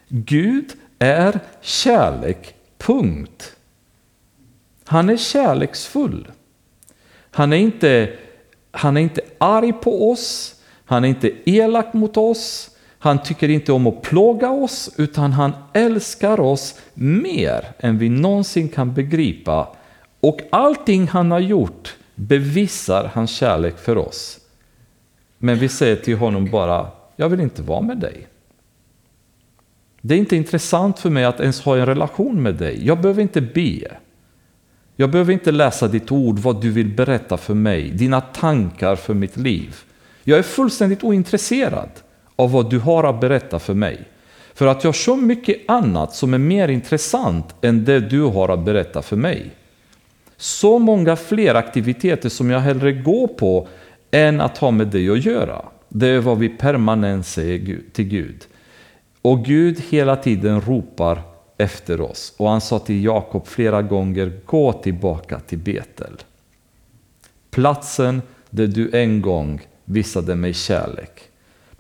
Gud 0.09 0.73
är 1.03 1.41
kärlek, 1.61 2.55
punkt. 2.79 3.57
Han 4.85 5.11
är 5.11 5.17
kärleksfull. 5.17 6.31
Han 7.31 7.53
är 7.53 7.57
inte, 7.57 8.13
han 8.71 8.97
är 8.97 9.01
inte 9.01 9.21
arg 9.39 9.73
på 9.73 10.11
oss, 10.11 10.55
han 10.85 11.05
är 11.05 11.09
inte 11.09 11.33
elak 11.45 11.93
mot 11.93 12.17
oss, 12.17 12.71
han 12.99 13.23
tycker 13.23 13.49
inte 13.49 13.73
om 13.73 13.87
att 13.87 14.03
plåga 14.03 14.51
oss, 14.51 14.91
utan 14.97 15.33
han 15.33 15.53
älskar 15.73 16.41
oss 16.41 16.81
mer 16.95 17.73
än 17.79 17.99
vi 17.99 18.09
någonsin 18.09 18.69
kan 18.69 18.95
begripa. 18.95 19.77
Och 20.21 20.41
allting 20.51 21.09
han 21.09 21.31
har 21.31 21.41
gjort 21.41 21.97
bevisar 22.15 23.11
hans 23.15 23.31
kärlek 23.31 23.79
för 23.79 23.99
oss. 23.99 24.39
Men 25.39 25.59
vi 25.59 25.69
säger 25.69 25.97
till 25.97 26.17
honom 26.17 26.51
bara, 26.51 26.91
jag 27.17 27.29
vill 27.29 27.41
inte 27.41 27.63
vara 27.63 27.81
med 27.81 27.99
dig. 27.99 28.27
Det 30.05 30.15
är 30.15 30.19
inte 30.19 30.37
intressant 30.37 30.99
för 30.99 31.11
mig 31.11 31.25
att 31.25 31.41
ens 31.41 31.61
ha 31.61 31.77
en 31.77 31.87
relation 31.87 32.43
med 32.43 32.55
dig. 32.55 32.87
Jag 32.87 33.01
behöver 33.01 33.23
inte 33.23 33.41
be. 33.41 33.97
Jag 34.97 35.11
behöver 35.11 35.33
inte 35.33 35.53
läsa 35.53 35.89
ditt 35.89 36.13
ord, 36.13 36.39
vad 36.39 36.61
du 36.61 36.71
vill 36.71 36.89
berätta 36.89 37.37
för 37.37 37.55
mig, 37.55 37.91
dina 37.91 38.21
tankar 38.21 38.97
för 38.97 39.15
mitt 39.15 39.37
liv. 39.37 39.77
Jag 40.25 40.39
är 40.39 40.43
fullständigt 40.43 41.05
ointresserad 41.05 41.91
av 42.37 42.53
vad 42.53 42.71
du 42.71 42.79
har 42.79 43.05
att 43.05 43.21
berätta 43.21 43.59
för 43.59 43.75
mig. 43.75 44.01
För 44.55 44.67
att 44.67 44.85
jag 44.85 44.89
har 44.89 44.93
så 44.93 45.17
mycket 45.17 45.57
annat 45.69 46.15
som 46.15 46.35
är 46.35 46.39
mer 46.39 46.69
intressant 46.69 47.55
än 47.61 47.85
det 47.85 48.01
du 48.01 48.23
har 48.23 48.49
att 48.49 48.65
berätta 48.65 49.03
för 49.03 49.17
mig. 49.17 49.51
Så 50.37 50.79
många 50.79 51.17
fler 51.17 51.55
aktiviteter 51.55 52.29
som 52.29 52.51
jag 52.51 52.61
hellre 52.61 52.93
går 52.93 53.29
på 53.29 53.69
än 54.11 54.41
att 54.41 54.59
ha 54.59 54.71
med 54.71 54.87
dig 54.87 55.11
att 55.11 55.25
göra. 55.25 55.65
Det 55.89 56.09
är 56.09 56.21
vad 56.21 56.39
vi 56.39 56.49
permanent 56.49 57.27
säger 57.27 57.79
till 57.93 58.05
Gud. 58.05 58.45
Och 59.23 59.45
Gud 59.45 59.81
hela 59.91 60.17
tiden 60.17 60.61
ropar 60.61 61.23
efter 61.59 62.01
oss. 62.01 62.35
Och 62.37 62.49
han 62.49 62.61
sa 62.61 62.79
till 62.79 63.05
Jakob 63.05 63.47
flera 63.47 63.83
gånger, 63.83 64.33
gå 64.47 64.73
tillbaka 64.73 65.41
till 65.41 65.59
Betel. 65.59 66.17
Platsen 67.51 68.23
där 68.51 68.67
du 68.67 68.91
en 68.93 69.23
gång 69.23 69.61
visade 69.85 70.35
mig 70.35 70.55
kärlek. 70.55 71.23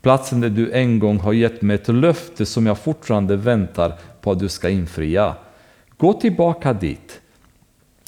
Platsen 0.00 0.40
där 0.40 0.50
du 0.50 0.72
en 0.72 0.98
gång 0.98 1.18
har 1.18 1.32
gett 1.32 1.62
mig 1.62 1.74
ett 1.74 1.88
löfte 1.88 2.46
som 2.46 2.66
jag 2.66 2.78
fortfarande 2.78 3.36
väntar 3.36 3.98
på 4.20 4.30
att 4.30 4.38
du 4.38 4.48
ska 4.48 4.68
infria. 4.68 5.34
Gå 5.96 6.12
tillbaka 6.12 6.72
dit. 6.72 7.20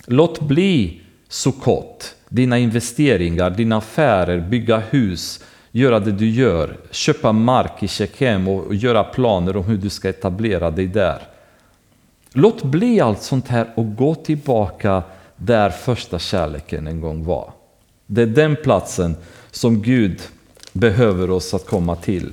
Låt 0.07 0.40
bli 0.40 1.01
Sukkot, 1.29 2.14
dina 2.29 2.59
investeringar, 2.59 3.51
dina 3.51 3.77
affärer, 3.77 4.40
bygga 4.40 4.79
hus, 4.79 5.44
göra 5.77 6.01
det 6.01 6.13
du 6.13 6.31
gör, 6.31 6.77
köpa 6.91 7.33
mark 7.33 7.83
i 7.83 7.89
Shechem 7.89 8.49
och 8.49 8.75
göra 8.75 9.05
planer 9.05 9.57
om 9.57 9.65
hur 9.65 9.77
du 9.77 9.91
ska 9.91 10.09
etablera 10.09 10.71
dig 10.71 10.87
där. 10.87 11.23
Låt 12.33 12.63
bli 12.63 13.01
allt 13.01 13.23
sånt 13.23 13.49
här 13.49 13.73
och 13.75 13.97
gå 13.97 14.15
tillbaka 14.15 15.03
där 15.37 15.71
första 15.71 16.19
kärleken 16.19 16.87
en 16.87 17.01
gång 17.01 17.25
var. 17.25 17.53
Det 18.07 18.23
är 18.23 18.27
den 18.27 18.57
platsen 18.57 19.17
som 19.51 19.83
Gud 19.83 20.21
behöver 20.73 21.31
oss 21.31 21.55
att 21.55 21.67
komma 21.67 21.97
till. 21.97 22.33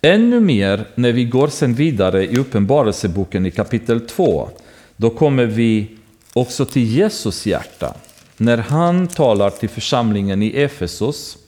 Ännu 0.00 0.40
mer 0.40 0.88
när 0.94 1.12
vi 1.12 1.24
går 1.24 1.48
sen 1.48 1.74
vidare 1.74 2.24
i 2.24 2.36
Uppenbarelseboken 2.36 3.46
i 3.46 3.50
kapitel 3.50 4.00
2, 4.00 4.48
då 4.96 5.10
kommer 5.10 5.46
vi 5.46 5.96
också 6.32 6.64
till 6.64 6.84
Jesus 6.84 7.46
hjärta. 7.46 7.94
När 8.36 8.58
han 8.58 9.08
talar 9.08 9.50
till 9.50 9.68
församlingen 9.68 10.42
i 10.42 10.48
Efesos 10.48 11.38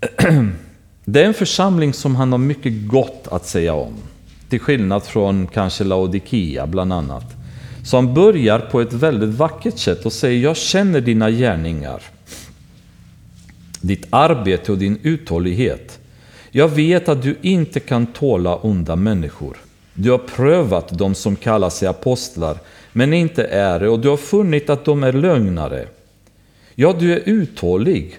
det 1.04 1.22
är 1.22 1.26
en 1.26 1.34
församling 1.34 1.92
som 1.92 2.16
han 2.16 2.32
har 2.32 2.38
mycket 2.38 2.88
gott 2.88 3.28
att 3.30 3.46
säga 3.46 3.74
om. 3.74 3.94
Till 4.48 4.60
skillnad 4.60 5.02
från 5.02 5.46
kanske 5.46 5.84
Laodikea 5.84 6.66
bland 6.66 6.92
annat. 6.92 7.36
Som 7.84 8.14
börjar 8.14 8.58
på 8.58 8.80
ett 8.80 8.92
väldigt 8.92 9.34
vackert 9.34 9.78
sätt 9.78 10.06
och 10.06 10.12
säger 10.12 10.42
Jag 10.42 10.56
känner 10.56 11.00
dina 11.00 11.30
gärningar. 11.30 12.02
Ditt 13.80 14.06
arbete 14.10 14.72
och 14.72 14.78
din 14.78 14.98
uthållighet. 15.02 15.98
Jag 16.50 16.68
vet 16.68 17.08
att 17.08 17.22
du 17.22 17.36
inte 17.42 17.80
kan 17.80 18.06
tåla 18.06 18.56
onda 18.56 18.96
människor. 18.96 19.56
Du 19.94 20.10
har 20.10 20.18
prövat 20.18 20.98
de 20.98 21.14
som 21.14 21.36
kallar 21.36 21.70
sig 21.70 21.88
apostlar, 21.88 22.58
men 22.92 23.12
inte 23.12 23.44
är 23.44 23.80
det, 23.80 23.88
och 23.88 24.00
du 24.00 24.08
har 24.08 24.16
funnit 24.16 24.70
att 24.70 24.84
de 24.84 25.02
är 25.02 25.12
lögnare. 25.12 25.86
Ja, 26.74 26.94
du 26.98 27.12
är 27.12 27.22
uthållig 27.24 28.18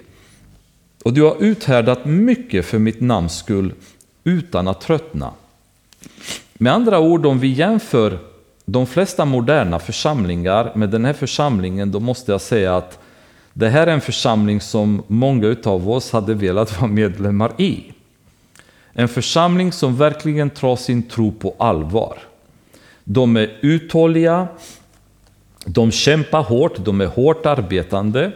och 1.02 1.12
du 1.12 1.22
har 1.22 1.36
uthärdat 1.40 2.04
mycket 2.04 2.66
för 2.66 2.78
mitt 2.78 3.00
namns 3.00 3.36
skull 3.36 3.72
utan 4.24 4.68
att 4.68 4.80
tröttna. 4.80 5.30
Med 6.54 6.72
andra 6.72 6.98
ord, 6.98 7.26
om 7.26 7.38
vi 7.38 7.48
jämför 7.48 8.18
de 8.64 8.86
flesta 8.86 9.24
moderna 9.24 9.78
församlingar 9.78 10.72
med 10.74 10.90
den 10.90 11.04
här 11.04 11.12
församlingen, 11.12 11.92
då 11.92 12.00
måste 12.00 12.32
jag 12.32 12.40
säga 12.40 12.76
att 12.76 12.98
det 13.52 13.68
här 13.68 13.86
är 13.86 13.92
en 13.92 14.00
församling 14.00 14.60
som 14.60 15.02
många 15.06 15.46
utav 15.46 15.90
oss 15.90 16.12
hade 16.12 16.34
velat 16.34 16.80
vara 16.80 16.90
medlemmar 16.90 17.52
i. 17.58 17.92
En 18.92 19.08
församling 19.08 19.72
som 19.72 19.96
verkligen 19.96 20.50
tar 20.50 20.76
sin 20.76 21.02
tro 21.02 21.32
på 21.32 21.54
allvar. 21.58 22.18
De 23.04 23.36
är 23.36 23.58
uthålliga, 23.60 24.48
de 25.64 25.90
kämpar 25.90 26.42
hårt, 26.42 26.84
de 26.84 27.00
är 27.00 27.06
hårt 27.06 27.46
arbetande. 27.46 28.32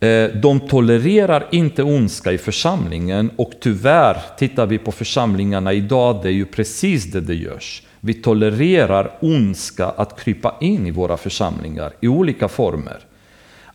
Eh, 0.00 0.30
de 0.34 0.60
tolererar 0.60 1.46
inte 1.50 1.82
ondska 1.82 2.32
i 2.32 2.38
församlingen 2.38 3.30
och 3.36 3.52
tyvärr 3.60 4.16
tittar 4.38 4.66
vi 4.66 4.78
på 4.78 4.92
församlingarna 4.92 5.72
idag, 5.72 6.20
det 6.22 6.28
är 6.28 6.32
ju 6.32 6.46
precis 6.46 7.04
det 7.04 7.20
det 7.20 7.34
görs. 7.34 7.82
Vi 8.00 8.14
tolererar 8.14 9.18
ondska 9.20 9.86
att 9.86 10.20
krypa 10.20 10.54
in 10.60 10.86
i 10.86 10.90
våra 10.90 11.16
församlingar 11.16 11.92
i 12.00 12.08
olika 12.08 12.48
former. 12.48 12.98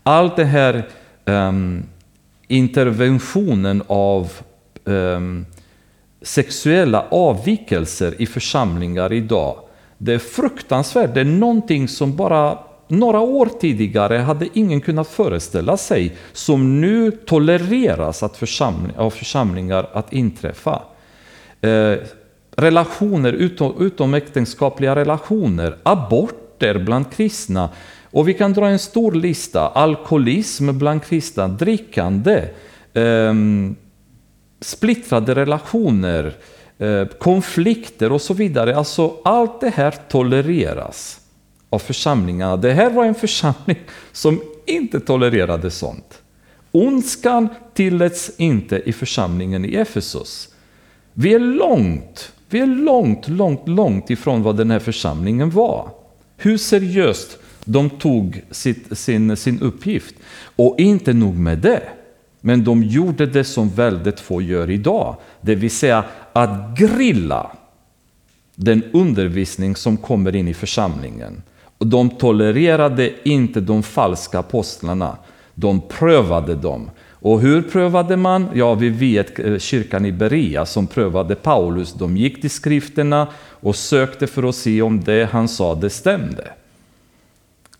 Allt 0.04 0.36
det 0.36 0.46
här 0.46 0.88
um, 1.26 1.84
interventionen 2.48 3.84
av 3.88 4.32
um, 4.84 5.46
sexuella 6.22 7.06
avvikelser 7.10 8.22
i 8.22 8.26
församlingar 8.26 9.14
idag, 9.14 9.60
det 9.98 10.14
är 10.14 10.20
fruktansvärt. 10.20 11.14
Det 11.14 11.22
är 11.22 11.26
någonting 11.26 11.88
som 11.88 12.16
bara 12.16 12.58
några 12.88 13.20
år 13.20 13.50
tidigare 13.60 14.18
hade 14.18 14.48
ingen 14.54 14.82
kunnat 14.82 15.08
föreställa 15.08 15.78
sig, 15.78 16.16
som 16.34 16.82
nu 16.82 17.12
tolereras 17.12 18.24
att 18.24 18.38
församling, 18.38 18.98
av 18.98 19.10
församlingar 19.10 19.90
att 19.94 20.14
inträffa. 20.14 20.82
Eh, 21.62 21.96
relationer, 22.56 23.34
utom, 23.34 23.74
utomäktenskapliga 23.80 24.96
relationer, 24.96 25.78
aborter 25.84 26.80
bland 26.80 27.12
kristna. 27.12 27.70
Och 28.04 28.28
vi 28.28 28.34
kan 28.34 28.54
dra 28.54 28.68
en 28.68 28.80
stor 28.80 29.12
lista. 29.12 29.68
Alkoholism 29.68 30.78
bland 30.78 31.04
kristna, 31.04 31.48
drickande, 31.48 32.44
eh, 32.94 33.34
splittrade 34.62 35.36
relationer, 35.36 36.34
eh, 36.78 37.06
konflikter 37.06 38.12
och 38.12 38.22
så 38.22 38.34
vidare. 38.34 38.76
Alltså 38.76 39.14
allt 39.24 39.62
det 39.62 39.70
här 39.70 39.96
tolereras 40.10 41.22
av 41.76 41.80
församlingarna. 41.80 42.58
Det 42.58 42.74
här 42.74 42.90
var 42.90 43.06
en 43.06 43.16
församling 43.16 43.80
som 44.12 44.42
inte 44.66 45.00
tolererade 45.00 45.72
sånt. 45.72 46.22
Ondskan 46.72 47.48
tilläts 47.74 48.32
inte 48.38 48.82
i 48.86 48.94
församlingen 48.94 49.66
i 49.66 49.76
Efesos. 49.76 50.50
Vi 51.14 51.34
är 51.34 51.40
långt, 51.40 52.32
vi 52.50 52.60
är 52.60 52.68
långt, 52.68 53.28
långt, 53.28 53.68
långt 53.68 54.10
ifrån 54.10 54.44
vad 54.44 54.58
den 54.58 54.72
här 54.72 54.80
församlingen 54.80 55.50
var. 55.50 55.90
Hur 56.38 56.58
seriöst 56.58 57.38
de 57.66 57.90
tog 57.90 58.42
sitt, 58.52 58.98
sin, 58.98 59.38
sin 59.38 59.62
uppgift. 59.62 60.16
Och 60.56 60.80
inte 60.80 61.14
nog 61.14 61.36
med 61.36 61.58
det. 61.58 61.84
Men 62.42 62.64
de 62.64 62.84
gjorde 62.84 63.26
det 63.26 63.44
som 63.44 63.70
väldigt 63.70 64.20
få 64.20 64.42
gör 64.42 64.70
idag. 64.70 65.16
Det 65.42 65.56
vill 65.56 65.72
säga 65.72 66.04
att 66.34 66.78
grilla 66.78 67.52
den 68.56 68.84
undervisning 68.94 69.76
som 69.76 69.98
kommer 69.98 70.36
in 70.36 70.48
i 70.48 70.54
församlingen. 70.54 71.42
Och 71.78 71.88
de 71.88 72.10
tolererade 72.10 73.14
inte 73.24 73.62
de 73.62 73.84
falska 73.84 74.40
apostlarna. 74.40 75.18
De 75.54 75.82
prövade 75.82 76.56
dem. 76.56 76.90
Och 77.10 77.42
hur 77.42 77.62
prövade 77.62 78.18
man? 78.18 78.50
Ja, 78.54 78.74
vi 78.74 78.90
vet 78.90 79.40
eh, 79.40 79.58
kyrkan 79.58 80.06
i 80.06 80.12
Berea 80.12 80.66
som 80.66 80.88
prövade 80.88 81.36
Paulus. 81.36 81.94
De 81.94 82.18
gick 82.18 82.42
till 82.42 82.50
skrifterna 82.50 83.28
och 83.38 83.76
sökte 83.76 84.28
för 84.28 84.50
att 84.50 84.56
se 84.56 84.82
om 84.82 85.04
det 85.04 85.30
han 85.32 85.48
sa 85.48 85.76
det 85.76 85.90
stämde. 85.90 86.48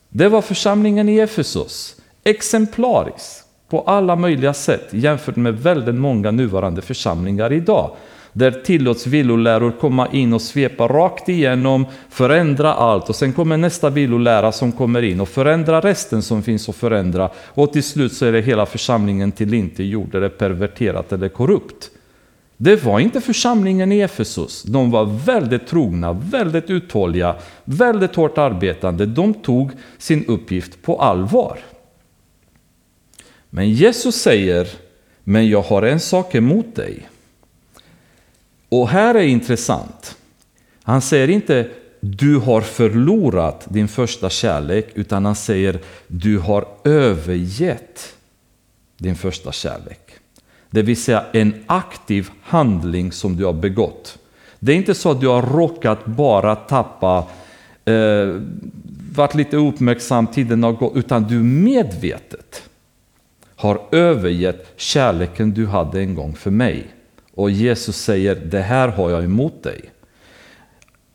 Det 0.08 0.28
var 0.28 0.42
församlingen 0.42 1.08
i 1.08 1.18
Efesos. 1.18 1.96
Exemplariskt 2.24 3.44
på 3.68 3.80
alla 3.80 4.16
möjliga 4.16 4.54
sätt 4.54 4.88
jämfört 4.90 5.36
med 5.36 5.62
väldigt 5.62 5.94
många 5.94 6.30
nuvarande 6.30 6.82
församlingar 6.82 7.52
idag. 7.52 7.90
Där 8.36 8.50
tillåts 8.50 9.06
villoläror 9.06 9.72
komma 9.80 10.08
in 10.12 10.32
och 10.32 10.42
svepa 10.42 10.88
rakt 10.88 11.28
igenom, 11.28 11.86
förändra 12.10 12.74
allt 12.74 13.08
och 13.08 13.16
sen 13.16 13.32
kommer 13.32 13.56
nästa 13.56 13.90
villolära 13.90 14.52
som 14.52 14.72
kommer 14.72 15.02
in 15.02 15.20
och 15.20 15.28
förändrar 15.28 15.82
resten 15.82 16.22
som 16.22 16.42
finns 16.42 16.68
att 16.68 16.76
förändra. 16.76 17.30
Och 17.36 17.72
till 17.72 17.82
slut 17.82 18.12
så 18.12 18.26
är 18.26 18.32
det 18.32 18.40
hela 18.40 18.66
församlingen 18.66 19.32
till 19.32 19.54
inte 19.54 19.84
gjord, 19.84 20.14
eller 20.14 20.28
perverterat 20.28 21.12
eller 21.12 21.28
korrupt. 21.28 21.90
Det 22.56 22.84
var 22.84 23.00
inte 23.00 23.20
församlingen 23.20 23.92
i 23.92 24.00
Efesus. 24.00 24.62
De 24.62 24.90
var 24.90 25.04
väldigt 25.26 25.66
trogna, 25.66 26.12
väldigt 26.12 26.70
uthålliga, 26.70 27.34
väldigt 27.64 28.14
hårt 28.14 28.38
arbetande. 28.38 29.06
De 29.06 29.34
tog 29.34 29.70
sin 29.98 30.24
uppgift 30.26 30.82
på 30.82 31.00
allvar. 31.00 31.58
Men 33.50 33.70
Jesus 33.70 34.14
säger, 34.14 34.68
men 35.24 35.48
jag 35.48 35.62
har 35.62 35.82
en 35.82 36.00
sak 36.00 36.34
emot 36.34 36.74
dig. 36.74 37.08
Och 38.68 38.88
här 38.88 39.14
är 39.14 39.26
intressant. 39.26 40.16
Han 40.82 41.02
säger 41.02 41.30
inte 41.30 41.68
du 42.00 42.36
har 42.36 42.60
förlorat 42.60 43.66
din 43.68 43.88
första 43.88 44.30
kärlek, 44.30 44.88
utan 44.94 45.24
han 45.24 45.34
säger 45.34 45.80
du 46.06 46.38
har 46.38 46.68
övergett 46.84 48.14
din 48.98 49.16
första 49.16 49.52
kärlek. 49.52 50.00
Det 50.70 50.82
vill 50.82 51.02
säga 51.02 51.24
en 51.32 51.64
aktiv 51.66 52.30
handling 52.42 53.12
som 53.12 53.36
du 53.36 53.44
har 53.44 53.52
begått. 53.52 54.18
Det 54.58 54.72
är 54.72 54.76
inte 54.76 54.94
så 54.94 55.10
att 55.10 55.20
du 55.20 55.28
har 55.28 55.42
råkat 55.42 56.06
bara 56.06 56.56
tappa, 56.56 57.26
eh, 57.84 58.40
varit 59.12 59.34
lite 59.34 59.56
uppmärksam, 59.56 60.26
tiden 60.26 60.62
har 60.62 60.72
gått, 60.72 60.96
utan 60.96 61.22
du 61.22 61.42
medvetet 61.42 62.62
har 63.56 63.80
övergett 63.92 64.72
kärleken 64.76 65.54
du 65.54 65.66
hade 65.66 66.00
en 66.00 66.14
gång 66.14 66.34
för 66.34 66.50
mig. 66.50 66.86
Och 67.36 67.50
Jesus 67.50 67.96
säger, 67.96 68.34
det 68.34 68.60
här 68.60 68.88
har 68.88 69.10
jag 69.10 69.24
emot 69.24 69.62
dig. 69.62 69.80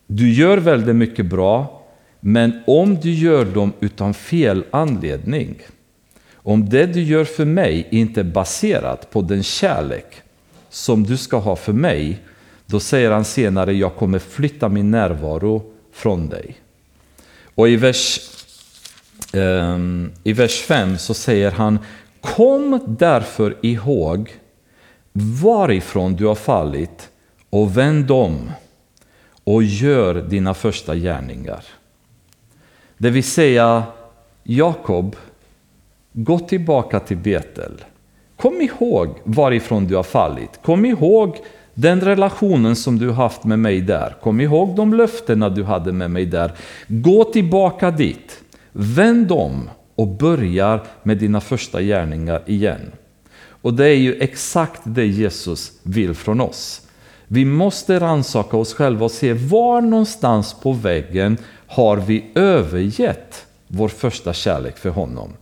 Du 0.08 0.34
gör 0.34 0.58
väldigt 0.58 0.96
mycket 0.96 1.26
bra, 1.26 1.84
men 2.20 2.64
om 2.68 2.96
du 2.96 3.14
gör 3.14 3.46
dem 3.46 3.74
utan 3.80 4.14
fel 4.14 4.64
anledning, 4.72 5.62
om 6.34 6.70
det 6.70 6.86
du 6.86 7.04
gör 7.04 7.24
för 7.24 7.46
mig 7.46 7.88
inte 7.92 8.20
är 8.20 8.24
baserat 8.24 9.12
på 9.12 9.22
den 9.22 9.44
kärlek 9.44 10.06
som 10.70 11.04
du 11.04 11.18
ska 11.18 11.38
ha 11.38 11.56
för 11.56 11.74
mig, 11.74 12.20
då 12.66 12.80
säger 12.80 13.12
han 13.12 13.26
senare, 13.26 13.74
jag 13.74 13.96
kommer 13.96 14.20
flytta 14.20 14.70
min 14.70 14.92
närvaro 14.92 15.64
från 15.94 16.30
dig. 16.30 16.56
Och 17.56 17.70
i 17.70 17.76
vers, 17.76 18.20
um, 19.34 20.12
i 20.24 20.34
vers 20.34 20.62
5 20.62 20.98
så 20.98 21.14
säger 21.14 21.52
han, 21.52 21.80
kom 22.22 22.80
därför 23.00 23.58
ihåg 23.62 24.32
varifrån 25.14 26.16
du 26.16 26.26
har 26.26 26.36
fallit 26.36 27.10
och 27.50 27.78
vänd 27.78 28.12
om 28.12 28.52
och 29.44 29.64
gör 29.64 30.14
dina 30.14 30.54
första 30.54 30.96
gärningar. 30.96 31.64
Det 32.98 33.10
vill 33.10 33.24
säga, 33.24 33.84
Jakob, 34.44 35.16
gå 36.14 36.40
tillbaka 36.40 37.00
till 37.00 37.18
Betel. 37.18 37.72
Kom 38.36 38.62
ihåg 38.62 39.10
varifrån 39.24 39.88
du 39.88 39.96
har 39.96 40.04
fallit. 40.04 40.60
Kom 40.64 40.86
ihåg 40.86 41.38
den 41.74 42.02
relationen 42.02 42.76
som 42.76 43.00
du 43.00 43.12
haft 43.12 43.44
med 43.44 43.60
mig 43.60 43.82
där. 43.82 44.16
Kom 44.22 44.42
ihåg 44.42 44.76
de 44.76 44.94
löftena 44.94 45.50
du 45.50 45.64
hade 45.64 45.92
med 45.92 46.12
mig 46.12 46.26
där. 46.26 46.52
Gå 46.88 47.24
tillbaka 47.24 47.92
dit. 47.92 48.44
Vänd 48.72 49.32
om 49.32 49.70
och 49.96 50.08
börja 50.08 50.80
med 51.04 51.18
dina 51.18 51.42
första 51.42 51.82
gärningar 51.82 52.42
igen. 52.46 52.92
Och 53.62 53.74
det 53.74 53.86
är 53.86 53.96
ju 53.96 54.16
exakt 54.20 54.82
det 54.84 55.06
Jesus 55.06 55.72
vill 55.84 56.14
från 56.14 56.42
oss. 56.42 56.82
Vi 57.28 57.46
måste 57.46 58.00
ransaka 58.00 58.58
oss 58.58 58.74
själva 58.74 59.06
och 59.06 59.12
se 59.12 59.34
var 59.34 59.82
någonstans 59.82 60.54
på 60.54 60.72
väggen 60.74 61.38
har 61.68 61.98
vi 61.98 62.26
övergett 62.36 63.46
vår 63.68 63.88
första 63.88 64.34
kärlek 64.34 64.78
för 64.78 64.90
honom. 64.90 65.34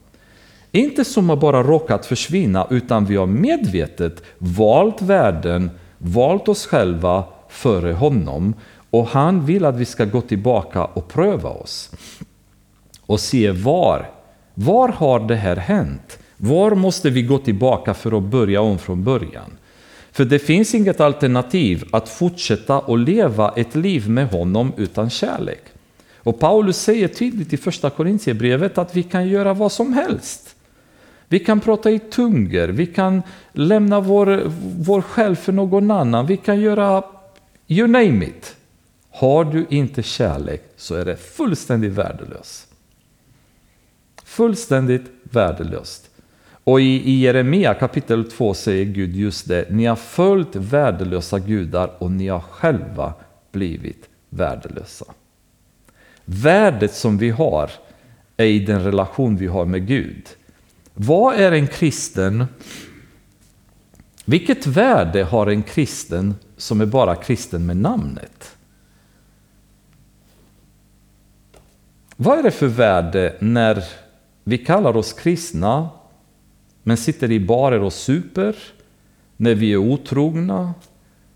Inte 0.72 1.06
som 1.06 1.30
att 1.30 1.40
bara 1.40 1.64
råkat 1.64 2.06
försvinna, 2.06 2.68
utan 2.70 3.06
vi 3.06 3.16
har 3.16 3.26
medvetet 3.26 4.24
valt 4.38 5.02
världen, 5.02 5.72
valt 5.98 6.48
oss 6.48 6.66
själva 6.66 7.24
före 7.50 7.94
honom. 7.94 8.54
Och 8.90 9.08
han 9.08 9.46
vill 9.46 9.66
att 9.66 9.76
vi 9.76 9.86
ska 9.86 10.06
gå 10.06 10.22
tillbaka 10.22 10.86
och 10.86 11.08
pröva 11.08 11.50
oss. 11.50 11.92
Och 13.02 13.20
se 13.20 13.52
var, 13.52 14.10
var 14.54 14.90
har 14.90 15.20
det 15.20 15.36
här 15.36 15.56
hänt? 15.56 16.20
Var 16.42 16.72
måste 16.72 17.10
vi 17.10 17.22
gå 17.22 17.38
tillbaka 17.38 17.94
för 17.94 18.18
att 18.18 18.24
börja 18.24 18.62
om 18.62 18.78
från 18.78 19.04
början? 19.04 19.58
För 20.12 20.26
det 20.26 20.40
finns 20.40 20.76
inget 20.76 21.00
alternativ 21.00 21.84
att 21.92 22.10
fortsätta 22.10 22.80
och 22.80 22.98
leva 22.98 23.54
ett 23.56 23.76
liv 23.76 24.10
med 24.10 24.30
honom 24.30 24.74
utan 24.78 25.10
kärlek. 25.10 25.62
Och 26.18 26.40
Paulus 26.40 26.78
säger 26.78 27.08
tydligt 27.08 27.54
i 27.54 27.58
första 27.58 27.90
Korintierbrevet 27.90 28.78
att 28.78 28.96
vi 28.96 29.04
kan 29.04 29.28
göra 29.28 29.54
vad 29.54 29.72
som 29.72 29.94
helst. 29.94 30.56
Vi 31.28 31.40
kan 31.40 31.60
prata 31.60 31.92
i 31.92 32.00
tungor, 32.00 32.68
vi 32.68 32.86
kan 32.86 33.22
lämna 33.54 34.00
vår, 34.00 34.44
vår 34.78 35.02
själ 35.02 35.36
för 35.36 35.52
någon 35.52 35.92
annan, 35.92 36.26
vi 36.26 36.38
kan 36.38 36.62
göra 36.62 37.04
you 37.68 37.88
name 37.88 38.26
it. 38.26 38.56
Har 39.12 39.46
du 39.46 39.66
inte 39.70 40.04
kärlek 40.04 40.64
så 40.78 40.96
är 40.96 41.06
det 41.06 41.18
fullständigt 41.18 41.92
värdelöst. 41.92 42.68
Fullständigt 44.24 45.06
värdelöst. 45.24 46.09
Och 46.70 46.82
i, 46.82 47.12
i 47.12 47.20
Jeremia 47.20 47.74
kapitel 47.74 48.32
2 48.32 48.54
säger 48.54 48.86
Gud 48.86 49.16
just 49.16 49.48
det. 49.48 49.66
Ni 49.70 49.86
har 49.86 49.96
följt 49.96 50.56
värdelösa 50.56 51.40
gudar 51.40 51.92
och 51.98 52.12
ni 52.12 52.28
har 52.28 52.40
själva 52.40 53.14
blivit 53.52 54.10
värdelösa. 54.30 55.06
Värdet 56.26 56.94
som 56.94 57.18
vi 57.18 57.30
har 57.30 57.72
är 58.38 58.46
i 58.46 58.60
den 58.60 58.84
relation 58.84 59.38
vi 59.38 59.48
har 59.48 59.66
med 59.66 59.88
Gud. 59.88 60.28
Vad 60.94 61.36
är 61.36 61.52
en 61.52 61.68
kristen? 61.68 62.46
Vilket 64.26 64.68
värde 64.68 65.24
har 65.24 65.48
en 65.48 65.64
kristen 65.64 66.36
som 66.58 66.82
är 66.82 66.86
bara 66.86 67.16
kristen 67.16 67.66
med 67.66 67.78
namnet? 67.78 68.56
Vad 72.16 72.40
är 72.40 72.44
det 72.44 72.52
för 72.52 72.68
värde 72.68 73.36
när 73.40 73.84
vi 74.44 74.58
kallar 74.58 74.98
oss 74.98 75.14
kristna 75.14 75.90
men 76.84 76.98
sitter 76.98 77.32
i 77.32 77.40
barer 77.40 77.82
och 77.82 77.94
super, 77.94 78.56
när 79.38 79.56
vi 79.56 79.74
är 79.74 79.78
otrogna, 79.78 80.74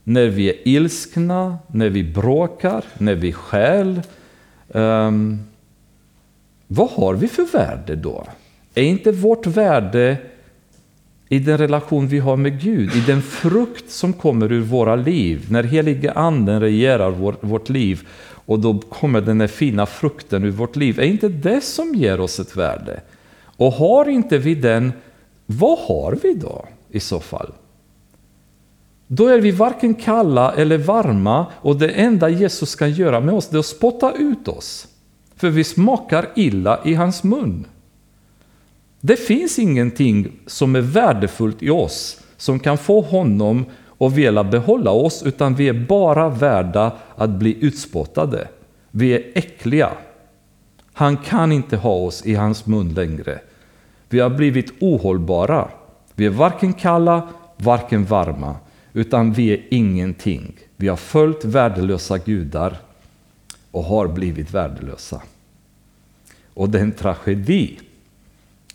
när 0.04 0.28
vi 0.28 0.50
är 0.50 0.68
ilskna, 0.68 1.58
när 1.68 1.90
vi 1.90 2.04
bråkar, 2.04 2.84
när 2.98 3.16
vi 3.16 3.34
stjäl. 3.34 4.02
Um, 4.68 5.40
vad 6.68 6.90
har 6.90 7.14
vi 7.14 7.28
för 7.28 7.46
värde 7.54 7.96
då? 7.96 8.28
Är 8.76 8.84
inte 8.84 9.12
vårt 9.12 9.48
värde 9.48 10.18
i 11.30 11.40
den 11.40 11.58
relation 11.58 12.08
vi 12.08 12.20
har 12.20 12.38
med 12.38 12.62
Gud, 12.62 12.96
i 12.96 13.00
den 13.08 13.22
frukt 13.22 13.92
som 13.92 14.14
kommer 14.14 14.52
ur 14.52 14.62
våra 14.62 14.96
liv, 14.96 15.46
när 15.50 15.64
helige 15.64 16.12
anden 16.12 16.62
regerar 16.62 17.12
vår, 17.12 17.36
vårt 17.42 17.70
liv 17.70 18.08
och 18.46 18.60
då 18.60 18.80
kommer 18.80 19.22
den 19.22 19.42
här 19.42 19.48
fina 19.48 19.86
frukten 19.86 20.44
ur 20.44 20.52
vårt 20.52 20.76
liv. 20.76 21.00
Är 21.00 21.04
inte 21.04 21.30
det 21.30 21.62
som 21.62 21.96
ger 21.96 22.20
oss 22.20 22.40
ett 22.40 22.56
värde? 22.56 23.02
Och 23.42 23.72
har 23.72 24.10
inte 24.10 24.38
vi 24.38 24.56
den, 24.56 24.94
vad 25.46 25.80
har 25.80 26.18
vi 26.24 26.34
då 26.34 26.66
i 26.90 27.00
så 27.00 27.20
fall? 27.20 27.52
Då 29.08 29.28
är 29.28 29.42
vi 29.42 29.52
varken 29.52 29.94
kalla 29.94 30.54
eller 30.54 30.78
varma 30.78 31.46
och 31.54 31.76
det 31.76 31.90
enda 31.90 32.30
Jesus 32.30 32.76
kan 32.76 32.92
göra 32.92 33.20
med 33.20 33.34
oss 33.36 33.54
är 33.54 33.58
att 33.58 33.66
spotta 33.66 34.14
ut 34.14 34.48
oss. 34.48 34.88
För 35.36 35.50
vi 35.50 35.64
smakar 35.64 36.30
illa 36.36 36.80
i 36.86 36.94
hans 36.94 37.24
mun. 37.24 37.66
Det 39.00 39.16
finns 39.16 39.60
ingenting 39.60 40.32
som 40.48 40.76
är 40.76 40.82
värdefullt 40.82 41.64
i 41.64 41.70
oss 41.70 42.20
som 42.38 42.60
kan 42.60 42.78
få 42.78 43.02
honom 43.02 43.66
att 43.98 44.14
vilja 44.14 44.44
behålla 44.44 44.92
oss, 44.92 45.24
utan 45.24 45.56
vi 45.56 45.70
är 45.70 45.86
bara 45.88 46.30
värda 46.30 46.92
att 47.16 47.30
bli 47.30 47.58
utspottade. 47.66 48.48
Vi 48.92 49.14
är 49.14 49.24
äckliga. 49.36 49.90
Han 50.94 51.18
kan 51.18 51.52
inte 51.52 51.78
ha 51.78 51.94
oss 51.94 52.26
i 52.26 52.36
hans 52.36 52.66
mun 52.66 52.94
längre. 52.94 53.40
Vi 54.14 54.20
har 54.20 54.30
blivit 54.30 54.74
ohållbara. 54.80 55.72
Vi 56.16 56.26
är 56.26 56.30
varken 56.30 56.74
kalla, 56.74 57.30
varken 57.58 58.06
varma, 58.06 58.56
utan 58.94 59.34
vi 59.34 59.54
är 59.54 59.68
ingenting. 59.70 60.58
Vi 60.76 60.88
har 60.88 60.98
följt 60.98 61.46
värdelösa 61.46 62.18
gudar 62.18 62.78
och 63.72 63.84
har 63.84 64.08
blivit 64.08 64.54
värdelösa. 64.54 65.22
Och 66.54 66.70
det 66.70 66.80
är 66.80 66.84
en 66.84 66.92
tragedi 66.92 67.80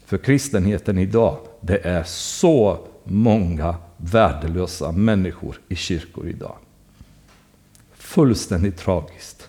för 0.05 0.19
kristenheten 0.19 0.99
idag. 0.99 1.39
Det 1.61 1.87
är 1.87 2.03
så 2.05 2.87
många 3.05 3.75
värdelösa 3.97 4.93
människor 4.93 5.61
i 5.69 5.77
kyrkor 5.77 6.29
idag. 6.29 6.57
Fullständigt 7.93 8.77
tragiskt. 8.77 9.49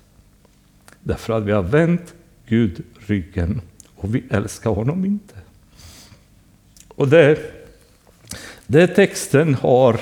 Därför 1.00 1.34
att 1.34 1.44
vi 1.44 1.52
har 1.52 1.64
vänt 1.64 2.14
Gud 2.48 2.84
ryggen 3.00 3.62
och 3.96 4.16
vi 4.16 4.24
älskar 4.30 4.70
honom 4.70 5.06
inte. 5.06 5.39
Och 7.00 7.08
det, 7.08 7.40
det 8.68 8.88
texten 8.88 9.56
har, 9.56 10.00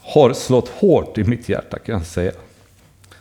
har 0.00 0.32
slått 0.32 0.68
hårt 0.68 1.18
i 1.18 1.24
mitt 1.24 1.48
hjärta 1.48 1.78
kan 1.78 1.94
jag 1.94 2.06
säga. 2.06 2.32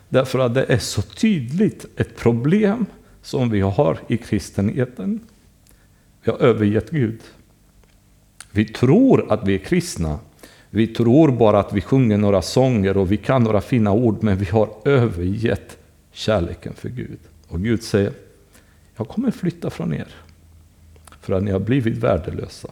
Därför 0.10 0.40
att 0.40 0.54
det 0.54 0.64
är 0.64 0.78
så 0.78 1.02
tydligt 1.02 1.86
ett 2.00 2.18
problem 2.18 2.86
som 3.22 3.50
vi 3.50 3.62
har 3.62 4.00
i 4.08 4.18
kristenheten. 4.18 5.20
Vi 6.24 6.32
har 6.32 6.40
övergett 6.40 6.90
Gud. 6.90 7.20
Vi 8.52 8.66
tror 8.66 9.32
att 9.34 9.48
vi 9.48 9.54
är 9.54 9.60
kristna. 9.60 10.20
Vi 10.70 10.88
tror 10.88 11.32
bara 11.32 11.60
att 11.60 11.74
vi 11.74 11.82
sjunger 11.82 12.18
några 12.18 12.42
sånger 12.42 12.98
och 12.98 13.12
vi 13.12 13.18
kan 13.18 13.44
några 13.44 13.62
fina 13.62 13.92
ord, 13.92 14.24
men 14.24 14.38
vi 14.38 14.46
har 14.46 14.70
övergett 14.86 15.78
kärleken 16.12 16.74
för 16.74 16.90
Gud. 16.90 17.20
Och 17.48 17.64
Gud 17.64 17.84
säger, 17.84 18.14
jag 18.96 19.08
kommer 19.08 19.32
flytta 19.32 19.70
från 19.70 19.94
er, 19.94 20.08
för 21.22 21.34
att 21.34 21.44
ni 21.44 21.52
har 21.52 21.60
blivit 21.60 21.98
värdelösa. 21.98 22.68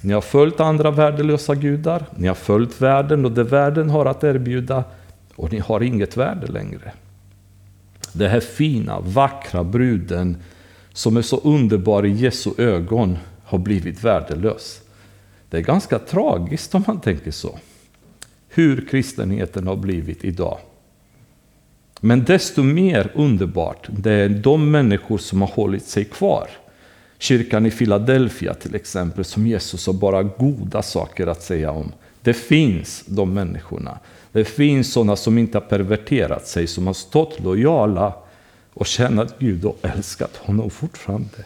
Ni 0.00 0.12
har 0.12 0.20
följt 0.20 0.60
andra 0.60 0.90
värdelösa 0.90 1.54
gudar, 1.54 2.06
ni 2.16 2.28
har 2.28 2.34
följt 2.34 2.80
världen 2.80 3.24
och 3.24 3.32
det 3.32 3.44
världen 3.44 3.90
har 3.90 4.06
att 4.06 4.24
erbjuda, 4.24 4.84
och 5.34 5.52
ni 5.52 5.58
har 5.58 5.82
inget 5.82 6.16
värde 6.16 6.46
längre. 6.46 6.92
Den 8.12 8.30
här 8.30 8.40
fina, 8.40 9.00
vackra 9.00 9.64
bruden 9.64 10.36
som 10.92 11.16
är 11.16 11.22
så 11.22 11.36
underbar 11.36 12.06
i 12.06 12.10
Jesu 12.10 12.50
ögon 12.58 13.18
har 13.44 13.58
blivit 13.58 14.04
värdelös. 14.04 14.80
Det 15.50 15.56
är 15.56 15.62
ganska 15.62 15.98
tragiskt 15.98 16.74
om 16.74 16.84
man 16.86 17.00
tänker 17.00 17.30
så. 17.30 17.58
Hur 18.48 18.86
kristenheten 18.90 19.66
har 19.66 19.76
blivit 19.76 20.24
idag. 20.24 20.58
Men 22.00 22.24
desto 22.24 22.62
mer 22.62 23.12
underbart, 23.14 23.88
det 23.88 24.12
är 24.12 24.28
de 24.28 24.70
människor 24.70 25.18
som 25.18 25.40
har 25.40 25.48
hållit 25.48 25.84
sig 25.84 26.04
kvar. 26.04 26.48
Kyrkan 27.18 27.66
i 27.66 27.70
Philadelphia 27.70 28.54
till 28.54 28.74
exempel, 28.74 29.24
som 29.24 29.46
Jesus 29.46 29.86
har 29.86 29.94
bara 29.94 30.22
goda 30.22 30.82
saker 30.82 31.26
att 31.26 31.42
säga 31.42 31.70
om. 31.70 31.92
Det 32.22 32.34
finns 32.34 33.04
de 33.06 33.34
människorna. 33.34 33.98
Det 34.32 34.44
finns 34.44 34.92
sådana 34.92 35.16
som 35.16 35.38
inte 35.38 35.58
har 35.58 35.62
perverterat 35.62 36.46
sig, 36.46 36.66
som 36.66 36.86
har 36.86 36.94
stått 36.94 37.40
lojala 37.40 38.12
och 38.74 38.86
tjänat 38.86 39.38
Gud 39.38 39.64
och 39.64 39.78
älskat 39.82 40.36
honom 40.36 40.70
fortfarande. 40.70 41.44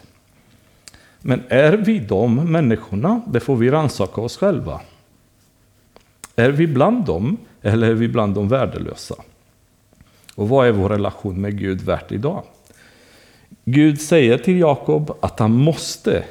Men 1.21 1.43
är 1.49 1.73
vi 1.73 1.99
de 1.99 2.35
människorna? 2.35 3.21
Det 3.27 3.39
får 3.39 3.55
vi 3.55 3.71
rannsaka 3.71 4.21
oss 4.21 4.37
själva. 4.37 4.81
Är 6.35 6.49
vi 6.49 6.67
bland 6.67 7.05
dem 7.05 7.37
eller 7.61 7.89
är 7.89 7.93
vi 7.93 8.07
bland 8.07 8.35
de 8.35 8.47
värdelösa? 8.47 9.15
Och 10.35 10.49
vad 10.49 10.67
är 10.67 10.71
vår 10.71 10.89
relation 10.89 11.41
med 11.41 11.59
Gud 11.59 11.81
värt 11.81 12.11
idag? 12.11 12.43
Gud 13.71 14.01
säger 14.01 14.37
till 14.37 14.59
Jakob 14.59 15.17
att 15.19 15.39
han 15.39 15.53
måste, 15.53 16.23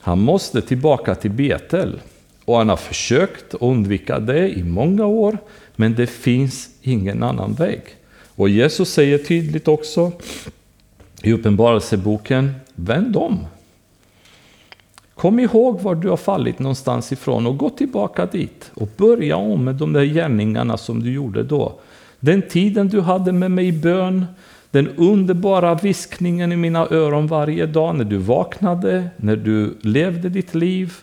han 0.00 0.20
måste 0.20 0.62
tillbaka 0.62 1.14
till 1.14 1.30
Betel. 1.30 2.00
Och 2.44 2.56
han 2.56 2.68
har 2.68 2.76
försökt 2.76 3.54
undvika 3.54 4.18
det 4.18 4.48
i 4.48 4.64
många 4.64 5.06
år, 5.06 5.38
men 5.76 5.94
det 5.94 6.06
finns 6.06 6.68
ingen 6.82 7.22
annan 7.22 7.52
väg. 7.52 7.82
Och 8.34 8.48
Jesus 8.48 8.92
säger 8.92 9.18
tydligt 9.18 9.68
också 9.68 10.12
i 11.22 11.32
Uppenbarelseboken, 11.32 12.54
vänd 12.74 13.16
om. 13.16 13.46
Kom 15.14 15.38
ihåg 15.38 15.80
var 15.80 15.94
du 15.94 16.08
har 16.08 16.16
fallit 16.16 16.58
någonstans 16.58 17.12
ifrån 17.12 17.46
och 17.46 17.58
gå 17.58 17.70
tillbaka 17.70 18.26
dit 18.26 18.70
och 18.74 18.88
börja 18.96 19.36
om 19.36 19.64
med 19.64 19.74
de 19.74 19.92
där 19.92 20.04
gärningarna 20.04 20.76
som 20.76 21.02
du 21.02 21.12
gjorde 21.12 21.42
då. 21.42 21.80
Den 22.20 22.42
tiden 22.42 22.88
du 22.88 23.00
hade 23.00 23.32
med 23.32 23.50
mig 23.50 23.66
i 23.66 23.72
bön, 23.72 24.26
den 24.70 24.88
underbara 24.88 25.74
viskningen 25.74 26.52
i 26.52 26.56
mina 26.56 26.86
öron 26.90 27.26
varje 27.26 27.66
dag 27.66 27.96
när 27.96 28.04
du 28.04 28.16
vaknade, 28.16 29.10
när 29.16 29.36
du 29.36 29.78
levde 29.80 30.28
ditt 30.28 30.54
liv, 30.54 30.94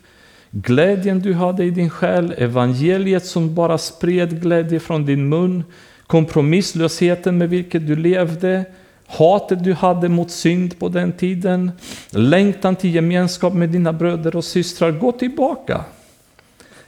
glädjen 0.52 1.20
du 1.20 1.34
hade 1.34 1.64
i 1.64 1.70
din 1.70 1.90
själ, 1.90 2.34
evangeliet 2.38 3.26
som 3.26 3.56
bara 3.56 3.78
spred 3.78 4.42
glädje 4.42 4.80
från 4.80 5.06
din 5.06 5.30
mun, 5.30 5.64
kompromisslösheten 6.08 7.38
med 7.38 7.50
vilket 7.50 7.88
du 7.88 7.96
levde, 7.96 8.66
hatet 9.08 9.64
du 9.64 9.74
hade 9.74 10.10
mot 10.10 10.32
synd 10.32 10.80
på 10.80 10.90
den 10.90 11.12
tiden, 11.12 11.72
längtan 12.10 12.76
till 12.76 12.96
gemenskap 12.96 13.54
med 13.54 13.70
dina 13.70 13.94
bröder 13.94 14.36
och 14.36 14.46
systrar. 14.46 14.92
Gå 14.92 15.12
tillbaka 15.12 15.86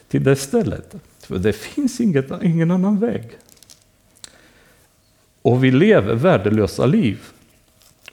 till 0.07 0.23
det 0.23 0.35
stället. 0.35 0.95
För 1.19 1.37
det 1.37 1.53
finns 1.53 2.01
inget, 2.01 2.31
ingen 2.43 2.71
annan 2.71 2.99
väg. 2.99 3.23
Och 5.41 5.63
vi 5.63 5.71
lever 5.71 6.15
värdelösa 6.15 6.85
liv. 6.85 7.19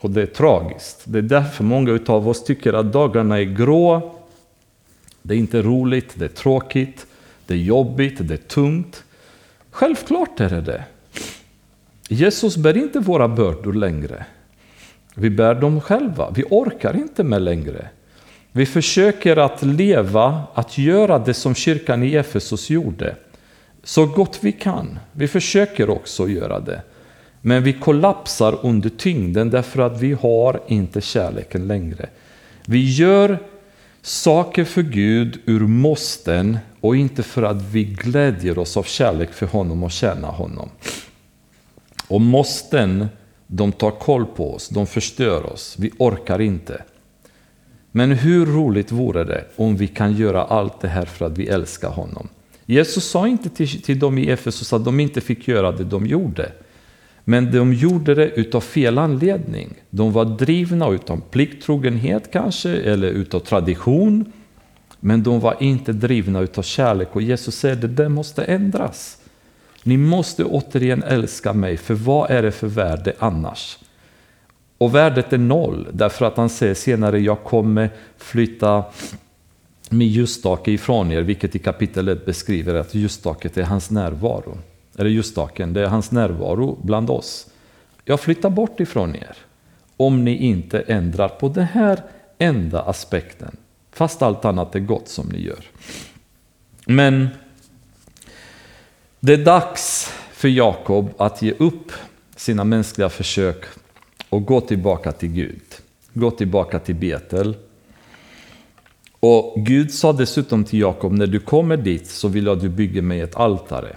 Och 0.01 0.11
det 0.11 0.23
är 0.23 0.27
tragiskt. 0.27 1.03
Det 1.05 1.19
är 1.19 1.23
därför 1.23 1.65
många 1.65 1.99
av 2.07 2.29
oss 2.29 2.45
tycker 2.45 2.73
att 2.73 2.93
dagarna 2.93 3.39
är 3.39 3.45
grå. 3.45 4.15
Det 5.23 5.35
är 5.35 5.39
inte 5.39 5.63
roligt, 5.63 6.13
det 6.15 6.25
är 6.25 6.29
tråkigt, 6.29 7.07
det 7.47 7.55
är 7.55 7.59
jobbigt, 7.59 8.29
det 8.29 8.35
är 8.35 8.49
tungt. 8.49 9.05
Självklart 9.71 10.41
är 10.41 10.51
det 10.51 10.61
det. 10.61 10.85
Jesus 12.09 12.57
bär 12.57 12.77
inte 12.77 13.01
våra 13.01 13.29
bördor 13.29 13.73
längre. 13.73 14.25
Vi 15.15 15.31
bär 15.31 15.55
dem 15.55 15.81
själva. 15.81 16.31
Vi 16.31 16.45
orkar 16.51 16.97
inte 16.97 17.25
med 17.25 17.43
längre. 17.43 17.89
Vi 18.53 18.67
försöker 18.67 19.37
att 19.37 19.63
leva, 19.63 20.43
att 20.55 20.79
göra 20.79 21.19
det 21.19 21.35
som 21.35 21.55
kyrkan 21.55 22.03
i 22.03 22.15
Efesos 22.15 22.71
gjorde. 22.71 23.17
Så 23.83 24.07
gott 24.07 24.39
vi 24.41 24.53
kan. 24.53 24.99
Vi 25.13 25.29
försöker 25.29 25.91
också 25.91 26.29
göra 26.29 26.61
det. 26.61 26.83
Men 27.47 27.63
vi 27.63 27.73
kollapsar 27.73 28.59
under 28.63 28.89
tyngden 28.91 29.51
därför 29.51 29.83
att 29.83 30.01
vi 30.01 30.13
har 30.13 30.61
inte 30.67 31.01
kärleken 31.01 31.67
längre. 31.67 32.09
Vi 32.67 32.95
gör 32.95 33.39
saker 34.03 34.65
för 34.65 34.83
Gud 34.83 35.41
ur 35.45 35.61
måsten 35.61 36.59
och 36.81 36.97
inte 36.97 37.23
för 37.23 37.43
att 37.43 37.63
vi 37.63 37.85
glädjer 37.85 38.59
oss 38.59 38.77
av 38.77 38.83
kärlek 38.83 39.33
för 39.33 39.47
honom 39.47 39.83
och 39.83 39.91
tjänar 39.91 40.33
honom. 40.33 40.69
Och 42.09 42.21
måsten, 42.21 43.09
de 43.47 43.73
tar 43.73 43.91
koll 43.91 44.27
på 44.27 44.55
oss, 44.55 44.69
de 44.69 44.87
förstör 44.87 45.53
oss, 45.53 45.77
vi 45.79 45.91
orkar 45.99 46.41
inte. 46.41 46.83
Men 47.91 48.13
hur 48.13 48.47
roligt 48.47 48.93
vore 48.93 49.25
det 49.25 49.45
om 49.57 49.77
vi 49.77 49.89
kan 49.89 50.17
göra 50.17 50.45
allt 50.45 50.81
det 50.81 50.89
här 50.89 51.05
för 51.05 51.27
att 51.27 51.39
vi 51.39 51.49
älskar 51.49 51.91
honom? 51.91 52.29
Jesus 52.65 53.05
sa 53.05 53.29
inte 53.29 53.49
till, 53.49 53.83
till 53.83 53.99
dem 53.99 54.19
i 54.19 54.31
Efesos 54.31 54.73
att 54.73 54.85
de 54.85 55.01
inte 55.01 55.21
fick 55.21 55.49
göra 55.49 55.73
det 55.73 55.85
de 55.85 56.07
gjorde. 56.07 56.53
Men 57.29 57.53
de 57.53 57.73
gjorde 57.75 58.15
det 58.15 58.31
utav 58.31 58.61
fel 58.61 58.99
anledning. 58.99 59.75
De 59.91 60.13
var 60.13 60.25
drivna 60.25 60.89
utav 60.89 61.21
plikttrogenhet 61.31 62.31
kanske, 62.33 62.71
eller 62.71 63.09
utav 63.09 63.41
tradition. 63.41 64.33
Men 65.01 65.23
de 65.23 65.41
var 65.41 65.57
inte 65.61 65.93
drivna 65.93 66.41
utav 66.41 66.63
kärlek 66.63 67.09
och 67.13 67.23
Jesus 67.23 67.55
säger 67.55 67.77
det 67.77 67.89
där 67.89 68.09
måste 68.09 68.45
ändras. 68.45 69.19
Ni 69.83 69.97
måste 69.97 70.45
återigen 70.45 71.03
älska 71.03 71.53
mig, 71.53 71.77
för 71.77 71.95
vad 71.95 72.31
är 72.31 72.43
det 72.43 72.53
för 72.53 72.67
värde 72.67 73.13
annars? 73.19 73.79
Och 74.79 74.95
värdet 74.95 75.33
är 75.33 75.39
noll, 75.39 75.89
därför 75.93 76.27
att 76.27 76.37
han 76.37 76.49
säger 76.49 76.75
senare, 76.75 77.19
jag 77.21 77.45
kommer 77.45 77.91
flytta 78.19 78.85
min 79.91 80.09
ljusstake 80.09 80.71
ifrån 80.71 81.13
er, 81.13 81.23
vilket 81.23 81.57
i 81.57 81.59
kapitel 81.59 82.09
1 82.09 82.27
beskriver 82.27 82.75
att 82.75 82.95
ljusstaket 82.95 83.57
är 83.57 83.63
hans 83.63 83.91
närvaro. 83.91 84.59
Eller 84.99 85.11
ljusstaken, 85.11 85.73
det 85.73 85.83
är 85.83 85.87
hans 85.87 86.11
närvaro 86.11 86.79
bland 86.83 87.11
oss. 87.11 87.47
Jag 88.05 88.21
flyttar 88.21 88.51
bort 88.51 88.81
ifrån 88.81 89.17
er, 89.17 89.37
om 89.97 90.25
ni 90.25 90.37
inte 90.37 90.81
ändrar 90.81 91.29
på 91.29 91.49
den 91.49 91.65
här 91.65 92.03
enda 92.39 92.83
aspekten. 92.83 93.57
Fast 93.93 94.23
allt 94.23 94.45
annat 94.45 94.75
är 94.75 94.81
gott 94.81 95.09
som 95.09 95.27
ni 95.29 95.43
gör. 95.43 95.65
Men 96.87 97.29
det 99.21 99.33
är 99.33 99.45
dags 99.45 100.13
för 100.33 100.49
Jakob 100.49 101.15
att 101.19 101.43
ge 101.43 101.53
upp 101.59 101.93
sina 102.37 102.65
mänskliga 102.65 103.09
försök 103.09 103.65
och 104.29 104.45
gå 104.45 104.61
tillbaka 104.61 105.13
till 105.13 105.29
Gud. 105.29 105.63
Gå 106.13 106.31
tillbaka 106.31 106.79
till 106.79 106.95
Betel. 106.95 107.57
Och 109.21 109.55
Gud 109.57 109.93
sa 109.93 110.13
dessutom 110.13 110.65
till 110.65 110.81
Jakob, 110.81 111.13
när 111.13 111.27
du 111.27 111.41
kommer 111.41 111.77
dit 111.77 112.07
så 112.07 112.29
vill 112.29 112.47
jag 112.47 112.57
att 112.57 112.63
du 112.63 112.69
bygger 112.69 113.03
mig 113.03 113.21
ett 113.21 113.37
altare. 113.37 113.97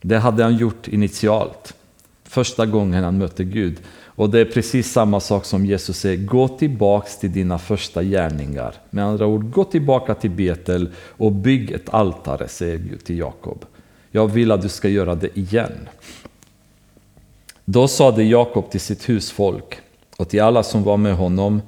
Det 0.00 0.18
hade 0.18 0.42
han 0.42 0.56
gjort 0.56 0.88
initialt, 0.88 1.74
första 2.24 2.66
gången 2.66 3.04
han 3.04 3.18
mötte 3.18 3.44
Gud. 3.44 3.76
Och 4.04 4.30
det 4.30 4.40
är 4.40 4.44
precis 4.44 4.92
samma 4.92 5.20
sak 5.20 5.44
som 5.44 5.66
Jesus 5.66 5.98
säger, 5.98 6.24
gå 6.24 6.48
tillbaks 6.48 7.18
till 7.18 7.32
dina 7.32 7.58
första 7.58 8.02
gärningar. 8.02 8.74
Med 8.90 9.04
andra 9.04 9.26
ord, 9.26 9.50
gå 9.50 9.64
tillbaka 9.64 10.14
till 10.14 10.30
Betel 10.30 10.88
och 10.96 11.32
bygg 11.32 11.70
ett 11.70 11.88
altare, 11.94 12.48
säger 12.48 12.78
Gud 12.78 13.04
till 13.04 13.18
Jakob. 13.18 13.64
Jag 14.10 14.28
vill 14.28 14.52
att 14.52 14.62
du 14.62 14.68
ska 14.68 14.88
göra 14.88 15.14
det 15.14 15.38
igen. 15.38 15.88
Då 17.64 17.88
sade 17.88 18.24
Jakob 18.24 18.70
till 18.70 18.80
sitt 18.80 19.08
husfolk 19.08 19.78
och 20.16 20.28
till 20.28 20.42
alla 20.42 20.62
som 20.62 20.82
var 20.82 20.96
med 20.96 21.16
honom, 21.16 21.62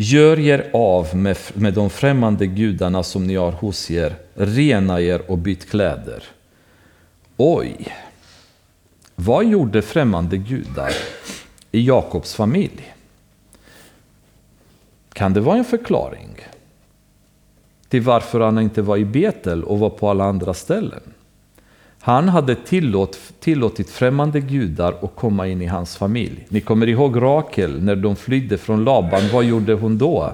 Gör 0.00 0.38
er 0.38 0.70
av 0.72 1.16
med, 1.16 1.36
med 1.54 1.74
de 1.74 1.90
främmande 1.90 2.46
gudarna 2.46 3.02
som 3.02 3.26
ni 3.26 3.34
har 3.34 3.52
hos 3.52 3.90
er, 3.90 4.14
rena 4.34 5.00
er 5.00 5.30
och 5.30 5.38
byt 5.38 5.70
kläder. 5.70 6.22
Oj, 7.40 7.96
vad 9.14 9.44
gjorde 9.44 9.82
främmande 9.82 10.36
gudar 10.36 10.92
i 11.72 11.86
Jakobs 11.86 12.34
familj? 12.34 12.94
Kan 15.12 15.32
det 15.32 15.40
vara 15.40 15.58
en 15.58 15.64
förklaring 15.64 16.36
till 17.88 18.02
varför 18.02 18.40
han 18.40 18.58
inte 18.58 18.82
var 18.82 18.96
i 18.96 19.04
Betel 19.04 19.64
och 19.64 19.78
var 19.78 19.90
på 19.90 20.10
alla 20.10 20.24
andra 20.24 20.54
ställen? 20.54 21.00
Han 22.00 22.28
hade 22.28 22.54
tillåt, 22.54 23.18
tillåtit 23.40 23.90
främmande 23.90 24.40
gudar 24.40 24.94
att 25.02 25.16
komma 25.16 25.46
in 25.46 25.62
i 25.62 25.66
hans 25.66 25.96
familj. 25.96 26.46
Ni 26.48 26.60
kommer 26.60 26.86
ihåg 26.88 27.22
Rakel 27.22 27.82
när 27.82 27.96
de 27.96 28.16
flydde 28.16 28.58
från 28.58 28.84
Laban. 28.84 29.22
Vad 29.32 29.44
gjorde 29.44 29.74
hon 29.74 29.98
då? 29.98 30.32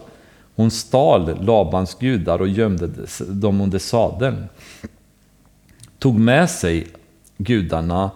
Hon 0.56 0.70
stal 0.70 1.44
Labans 1.44 1.94
gudar 1.94 2.38
och 2.38 2.48
gömde 2.48 2.90
dem 3.28 3.60
under 3.60 3.78
sadeln. 3.78 4.46
Tog 6.04 6.18
med 6.18 6.50
sig 6.50 6.86
gudarna. 7.36 8.10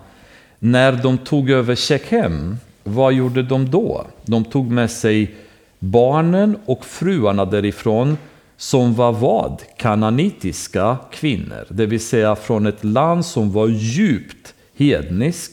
När 0.59 0.93
de 0.93 1.19
tog 1.19 1.51
över 1.51 1.75
Shechem, 1.75 2.57
vad 2.85 3.13
gjorde 3.13 3.43
de 3.43 3.71
då? 3.71 4.07
De 4.25 4.45
tog 4.45 4.71
med 4.71 4.91
sig 4.91 5.35
barnen 5.79 6.59
och 6.65 6.85
fruarna 6.85 7.45
därifrån 7.45 8.19
som 8.57 8.95
var 8.95 9.13
vad? 9.13 9.63
Kananitiska 9.79 10.97
kvinnor, 11.11 11.67
det 11.69 11.87
vill 11.87 12.01
säga 12.01 12.37
från 12.37 12.67
ett 12.67 12.85
land 12.85 13.27
som 13.27 13.53
var 13.53 13.69
djupt 13.69 14.55
hedniskt 14.77 15.53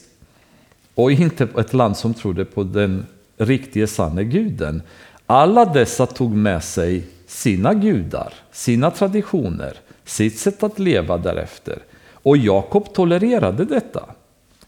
och 0.94 1.12
inte 1.12 1.48
ett 1.58 1.72
land 1.72 1.96
som 1.96 2.14
trodde 2.14 2.44
på 2.44 2.62
den 2.62 3.06
riktiga 3.36 3.86
sanne 3.86 4.24
guden. 4.24 4.82
Alla 5.26 5.64
dessa 5.64 6.06
tog 6.06 6.30
med 6.36 6.64
sig 6.64 7.06
sina 7.26 7.74
gudar, 7.74 8.32
sina 8.52 8.90
traditioner, 8.90 9.72
sitt 10.04 10.38
sätt 10.38 10.62
att 10.62 10.78
leva 10.78 11.18
därefter. 11.18 11.78
Och 12.26 12.36
Jakob 12.36 12.92
tolererade 12.92 13.64
detta. 13.64 14.04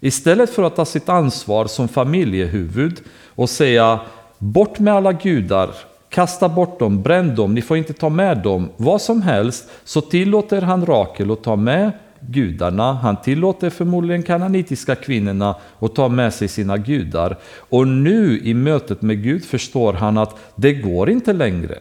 Istället 0.01 0.51
för 0.51 0.63
att 0.63 0.77
ta 0.77 0.85
sitt 0.85 1.09
ansvar 1.09 1.67
som 1.67 1.89
familjehuvud 1.89 3.01
och 3.35 3.51
säga 3.51 4.01
bort 4.39 4.79
med 4.79 4.95
alla 4.95 5.13
gudar 5.13 5.71
kasta 6.09 6.49
bort 6.49 6.79
dem, 6.79 7.03
bränn 7.03 7.35
dem, 7.35 7.55
ni 7.55 7.63
får 7.63 7.77
inte 7.77 7.93
ta 7.93 8.09
med 8.09 8.39
dem, 8.39 8.69
vad 8.77 9.03
som 9.03 9.23
helst, 9.23 9.71
så 9.85 10.01
tillåter 10.01 10.63
han 10.63 10.87
Rakel 10.87 11.31
att 11.31 11.43
ta 11.43 11.57
med 11.57 11.91
gudarna. 12.21 12.93
Han 12.93 13.17
tillåter 13.17 13.71
förmodligen 13.71 14.23
kananitiska 14.23 14.95
kvinnorna 14.95 15.55
att 15.79 15.95
ta 15.95 16.09
med 16.09 16.35
sig 16.35 16.49
sina 16.49 16.77
gudar. 16.77 17.39
Och 17.57 17.89
nu 17.89 18.41
i 18.45 18.55
mötet 18.55 19.03
med 19.03 19.23
Gud 19.23 19.45
förstår 19.45 19.93
han 19.93 20.19
att 20.19 20.37
det 20.57 20.73
går 20.73 21.11
inte 21.11 21.33
längre. 21.33 21.79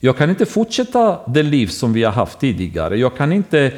Jag 0.00 0.16
kan 0.16 0.30
inte 0.30 0.46
fortsätta 0.46 1.18
det 1.26 1.42
liv 1.42 1.66
som 1.66 1.92
vi 1.92 2.04
har 2.04 2.12
haft 2.12 2.40
tidigare. 2.40 2.96
Jag 2.96 3.16
kan 3.16 3.32
inte 3.32 3.72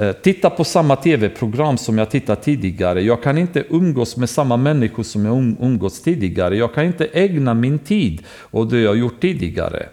Eh, 0.00 0.12
titta 0.12 0.50
på 0.50 0.64
samma 0.64 0.96
tv-program 0.96 1.78
som 1.78 1.98
jag 1.98 2.10
tittat 2.10 2.42
tidigare. 2.42 3.02
Jag 3.02 3.22
kan 3.22 3.38
inte 3.38 3.64
umgås 3.70 4.16
med 4.16 4.30
samma 4.30 4.56
människor 4.56 5.02
som 5.02 5.24
jag 5.24 5.36
um-, 5.36 5.56
umgås 5.60 6.02
tidigare. 6.02 6.56
Jag 6.56 6.74
kan 6.74 6.84
inte 6.84 7.06
ägna 7.12 7.54
min 7.54 7.78
tid 7.78 8.22
åt 8.50 8.70
det 8.70 8.80
jag 8.80 8.98
gjort 8.98 9.20
tidigare. 9.20 9.86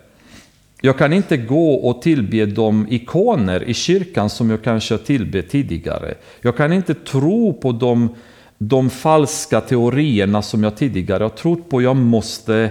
Jag 0.81 0.97
kan 0.97 1.13
inte 1.13 1.37
gå 1.37 1.73
och 1.73 2.01
tillbe 2.01 2.45
de 2.45 2.87
ikoner 2.89 3.63
i 3.63 3.73
kyrkan 3.73 4.29
som 4.29 4.49
jag 4.49 4.63
kanske 4.63 4.97
tillbett 4.97 5.49
tidigare. 5.49 6.13
Jag 6.41 6.57
kan 6.57 6.73
inte 6.73 6.93
tro 6.93 7.53
på 7.53 7.71
de, 7.71 8.15
de 8.57 8.89
falska 8.89 9.61
teorierna 9.61 10.41
som 10.41 10.63
jag 10.63 10.77
tidigare 10.77 11.23
har 11.23 11.29
trott 11.29 11.69
på. 11.69 11.81
Jag 11.81 11.95
måste 11.95 12.69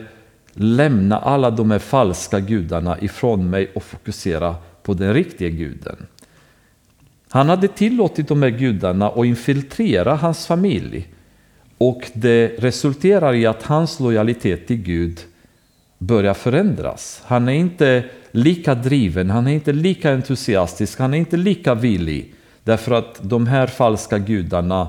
lämna 0.52 1.18
alla 1.18 1.50
de 1.50 1.70
här 1.70 1.78
falska 1.78 2.40
gudarna 2.40 3.00
ifrån 3.00 3.50
mig 3.50 3.70
och 3.74 3.82
fokusera 3.82 4.54
på 4.82 4.94
den 4.94 5.14
riktiga 5.14 5.48
guden. 5.48 5.96
Han 7.28 7.48
hade 7.48 7.68
tillåtit 7.68 8.28
de 8.28 8.42
här 8.42 8.50
gudarna 8.50 9.08
att 9.08 9.26
infiltrera 9.26 10.14
hans 10.14 10.46
familj. 10.46 11.08
Och 11.78 12.10
det 12.14 12.48
resulterar 12.58 13.34
i 13.34 13.46
att 13.46 13.62
hans 13.62 14.00
lojalitet 14.00 14.66
till 14.66 14.82
Gud 14.82 15.20
börjar 15.98 16.34
förändras. 16.34 17.22
Han 17.24 17.48
är 17.48 17.52
inte 17.52 18.04
lika 18.30 18.74
driven, 18.74 19.30
han 19.30 19.46
är 19.46 19.52
inte 19.52 19.72
lika 19.72 20.12
entusiastisk, 20.12 20.98
han 20.98 21.14
är 21.14 21.18
inte 21.18 21.36
lika 21.36 21.74
villig. 21.74 22.34
Därför 22.64 22.92
att 22.92 23.18
de 23.22 23.46
här 23.46 23.66
falska 23.66 24.18
gudarna 24.18 24.88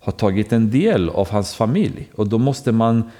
har 0.00 0.12
tagit 0.12 0.52
en 0.52 0.70
del 0.70 1.08
av 1.08 1.30
hans 1.30 1.54
familj. 1.54 2.08
Och 2.14 2.28
då 2.28 2.38
måste 2.38 2.72
man 2.72 3.10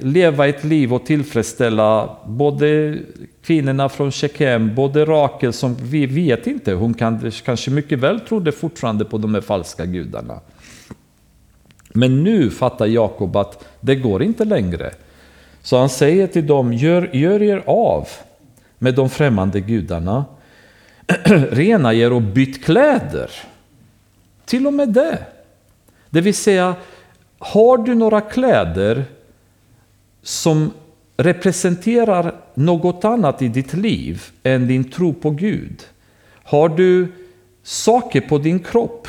leva 0.00 0.48
ett 0.48 0.64
liv 0.64 0.94
och 0.94 1.06
tillfredsställa 1.06 2.16
både 2.26 2.98
kvinnorna 3.42 3.88
från 3.88 4.12
Shechem, 4.12 4.74
både 4.74 5.04
Rakel 5.04 5.52
som 5.52 5.74
vi 5.74 6.06
vet 6.06 6.46
inte, 6.46 6.72
hon 6.72 6.94
kan, 6.94 7.30
kanske 7.44 7.70
mycket 7.70 7.98
väl 7.98 8.20
trodde 8.20 8.52
fortfarande 8.52 9.04
på 9.04 9.18
de 9.18 9.34
här 9.34 9.40
falska 9.40 9.86
gudarna. 9.86 10.40
Men 11.92 12.24
nu 12.24 12.50
fattar 12.50 12.86
Jakob 12.86 13.36
att 13.36 13.64
det 13.80 13.94
går 13.94 14.22
inte 14.22 14.44
längre. 14.44 14.90
Så 15.62 15.78
han 15.78 15.88
säger 15.88 16.26
till 16.26 16.46
dem, 16.46 16.72
gör, 16.72 17.10
gör 17.12 17.42
er 17.42 17.62
av 17.66 18.08
med 18.78 18.94
de 18.94 19.10
främmande 19.10 19.60
gudarna. 19.60 20.24
Rena 21.50 21.94
er 21.94 22.12
och 22.12 22.22
byt 22.22 22.64
kläder. 22.64 23.30
Till 24.44 24.66
och 24.66 24.72
med 24.72 24.88
det. 24.88 25.18
Det 26.10 26.20
vill 26.20 26.34
säga, 26.34 26.74
har 27.42 27.78
du 27.78 27.94
några 27.94 28.20
kläder 28.20 29.04
som 30.22 30.70
representerar 31.16 32.34
något 32.54 33.04
annat 33.04 33.42
i 33.42 33.48
ditt 33.48 33.74
liv 33.74 34.22
än 34.42 34.68
din 34.68 34.90
tro 34.90 35.12
på 35.14 35.30
Gud? 35.30 35.82
Har 36.44 36.68
du 36.68 37.12
saker 37.62 38.20
på 38.20 38.38
din 38.38 38.58
kropp, 38.58 39.08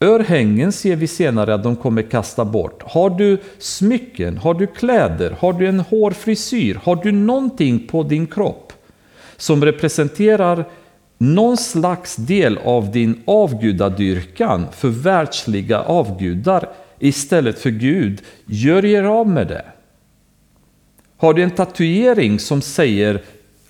Örhängen 0.00 0.72
ser 0.72 0.96
vi 0.96 1.06
senare 1.06 1.54
att 1.54 1.62
de 1.62 1.76
kommer 1.76 2.02
kasta 2.02 2.44
bort. 2.44 2.82
Har 2.86 3.10
du 3.10 3.38
smycken, 3.58 4.36
har 4.36 4.54
du 4.54 4.66
kläder, 4.66 5.36
har 5.40 5.52
du 5.52 5.68
en 5.68 5.80
hårfrisyr, 5.80 6.80
har 6.82 6.96
du 6.96 7.12
någonting 7.12 7.86
på 7.86 8.02
din 8.02 8.26
kropp 8.26 8.72
som 9.36 9.64
representerar 9.64 10.64
någon 11.18 11.56
slags 11.56 12.16
del 12.16 12.58
av 12.64 12.92
din 12.92 13.22
avgudadyrkan 13.24 14.66
för 14.72 14.88
världsliga 14.88 15.80
avgudar? 15.80 16.68
Istället 17.04 17.58
för 17.58 17.70
Gud, 17.70 18.22
gör 18.46 18.84
er 18.84 19.02
av 19.02 19.28
med 19.28 19.46
det. 19.46 19.64
Har 21.16 21.34
du 21.34 21.42
en 21.42 21.50
tatuering 21.50 22.38
som 22.38 22.62
säger 22.62 23.22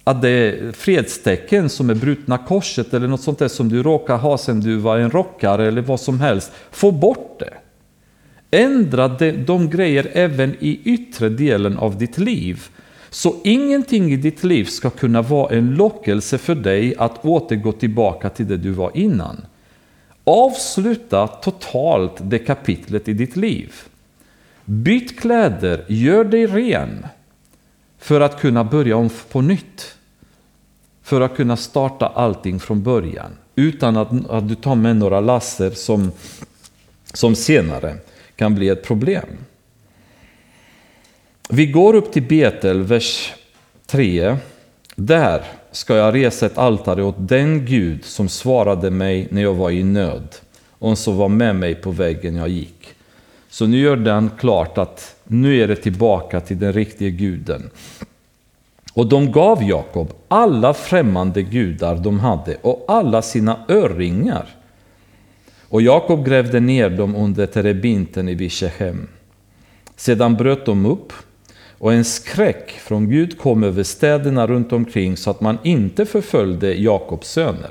att 0.05 0.23
det 0.23 0.29
är 0.29 0.73
fredstecken 0.73 1.69
som 1.69 1.91
är 1.91 1.95
brutna 1.95 2.39
korset 2.39 2.95
eller 2.95 3.09
något 3.09 3.21
sånt 3.21 3.39
där 3.39 3.49
som 3.49 3.69
du 3.69 3.83
råkar 3.83 4.17
ha 4.17 4.39
sedan 4.39 4.61
du 4.61 4.77
var 4.77 4.99
en 4.99 5.11
rockare 5.11 5.69
eller 5.69 5.83
vad 5.83 6.01
som 6.01 6.21
helst. 6.21 6.53
Få 6.71 6.91
bort 6.91 7.39
det. 7.39 7.55
Ändra 8.51 9.09
de, 9.09 9.33
de 9.33 9.71
grejer 9.71 10.11
även 10.13 10.57
i 10.61 10.81
yttre 10.85 11.29
delen 11.29 11.79
av 11.79 11.99
ditt 11.99 12.19
liv. 12.19 12.63
Så 13.11 13.35
ingenting 13.45 14.13
i 14.13 14.17
ditt 14.17 14.45
liv 14.45 14.65
ska 14.65 14.91
kunna 14.91 15.23
vara 15.23 15.57
en 15.57 15.75
lockelse 15.75 16.39
för 16.39 16.55
dig 16.55 16.95
att 16.99 17.25
återgå 17.25 17.73
tillbaka 17.73 18.31
till 18.31 18.49
det 18.49 18.57
du 18.57 18.71
var 18.71 18.91
innan. 18.95 19.47
Avsluta 20.25 21.27
totalt 21.27 22.13
det 22.21 22.39
kapitlet 22.39 23.09
i 23.09 23.13
ditt 23.13 23.37
liv. 23.37 23.73
Byt 24.65 25.21
kläder, 25.21 25.85
gör 25.89 26.25
dig 26.25 26.47
ren 26.47 27.07
för 27.99 28.21
att 28.21 28.41
kunna 28.41 28.65
börja 28.65 28.97
om 28.97 29.11
på 29.31 29.41
nytt. 29.41 29.97
För 31.03 31.21
att 31.21 31.37
kunna 31.37 31.57
starta 31.57 32.07
allting 32.07 32.61
från 32.61 32.83
början. 32.83 33.31
Utan 33.55 33.97
att, 33.97 34.31
att 34.31 34.49
du 34.49 34.55
tar 34.55 34.75
med 34.75 34.97
några 34.97 35.21
laster 35.21 35.71
som, 35.71 36.13
som 37.13 37.35
senare 37.35 37.97
kan 38.37 38.55
bli 38.55 38.69
ett 38.69 38.85
problem. 38.85 39.29
Vi 41.49 41.67
går 41.67 41.95
upp 41.95 42.13
till 42.13 42.23
Betel, 42.23 42.83
vers 42.83 43.33
3. 43.87 44.37
Där 44.95 45.45
ska 45.75 45.97
jag 45.97 46.15
resa 46.15 46.47
ett 46.47 46.59
altare 46.59 47.03
åt 47.03 47.15
den 47.19 47.67
Gud 47.67 48.05
som 48.05 48.29
svarade 48.29 48.91
mig 48.91 49.29
när 49.31 49.43
jag 49.43 49.55
var 49.55 49.71
i 49.71 49.83
nöd 49.83 50.37
och 50.79 50.99
som 50.99 51.17
var 51.17 51.29
med 51.29 51.57
mig 51.57 51.75
på 51.75 51.91
vägen 51.91 52.37
jag 52.37 52.49
gick. 52.49 52.89
Så 53.49 53.67
nu 53.67 53.79
gör 53.79 53.97
den 53.97 54.31
klart 54.39 54.79
att 54.79 55.17
nu 55.25 55.63
är 55.63 55.69
det 55.69 55.77
tillbaka 55.77 56.41
till 56.41 56.59
den 56.59 56.73
riktiga 56.73 57.11
guden. 57.11 57.71
Och 58.95 59.07
de 59.07 59.33
gav 59.33 59.63
Jakob 59.63 60.13
alla 60.29 60.75
främmande 60.75 61.43
gudar 61.43 61.97
de 61.97 62.21
hade 62.21 62.57
och 62.63 62.85
alla 62.89 63.23
sina 63.23 63.59
örringar. 63.69 64.47
Och 65.69 65.83
Jakob 65.83 66.27
grävde 66.27 66.61
ner 66.61 66.91
dem 66.91 67.17
under 67.17 67.47
terebinten 67.47 68.29
i 68.29 68.35
Vishehem. 68.35 69.09
Sedan 69.97 70.35
bröt 70.35 70.67
de 70.67 70.87
upp 70.87 71.13
och 71.85 71.93
en 71.93 72.05
skräck 72.05 72.71
från 72.71 73.11
Gud 73.11 73.39
kom 73.39 73.65
över 73.65 73.83
städerna 73.83 74.47
runt 74.47 74.73
omkring 74.73 75.17
så 75.17 75.31
att 75.31 75.41
man 75.41 75.59
inte 75.63 76.07
förföljde 76.07 76.75
Jakobs 76.75 77.31
söner. 77.31 77.71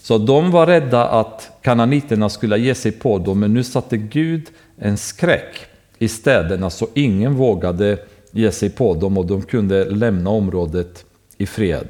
Så 0.00 0.18
de 0.18 0.50
var 0.50 0.66
rädda 0.66 1.08
att 1.08 1.50
kananiterna 1.62 2.28
skulle 2.28 2.58
ge 2.58 2.74
sig 2.74 2.92
på 2.92 3.18
dem, 3.18 3.40
men 3.40 3.54
nu 3.54 3.64
satte 3.64 3.96
Gud 3.96 4.46
en 4.78 4.96
skräck 4.96 5.66
i 5.98 6.08
städerna 6.08 6.70
så 6.70 6.88
ingen 6.94 7.34
vågade 7.34 7.98
ge 8.30 8.52
sig 8.52 8.70
på 8.70 8.94
dem 8.94 9.18
och 9.18 9.26
de 9.26 9.42
kunde 9.42 9.84
lämna 9.84 10.30
området 10.30 11.04
i 11.38 11.46
fred. 11.46 11.88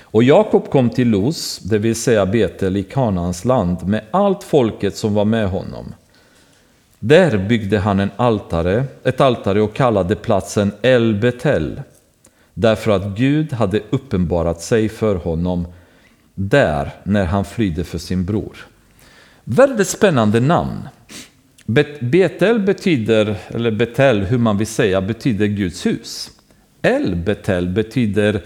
Och 0.00 0.22
Jakob 0.22 0.70
kom 0.70 0.90
till 0.90 1.08
Los, 1.08 1.58
det 1.58 1.78
vill 1.78 1.96
säga 1.96 2.26
Betel 2.26 2.76
i 2.76 2.82
Kanaans 2.82 3.44
land, 3.44 3.88
med 3.88 4.04
allt 4.10 4.44
folket 4.44 4.96
som 4.96 5.14
var 5.14 5.24
med 5.24 5.48
honom. 5.48 5.94
Där 7.00 7.38
byggde 7.48 7.78
han 7.78 8.00
en 8.00 8.10
altare, 8.16 8.84
ett 9.04 9.20
altare 9.20 9.62
och 9.62 9.74
kallade 9.74 10.16
platsen 10.16 10.72
El 10.82 11.14
Betel, 11.14 11.82
därför 12.54 12.90
att 12.90 13.16
Gud 13.18 13.52
hade 13.52 13.80
uppenbarat 13.90 14.62
sig 14.62 14.88
för 14.88 15.14
honom 15.14 15.66
där 16.34 16.90
när 17.04 17.24
han 17.24 17.44
flydde 17.44 17.84
för 17.84 17.98
sin 17.98 18.24
bror. 18.24 18.66
Väldigt 19.44 19.88
spännande 19.88 20.40
namn. 20.40 20.88
Betel 22.00 22.58
betyder, 22.58 23.36
eller 23.48 23.70
Betel 23.70 24.24
hur 24.24 24.38
man 24.38 24.58
vill 24.58 24.66
säga, 24.66 25.00
betyder 25.00 25.46
Guds 25.46 25.86
hus. 25.86 26.30
El 26.82 27.16
Betel 27.16 27.68
betyder 27.68 28.44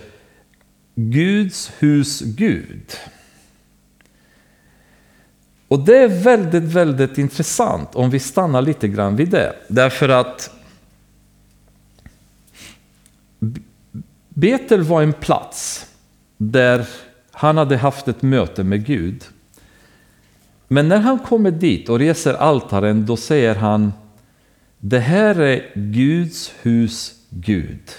Guds 0.95 1.73
hus 1.79 2.21
Gud. 2.21 2.93
Och 5.73 5.81
det 5.81 5.97
är 5.97 6.09
väldigt, 6.09 6.62
väldigt 6.62 7.18
intressant 7.18 7.95
om 7.95 8.11
vi 8.11 8.18
stannar 8.18 8.62
lite 8.62 8.89
grann 8.89 9.16
vid 9.16 9.29
det. 9.29 9.53
Därför 9.68 10.09
att 10.09 10.51
Betel 14.29 14.83
var 14.83 15.03
en 15.03 15.12
plats 15.12 15.87
där 16.37 16.87
han 17.31 17.57
hade 17.57 17.77
haft 17.77 18.09
ett 18.09 18.23
möte 18.23 18.64
med 18.64 18.87
Gud. 18.87 19.25
Men 20.68 20.89
när 20.89 20.99
han 20.99 21.18
kommer 21.18 21.51
dit 21.51 21.89
och 21.89 21.99
reser 21.99 22.35
altaren, 22.35 23.07
då 23.07 23.16
säger 23.16 23.55
han 23.55 23.93
Det 24.79 25.01
här 25.01 25.41
är 25.41 25.73
Guds 25.75 26.53
hus 26.62 27.14
Gud. 27.29 27.91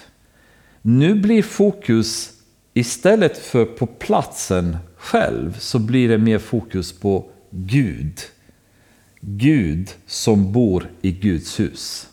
Nu 0.82 1.15
blir 1.15 1.43
fokus 1.43 2.34
istället 2.74 3.38
för 3.38 3.65
på 3.65 3.86
platsen 3.86 4.78
själv 4.97 5.57
så 5.59 5.80
blir 5.80 6.09
det 6.09 6.17
mer 6.17 6.39
fokus 6.39 6.99
på 6.99 7.30
Gud. 7.56 8.20
Gud 9.22 9.89
som 10.08 10.51
bor 10.51 10.88
i 11.01 11.12
Guds 11.12 11.60
hus. 11.60 12.08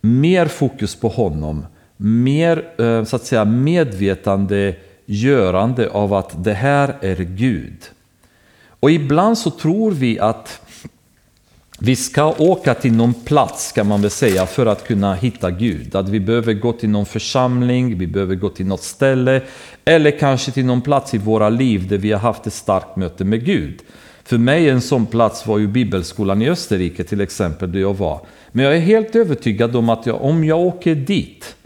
Mer 0.00 0.46
fokus 0.46 0.96
på 0.96 1.08
honom, 1.08 1.66
mer 1.96 2.80
eh, 2.80 3.04
så 3.04 3.16
att 3.16 3.24
säga 3.24 3.44
medvetande 3.44 4.76
görande 5.06 5.90
av 5.90 6.14
att 6.14 6.44
det 6.44 6.54
här 6.54 6.96
är 7.00 7.16
Gud. 7.16 7.84
Och 8.80 8.90
ibland 8.90 9.38
så 9.38 9.50
tror 9.50 9.90
vi 9.90 10.18
att 10.18 10.60
vi 11.80 11.96
ska 11.96 12.34
åka 12.38 12.74
till 12.74 12.92
någon 12.92 13.14
plats 13.14 13.72
kan 13.72 13.86
man 13.86 14.02
väl 14.02 14.10
säga 14.10 14.46
för 14.46 14.66
att 14.66 14.86
kunna 14.86 15.14
hitta 15.14 15.50
Gud. 15.50 15.94
Att 15.94 16.08
vi 16.08 16.20
behöver 16.20 16.52
gå 16.52 16.72
till 16.72 16.88
någon 16.88 17.06
församling, 17.06 17.98
vi 17.98 18.06
behöver 18.06 18.34
gå 18.34 18.48
till 18.48 18.66
något 18.66 18.82
ställe 18.82 19.42
eller 19.84 20.18
kanske 20.18 20.52
till 20.52 20.64
någon 20.64 20.82
plats 20.82 21.14
i 21.14 21.18
våra 21.18 21.48
liv 21.48 21.88
där 21.88 21.98
vi 21.98 22.12
har 22.12 22.20
haft 22.20 22.46
ett 22.46 22.52
starkt 22.52 22.96
möte 22.96 23.24
med 23.24 23.44
Gud. 23.44 23.82
För 24.28 24.38
mig 24.38 24.68
en 24.68 24.80
sån 24.80 25.06
plats 25.06 25.46
var 25.46 25.58
ju 25.58 25.66
Bibelskolan 25.66 26.42
i 26.42 26.50
Österrike 26.50 27.04
till 27.04 27.20
exempel, 27.20 27.72
där 27.72 27.80
jag 27.80 27.94
var. 27.94 28.26
Men 28.52 28.64
jag 28.64 28.76
är 28.76 28.80
helt 28.80 29.16
övertygad 29.16 29.76
om 29.76 29.88
att 29.88 30.06
jag, 30.06 30.22
om 30.22 30.44
jag 30.44 30.60
åker 30.60 30.94
dit, 30.94 31.56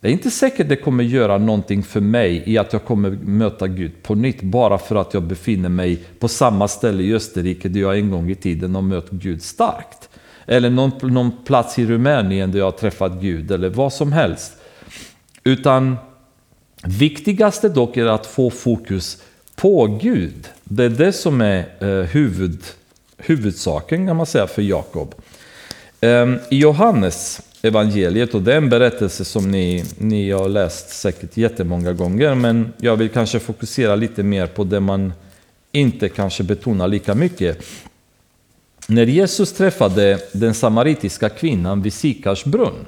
det 0.00 0.08
är 0.08 0.12
inte 0.12 0.30
säkert 0.30 0.68
det 0.68 0.76
kommer 0.76 1.04
göra 1.04 1.38
någonting 1.38 1.82
för 1.82 2.00
mig 2.00 2.42
i 2.46 2.58
att 2.58 2.72
jag 2.72 2.84
kommer 2.84 3.10
möta 3.10 3.66
Gud 3.66 4.02
på 4.02 4.14
nytt 4.14 4.42
bara 4.42 4.78
för 4.78 4.96
att 4.96 5.14
jag 5.14 5.22
befinner 5.22 5.68
mig 5.68 5.96
på 5.96 6.28
samma 6.28 6.68
ställe 6.68 7.02
i 7.02 7.14
Österrike 7.14 7.68
där 7.68 7.80
jag 7.80 7.98
en 7.98 8.10
gång 8.10 8.30
i 8.30 8.34
tiden 8.34 8.74
har 8.74 8.82
mött 8.82 9.10
Gud 9.10 9.42
starkt. 9.42 10.08
Eller 10.46 10.70
någon, 10.70 10.92
någon 11.02 11.32
plats 11.44 11.78
i 11.78 11.86
Rumänien 11.86 12.52
där 12.52 12.58
jag 12.58 12.66
har 12.66 12.72
träffat 12.72 13.12
Gud 13.20 13.50
eller 13.50 13.68
vad 13.68 13.92
som 13.92 14.12
helst. 14.12 14.52
Utan 15.42 15.96
viktigaste 16.84 17.68
dock 17.68 17.96
är 17.96 18.06
att 18.06 18.26
få 18.26 18.50
fokus 18.50 19.22
på 19.56 19.86
Gud. 19.86 20.48
Det 20.64 20.84
är 20.84 20.88
det 20.88 21.12
som 21.12 21.40
är 21.40 21.64
eh, 21.80 22.06
huvud, 22.06 22.58
huvudsaken 23.16 24.06
kan 24.06 24.16
man 24.16 24.26
säga 24.26 24.46
för 24.46 24.62
Jakob. 24.62 25.14
Ehm, 26.00 26.38
I 26.50 26.58
Johannes 26.58 27.40
evangeliet 27.62 28.34
och 28.34 28.42
det 28.42 28.52
är 28.52 28.56
en 28.56 28.68
berättelse 28.68 29.24
som 29.24 29.50
ni, 29.50 29.84
ni 29.98 30.30
har 30.30 30.48
läst 30.48 30.90
säkert 30.90 31.36
jättemånga 31.36 31.92
gånger 31.92 32.34
men 32.34 32.72
jag 32.76 32.96
vill 32.96 33.08
kanske 33.08 33.38
fokusera 33.38 33.96
lite 33.96 34.22
mer 34.22 34.46
på 34.46 34.64
det 34.64 34.80
man 34.80 35.12
inte 35.72 36.08
kanske 36.08 36.42
betonar 36.42 36.88
lika 36.88 37.14
mycket. 37.14 37.64
När 38.86 39.06
Jesus 39.06 39.52
träffade 39.52 40.18
den 40.32 40.54
samaritiska 40.54 41.28
kvinnan 41.28 41.82
vid 41.82 41.92
Sikars 41.92 42.44
brunn, 42.44 42.86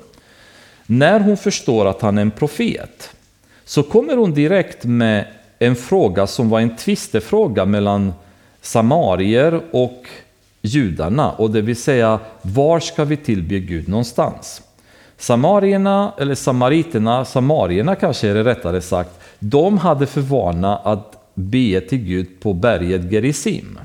när 0.87 1.21
hon 1.21 1.37
förstår 1.37 1.87
att 1.87 2.03
han 2.03 2.19
är 2.19 2.23
en 2.23 2.31
profet, 2.31 3.11
så 3.65 3.83
kommer 3.83 4.17
hon 4.17 4.35
direkt 4.35 4.85
med 4.85 5.27
en 5.59 5.77
fråga 5.77 6.27
som 6.27 6.49
var 6.49 6.61
en 6.61 6.77
tvistefråga 6.77 7.65
mellan 7.65 8.13
samarier 8.61 9.61
och 9.71 10.07
judarna, 10.63 11.31
och 11.31 11.51
det 11.51 11.61
vill 11.61 11.77
säga 11.77 12.19
var 12.43 12.81
ska 12.81 13.05
vi 13.05 13.17
tillbe 13.17 13.59
Gud 13.59 13.89
någonstans? 13.89 14.63
Samarierna, 15.19 16.13
eller 16.19 16.35
samariterna, 16.35 17.25
samarierna 17.25 17.95
kanske 17.95 18.29
är 18.29 18.35
det 18.35 18.45
rättare 18.45 18.81
sagt, 18.81 19.11
de 19.39 19.79
hade 19.79 20.07
för 20.07 20.21
vana 20.21 20.77
att 20.77 21.33
be 21.35 21.81
till 21.81 21.99
Gud 21.99 22.41
på 22.41 22.55
berget 22.55 23.13
Gerizim. 23.13 23.79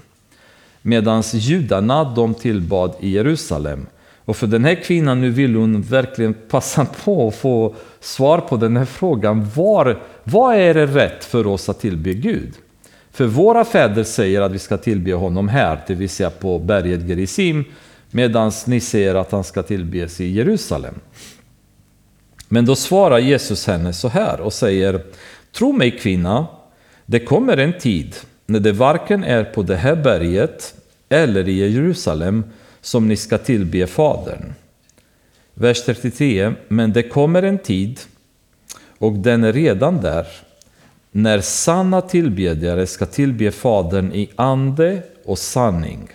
Medan 0.82 1.22
judarna 1.22 2.04
de 2.04 2.34
tillbad 2.34 2.96
i 3.00 3.10
Jerusalem. 3.10 3.88
Och 4.26 4.38
för 4.38 4.48
den 4.48 4.66
här 4.66 4.76
kvinnan 4.76 5.22
nu 5.22 5.30
vill 5.30 5.56
hon 5.56 5.82
verkligen 5.82 6.34
passa 6.34 6.86
på 7.06 7.28
att 7.28 7.36
få 7.36 7.76
svar 8.00 8.38
på 8.38 8.58
den 8.58 8.78
här 8.78 8.86
frågan. 8.86 9.50
Var, 9.56 10.00
vad 10.24 10.56
är 10.56 10.74
det 10.74 10.86
rätt 10.86 11.24
för 11.24 11.48
oss 11.48 11.70
att 11.70 11.80
tillbe 11.80 12.14
Gud? 12.14 12.54
För 13.12 13.26
våra 13.26 13.66
fäder 13.66 14.04
säger 14.04 14.42
att 14.42 14.52
vi 14.52 14.60
ska 14.60 14.78
tillbe 14.78 15.14
honom 15.14 15.48
här, 15.48 15.82
det 15.88 15.96
vill 15.96 16.10
säga 16.10 16.30
på 16.30 16.60
berget 16.60 17.08
Gerizim, 17.08 17.64
medan 18.12 18.52
ni 18.66 18.80
säger 18.80 19.16
att 19.16 19.32
han 19.32 19.44
ska 19.44 19.64
tillbes 19.64 20.22
i 20.22 20.28
Jerusalem. 20.28 20.96
Men 22.48 22.66
då 22.66 22.76
svarar 22.76 23.20
Jesus 23.20 23.68
henne 23.68 23.94
så 23.94 24.08
här 24.08 24.42
och 24.42 24.54
säger 24.54 25.02
Tro 25.52 25.72
mig 25.72 25.92
kvinna, 25.92 26.48
det 27.06 27.20
kommer 27.20 27.58
en 27.58 27.80
tid 27.80 28.16
när 28.46 28.60
det 28.60 28.72
varken 28.72 29.24
är 29.24 29.44
på 29.44 29.64
det 29.64 29.76
här 29.76 29.96
berget 29.96 30.74
eller 31.10 31.50
i 31.50 31.72
Jerusalem 31.72 32.44
som 32.82 33.08
ni 33.08 33.16
ska 33.16 33.38
tillbe 33.38 33.88
Fadern. 33.88 34.54
Vers 35.54 35.86
33. 35.86 36.54
Men 36.68 36.94
det 36.94 37.04
kommer 37.04 37.44
en 37.44 37.58
tid, 37.60 38.00
och 39.02 39.14
den 39.14 39.44
är 39.44 39.54
redan 39.54 40.02
där, 40.02 40.28
när 41.12 41.42
sanna 41.42 42.02
tillbedjare 42.02 42.88
ska 42.88 43.06
tillbe 43.06 43.52
Fadern 43.52 44.12
i 44.14 44.30
ande 44.36 45.04
och 45.26 45.38
sanning. 45.38 46.10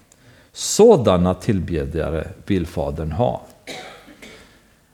Sådana 0.53 1.35
tillbedjare 1.35 2.29
vill 2.47 2.67
Fadern 2.67 3.13
ha. 3.13 3.47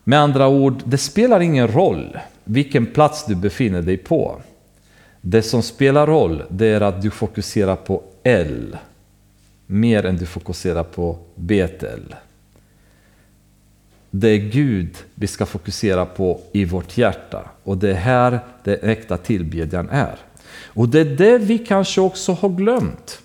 Med 0.04 0.20
andra 0.20 0.48
ord, 0.48 0.82
det 0.84 0.98
spelar 0.98 1.40
ingen 1.40 1.68
roll 1.68 2.18
vilken 2.44 2.86
plats 2.86 3.26
du 3.26 3.34
befinner 3.34 3.82
dig 3.82 3.96
på. 3.96 4.40
Det 5.20 5.42
som 5.42 5.62
spelar 5.62 6.06
roll, 6.06 6.42
det 6.48 6.66
är 6.66 6.80
att 6.80 7.02
du 7.02 7.10
fokuserar 7.10 7.76
på 7.76 8.02
L 8.22 8.76
mer 9.66 10.06
än 10.06 10.16
du 10.16 10.26
fokuserar 10.26 10.84
på 10.84 11.18
Betel. 11.34 12.14
Det 14.14 14.28
är 14.28 14.38
Gud 14.38 14.96
vi 15.14 15.26
ska 15.26 15.46
fokusera 15.46 16.06
på 16.06 16.40
i 16.52 16.64
vårt 16.64 16.98
hjärta 16.98 17.50
och 17.64 17.78
det 17.78 17.90
är 17.90 17.94
här 17.94 18.40
den 18.64 18.78
äkta 18.82 19.16
tillbedjan 19.16 19.88
är. 19.88 20.16
Och 20.64 20.88
det 20.88 21.00
är 21.00 21.04
det 21.04 21.38
vi 21.38 21.58
kanske 21.58 22.00
också 22.00 22.32
har 22.32 22.48
glömt. 22.48 23.18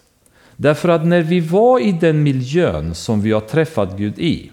Därför 0.55 0.89
att 0.89 1.05
när 1.05 1.21
vi 1.21 1.39
var 1.39 1.79
i 1.79 1.91
den 1.91 2.23
miljön 2.23 2.95
som 2.95 3.21
vi 3.21 3.31
har 3.31 3.41
träffat 3.41 3.97
Gud 3.97 4.19
i, 4.19 4.51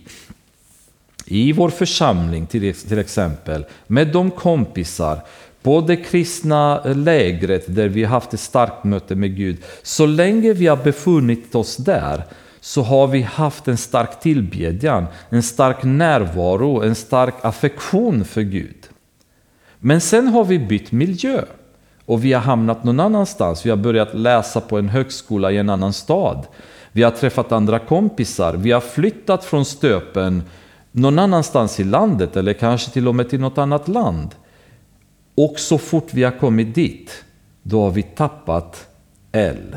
i 1.26 1.52
vår 1.52 1.70
församling 1.70 2.46
till, 2.46 2.98
exempel, 2.98 3.64
med 3.86 4.12
de 4.12 4.30
kompisar, 4.30 5.20
på 5.62 5.80
det 5.80 5.96
kristna 5.96 6.84
lägret 6.84 7.74
där 7.74 7.88
vi 7.88 8.04
haft 8.04 8.34
ett 8.34 8.40
starkt 8.40 8.84
möte 8.84 9.14
med 9.14 9.36
Gud. 9.36 9.56
Så 9.82 10.06
länge 10.06 10.52
vi 10.52 10.66
har 10.66 10.76
befunnit 10.76 11.54
oss 11.54 11.76
där 11.76 12.24
så 12.64 12.82
har 12.82 13.06
vi 13.06 13.22
haft 13.22 13.68
en 13.68 13.76
stark 13.76 14.20
tillbedjan, 14.20 15.06
en 15.28 15.42
stark 15.42 15.82
närvaro, 15.82 16.82
en 16.82 16.94
stark 16.94 17.34
affektion 17.42 18.24
för 18.24 18.42
Gud. 18.42 18.88
Men 19.78 20.00
sen 20.00 20.28
har 20.28 20.44
vi 20.44 20.58
bytt 20.58 20.92
miljö 20.92 21.44
och 22.06 22.24
vi 22.24 22.32
har 22.32 22.40
hamnat 22.40 22.84
någon 22.84 23.00
annanstans. 23.00 23.66
Vi 23.66 23.70
har 23.70 23.76
börjat 23.76 24.14
läsa 24.14 24.60
på 24.60 24.78
en 24.78 24.88
högskola 24.88 25.52
i 25.52 25.58
en 25.58 25.70
annan 25.70 25.92
stad. 25.92 26.46
Vi 26.92 27.02
har 27.02 27.10
träffat 27.10 27.52
andra 27.52 27.78
kompisar. 27.78 28.54
Vi 28.54 28.72
har 28.72 28.80
flyttat 28.80 29.44
från 29.44 29.64
Stöpen 29.64 30.42
någon 30.92 31.18
annanstans 31.18 31.80
i 31.80 31.84
landet 31.84 32.36
eller 32.36 32.52
kanske 32.52 32.90
till 32.90 33.08
och 33.08 33.14
med 33.14 33.30
till 33.30 33.40
något 33.40 33.58
annat 33.58 33.88
land. 33.88 34.34
Och 35.34 35.54
så 35.58 35.78
fort 35.78 36.08
vi 36.14 36.24
har 36.24 36.38
kommit 36.38 36.74
dit, 36.74 37.24
då 37.62 37.82
har 37.82 37.90
vi 37.90 38.02
tappat 38.02 38.86
L. 39.32 39.76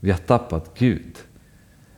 Vi 0.00 0.10
har 0.10 0.18
tappat 0.18 0.70
Gud. 0.78 1.16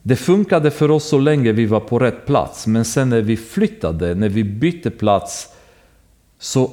Det 0.09 0.16
funkade 0.16 0.70
för 0.70 0.90
oss 0.90 1.04
så 1.04 1.18
länge 1.18 1.52
vi 1.52 1.66
var 1.66 1.80
på 1.80 1.98
rätt 1.98 2.26
plats, 2.26 2.66
men 2.66 2.84
sen 2.84 3.09
när 3.09 3.20
vi 3.20 3.36
flyttade, 3.36 4.14
när 4.14 4.28
vi 4.28 4.44
bytte 4.44 4.90
plats, 4.90 5.48
så 6.38 6.70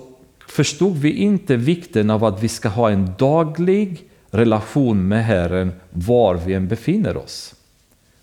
förstod 0.47 0.97
vi 0.97 1.11
inte 1.11 1.55
vikten 1.55 2.09
av 2.09 2.23
att 2.23 2.43
vi 2.43 2.47
ska 2.47 2.69
ha 2.69 2.89
en 2.89 3.11
daglig 3.17 4.09
relation 4.31 5.07
med 5.07 5.25
Herren 5.25 5.71
var 5.89 6.35
vi 6.35 6.53
än 6.53 6.67
befinner 6.67 7.17
oss. 7.17 7.55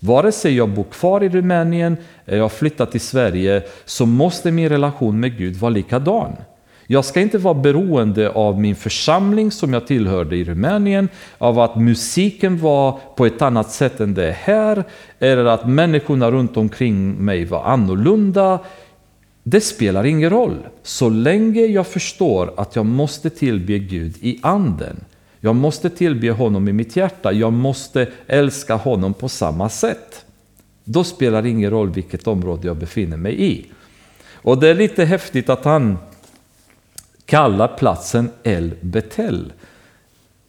Vare 0.00 0.32
sig 0.32 0.56
jag 0.56 0.68
bor 0.68 0.84
kvar 0.84 1.22
i 1.22 1.28
Rumänien 1.28 1.96
eller 2.26 2.38
jag 2.38 2.52
flyttar 2.52 2.86
till 2.86 3.00
Sverige 3.00 3.62
så 3.84 4.06
måste 4.06 4.50
min 4.50 4.68
relation 4.68 5.20
med 5.20 5.38
Gud 5.38 5.56
vara 5.56 5.70
likadan. 5.70 6.36
Jag 6.92 7.04
ska 7.04 7.20
inte 7.20 7.38
vara 7.38 7.54
beroende 7.54 8.30
av 8.30 8.60
min 8.60 8.76
församling 8.76 9.50
som 9.50 9.72
jag 9.72 9.86
tillhörde 9.86 10.36
i 10.36 10.44
Rumänien, 10.44 11.08
av 11.38 11.58
att 11.58 11.76
musiken 11.76 12.58
var 12.58 13.00
på 13.16 13.26
ett 13.26 13.42
annat 13.42 13.70
sätt 13.70 14.00
än 14.00 14.14
det 14.14 14.28
är 14.28 14.32
här, 14.32 14.84
eller 15.18 15.44
att 15.44 15.68
människorna 15.68 16.30
runt 16.30 16.56
omkring 16.56 17.24
mig 17.24 17.44
var 17.44 17.64
annorlunda. 17.64 18.58
Det 19.42 19.60
spelar 19.60 20.06
ingen 20.06 20.30
roll, 20.30 20.56
så 20.82 21.08
länge 21.08 21.60
jag 21.60 21.86
förstår 21.86 22.52
att 22.56 22.76
jag 22.76 22.86
måste 22.86 23.30
tillbe 23.30 23.78
Gud 23.78 24.14
i 24.20 24.38
anden. 24.42 25.04
Jag 25.40 25.56
måste 25.56 25.90
tillbe 25.90 26.30
honom 26.30 26.68
i 26.68 26.72
mitt 26.72 26.96
hjärta, 26.96 27.32
jag 27.32 27.52
måste 27.52 28.06
älska 28.26 28.74
honom 28.74 29.14
på 29.14 29.28
samma 29.28 29.68
sätt. 29.68 30.24
Då 30.84 31.04
spelar 31.04 31.42
det 31.42 31.48
ingen 31.48 31.70
roll 31.70 31.90
vilket 31.90 32.26
område 32.26 32.66
jag 32.66 32.76
befinner 32.76 33.16
mig 33.16 33.42
i. 33.44 33.66
Och 34.34 34.60
det 34.60 34.68
är 34.68 34.74
lite 34.74 35.04
häftigt 35.04 35.48
att 35.48 35.64
han 35.64 35.98
kallar 37.30 37.68
platsen 37.68 38.30
El 38.42 38.74
Betel. 38.80 39.52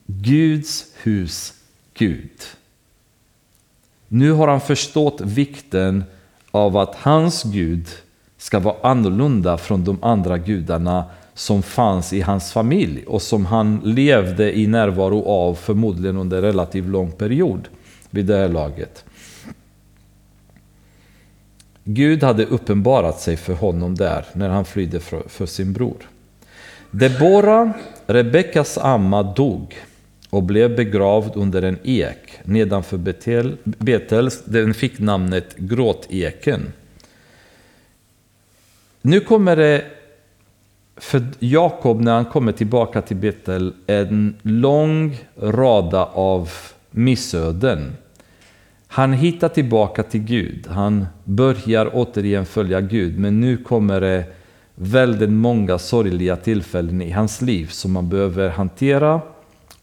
Guds 0.05 0.85
hus 1.03 1.53
Gud. 1.93 2.39
Nu 4.07 4.31
har 4.31 4.47
han 4.47 4.61
förstått 4.61 5.21
vikten 5.21 6.03
av 6.51 6.77
att 6.77 6.95
hans 6.95 7.43
Gud 7.43 7.87
ska 8.37 8.59
vara 8.59 8.75
annorlunda 8.89 9.57
från 9.57 9.83
de 9.83 10.03
andra 10.03 10.37
gudarna 10.37 11.05
som 11.33 11.63
fanns 11.63 12.13
i 12.13 12.21
hans 12.21 12.51
familj 12.51 13.05
och 13.05 13.21
som 13.21 13.45
han 13.45 13.81
levde 13.83 14.59
i 14.59 14.67
närvaro 14.67 15.25
av 15.25 15.55
förmodligen 15.55 16.17
under 16.17 16.37
en 16.37 16.43
relativt 16.43 16.85
lång 16.85 17.11
period 17.11 17.67
vid 18.09 18.25
det 18.25 18.37
här 18.37 18.49
laget. 18.49 19.05
Gud 21.83 22.23
hade 22.23 22.45
uppenbarat 22.45 23.19
sig 23.19 23.37
för 23.37 23.53
honom 23.53 23.95
där 23.95 24.25
när 24.33 24.49
han 24.49 24.65
flydde 24.65 24.99
för 25.27 25.45
sin 25.45 25.73
bror. 25.73 26.07
Debora, 26.91 27.73
Rebeckas 28.07 28.77
amma, 28.77 29.23
dog 29.23 29.75
och 30.29 30.43
blev 30.43 30.75
begravd 30.75 31.31
under 31.35 31.61
en 31.61 31.77
ek 31.83 32.39
nedanför 32.43 32.97
Betel. 32.97 33.57
Betels. 33.63 34.43
den 34.45 34.73
fick 34.73 34.99
namnet 34.99 35.55
Gråteken. 35.57 36.73
Nu 39.01 39.19
kommer 39.19 39.55
det 39.55 39.85
för 40.97 41.23
Jakob 41.39 42.01
när 42.01 42.13
han 42.13 42.25
kommer 42.25 42.51
tillbaka 42.51 43.01
till 43.01 43.17
Betel 43.17 43.73
en 43.87 44.35
lång 44.41 45.17
rada 45.37 46.05
av 46.05 46.49
missöden. 46.91 47.97
Han 48.87 49.13
hittar 49.13 49.49
tillbaka 49.49 50.03
till 50.03 50.23
Gud. 50.23 50.67
Han 50.67 51.05
börjar 51.23 51.89
återigen 51.93 52.45
följa 52.45 52.81
Gud, 52.81 53.19
men 53.19 53.41
nu 53.41 53.57
kommer 53.57 54.01
det 54.01 54.25
väldigt 54.75 55.29
många 55.29 55.79
sorgliga 55.79 56.35
tillfällen 56.35 57.01
i 57.01 57.11
hans 57.11 57.41
liv 57.41 57.67
som 57.67 57.91
man 57.91 58.09
behöver 58.09 58.49
hantera 58.49 59.21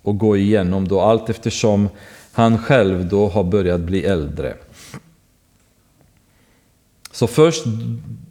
och 0.02 0.18
gå 0.18 0.36
igenom 0.36 0.88
då 0.88 1.00
allt 1.00 1.30
eftersom 1.30 1.88
han 2.32 2.58
själv 2.58 3.08
då 3.08 3.28
har 3.28 3.44
börjat 3.44 3.80
bli 3.80 4.04
äldre. 4.04 4.54
Så 7.12 7.26
först 7.26 7.64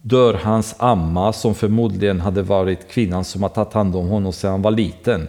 dör 0.02 0.34
hans 0.34 0.76
amma 0.80 1.34
som 1.34 1.56
förmodligen 1.56 2.22
hade 2.22 2.42
varit 2.42 2.88
kvinnan 2.88 3.24
som 3.24 3.42
har 3.42 3.50
tagit 3.50 3.74
hand 3.74 3.96
om 3.96 4.08
honom 4.08 4.34
sedan 4.34 4.52
han 4.52 4.62
var 4.62 4.72
liten. 4.72 5.28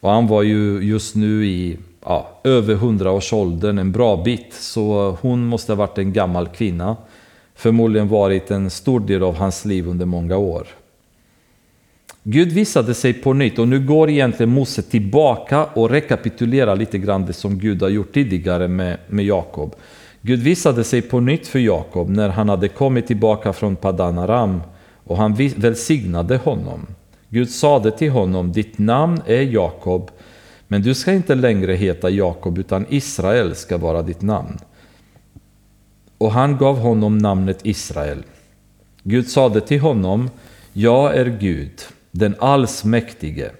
Och 0.00 0.10
han 0.10 0.26
var 0.26 0.42
ju 0.42 0.80
just 0.80 1.14
nu 1.14 1.46
i 1.46 1.78
ja, 2.04 2.40
över 2.44 2.74
hundraårsåldern, 2.74 3.78
en 3.78 3.92
bra 3.92 4.16
bit, 4.16 4.54
så 4.54 5.16
hon 5.20 5.46
måste 5.46 5.72
ha 5.72 5.76
varit 5.76 5.98
en 5.98 6.12
gammal 6.12 6.48
kvinna 6.48 6.96
förmodligen 7.58 8.08
varit 8.08 8.50
en 8.50 8.70
stor 8.70 9.00
del 9.00 9.22
av 9.22 9.36
hans 9.36 9.64
liv 9.64 9.88
under 9.88 10.06
många 10.06 10.36
år. 10.36 10.66
Gud 12.22 12.52
visade 12.52 12.94
sig 12.94 13.12
på 13.12 13.32
nytt 13.32 13.58
och 13.58 13.68
nu 13.68 13.80
går 13.80 14.10
egentligen 14.10 14.50
Mose 14.50 14.82
tillbaka 14.82 15.64
och 15.64 15.90
rekapitulerar 15.90 16.76
lite 16.76 16.98
grann 16.98 17.26
det 17.26 17.32
som 17.32 17.58
Gud 17.58 17.82
har 17.82 17.88
gjort 17.88 18.14
tidigare 18.14 18.68
med, 18.68 18.98
med 19.08 19.24
Jakob. 19.24 19.74
Gud 20.22 20.40
visade 20.40 20.84
sig 20.84 21.02
på 21.02 21.20
nytt 21.20 21.46
för 21.46 21.58
Jakob 21.58 22.08
när 22.08 22.28
han 22.28 22.48
hade 22.48 22.68
kommit 22.68 23.06
tillbaka 23.06 23.52
från 23.52 23.76
Padan 23.76 24.18
Aram 24.18 24.60
och 25.04 25.16
han 25.16 25.34
välsignade 25.56 26.36
honom. 26.36 26.86
Gud 27.28 27.50
sade 27.50 27.90
till 27.90 28.10
honom, 28.10 28.52
ditt 28.52 28.78
namn 28.78 29.20
är 29.26 29.42
Jakob, 29.42 30.10
men 30.68 30.82
du 30.82 30.94
ska 30.94 31.12
inte 31.12 31.34
längre 31.34 31.72
heta 31.72 32.10
Jakob 32.10 32.58
utan 32.58 32.86
Israel 32.88 33.54
ska 33.54 33.76
vara 33.76 34.02
ditt 34.02 34.22
namn 34.22 34.58
och 36.18 36.32
han 36.32 36.56
gav 36.56 36.78
honom 36.78 37.18
namnet 37.18 37.58
Israel. 37.62 38.22
Gud 39.02 39.28
sade 39.28 39.60
till 39.60 39.80
honom, 39.80 40.30
Jag 40.72 41.16
är 41.16 41.26
Gud, 41.40 41.72
den 42.10 42.34
allsmäktige. 42.38 43.50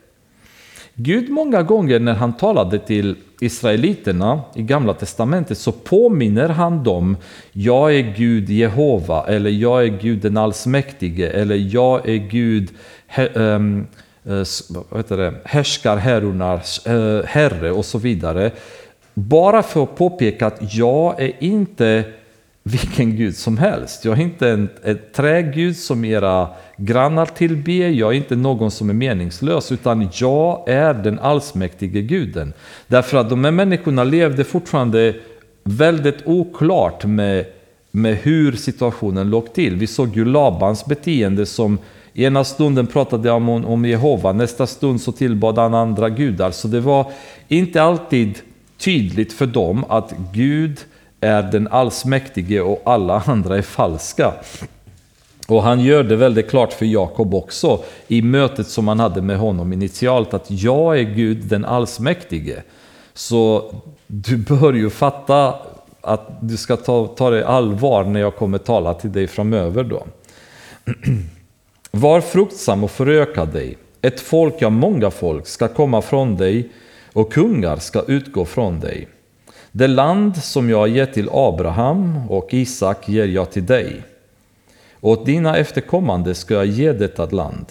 Gud 0.95 1.31
många 1.31 1.63
gånger 1.63 2.01
när 2.01 2.15
han 2.15 2.33
talade 2.33 2.79
till 2.79 3.17
Israeliterna 3.41 4.41
i 4.55 4.63
Gamla 4.63 4.95
Testamentet 4.95 5.59
så 5.59 5.73
påminner 5.73 6.49
han 6.49 6.85
dem 6.85 7.17
Jag 7.53 7.95
är 7.95 8.15
Gud 8.17 8.51
Jehova 8.51 9.27
eller 9.27 9.51
Jag 9.51 9.85
är 9.85 9.89
Gud 9.89 10.21
den 10.21 10.37
allsmäktige 10.37 11.31
eller 11.31 11.57
Jag 11.57 12.09
är 12.09 12.17
Gud 12.17 12.71
um, 13.35 13.87
ehm, 14.25 15.11
eh, 15.11 15.33
härskarherrornas 15.45 16.87
eh, 16.87 17.25
herre 17.25 17.73
och 17.73 17.85
så 17.85 17.99
vidare. 17.99 18.51
Bara 19.15 19.63
för 19.63 19.83
att 19.83 19.97
påpeka 19.97 20.47
att 20.47 20.75
jag 20.75 21.21
är 21.21 21.33
inte 21.39 22.05
vilken 22.71 23.17
gud 23.17 23.37
som 23.37 23.59
helst. 23.59 24.05
Jag 24.05 24.19
är 24.19 24.23
inte 24.23 24.49
en, 24.49 24.69
en 24.83 24.99
trägud 25.15 25.77
som 25.77 26.05
era 26.05 26.49
grannar 26.77 27.27
tillber, 27.27 27.89
jag 27.89 28.13
är 28.13 28.17
inte 28.17 28.37
någon 28.37 28.71
som 28.71 28.91
är 28.91 28.95
meningslös, 28.95 29.73
utan 29.73 30.09
jag 30.13 30.69
är 30.69 30.95
den 30.95 31.19
allsmäktige 31.19 32.01
guden. 32.01 32.53
Därför 32.87 33.19
att 33.19 33.31
de 33.31 33.45
här 33.45 33.51
människorna 33.51 34.05
levde 34.05 34.45
fortfarande 34.45 35.15
väldigt 35.65 36.27
oklart 36.27 37.05
med, 37.05 37.45
med 37.91 38.17
hur 38.17 38.53
situationen 38.53 39.31
låg 39.31 39.53
till. 39.53 39.77
Vi 39.77 39.87
såg 39.87 40.17
ju 40.17 40.25
Labans 40.25 40.87
beteende 40.87 41.47
som 41.47 41.79
ena 42.15 42.45
stunden 42.45 42.87
pratade 42.87 43.31
han 43.31 43.49
om, 43.49 43.65
om 43.65 43.85
Jehova, 43.85 44.33
nästa 44.33 44.67
stund 44.67 45.01
så 45.01 45.13
tillbad 45.13 45.59
han 45.59 45.75
andra 45.75 46.09
gudar. 46.09 46.51
Så 46.51 46.69
det 46.69 46.81
var 46.81 47.13
inte 47.49 47.83
alltid 47.83 48.39
tydligt 48.79 49.33
för 49.33 49.47
dem 49.47 49.85
att 49.89 50.15
Gud 50.33 50.79
är 51.21 51.43
den 51.43 51.69
allsmäktige 51.69 52.61
och 52.61 52.83
alla 52.85 53.23
andra 53.27 53.57
är 53.57 53.63
falska. 53.63 54.33
Och 55.49 55.63
han 55.63 55.81
gör 55.81 56.03
det 56.03 56.17
väldigt 56.17 56.51
klart 56.51 56.73
för 56.73 56.87
Jakob 56.87 57.35
också 57.35 57.83
i 58.09 58.23
mötet 58.23 58.69
som 58.69 58.89
han 58.89 59.01
hade 59.01 59.23
med 59.23 59.39
honom 59.39 59.73
initialt 59.73 60.35
att 60.35 60.51
jag 60.51 60.99
är 60.99 61.03
Gud 61.03 61.45
den 61.45 61.65
allsmäktige. 61.65 62.63
Så 63.15 63.75
du 64.07 64.37
bör 64.37 64.73
ju 64.73 64.91
fatta 64.91 65.55
att 66.01 66.39
du 66.41 66.57
ska 66.57 66.77
ta, 66.77 67.07
ta 67.07 67.31
det 67.31 67.47
allvar 67.47 68.05
när 68.05 68.21
jag 68.21 68.37
kommer 68.37 68.59
tala 68.59 68.95
till 68.95 69.13
dig 69.13 69.27
framöver 69.27 69.85
då. 69.85 70.07
Var 71.91 72.21
fruktsam 72.21 72.85
och 72.85 72.91
föröka 72.91 73.45
dig. 73.45 73.79
Ett 74.03 74.21
folk, 74.21 74.55
ja 74.59 74.71
många 74.71 75.11
folk, 75.11 75.47
ska 75.47 75.69
komma 75.69 76.03
från 76.03 76.37
dig 76.37 76.69
och 77.13 77.33
kungar 77.33 77.77
ska 77.77 78.03
utgå 78.03 78.45
från 78.45 78.81
dig. 78.81 79.09
Det 79.73 79.87
land 79.87 80.37
som 80.37 80.71
jag 80.71 80.79
har 80.79 80.87
gett 80.87 81.15
till 81.15 81.29
Abraham 81.33 82.29
och 82.29 82.55
Isak 82.55 83.09
ger 83.09 83.27
jag 83.27 83.51
till 83.51 83.67
dig. 83.67 84.03
Åt 85.01 85.27
dina 85.27 85.57
efterkommande 85.57 86.35
ska 86.35 86.55
jag 86.55 86.67
ge 86.67 86.93
detta 86.93 87.27
land. 87.27 87.67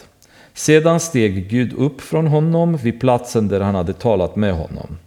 Sedan 0.53 0.99
steg 0.99 1.49
Gud 1.49 1.73
upp 1.73 2.01
från 2.01 2.27
honom 2.27 2.77
vid 2.77 2.99
platsen 2.99 3.47
där 3.47 3.61
han 3.61 3.75
hade 3.75 3.93
talat 3.93 4.35
med 4.35 4.53
honom. 4.53 4.97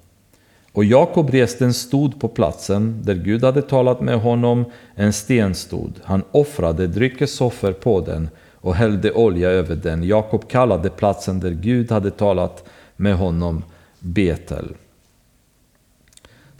Och 0.72 0.84
Jakob 0.84 1.30
reste 1.30 1.64
en 1.64 1.74
stod 1.74 2.20
på 2.20 2.28
platsen 2.28 3.00
där 3.04 3.14
Gud 3.14 3.44
hade 3.44 3.62
talat 3.62 4.00
med 4.00 4.20
honom, 4.20 4.64
en 4.94 5.12
stenstod. 5.12 5.92
Han 6.04 6.22
offrade 6.30 6.86
dryckesoffer 6.86 7.72
på 7.72 8.00
den 8.00 8.28
och 8.54 8.74
hällde 8.74 9.12
olja 9.12 9.50
över 9.50 9.76
den. 9.76 10.02
Jakob 10.02 10.48
kallade 10.48 10.90
platsen 10.90 11.40
där 11.40 11.50
Gud 11.50 11.90
hade 11.90 12.10
talat 12.10 12.64
med 12.96 13.16
honom 13.16 13.64
Betel. 13.98 14.74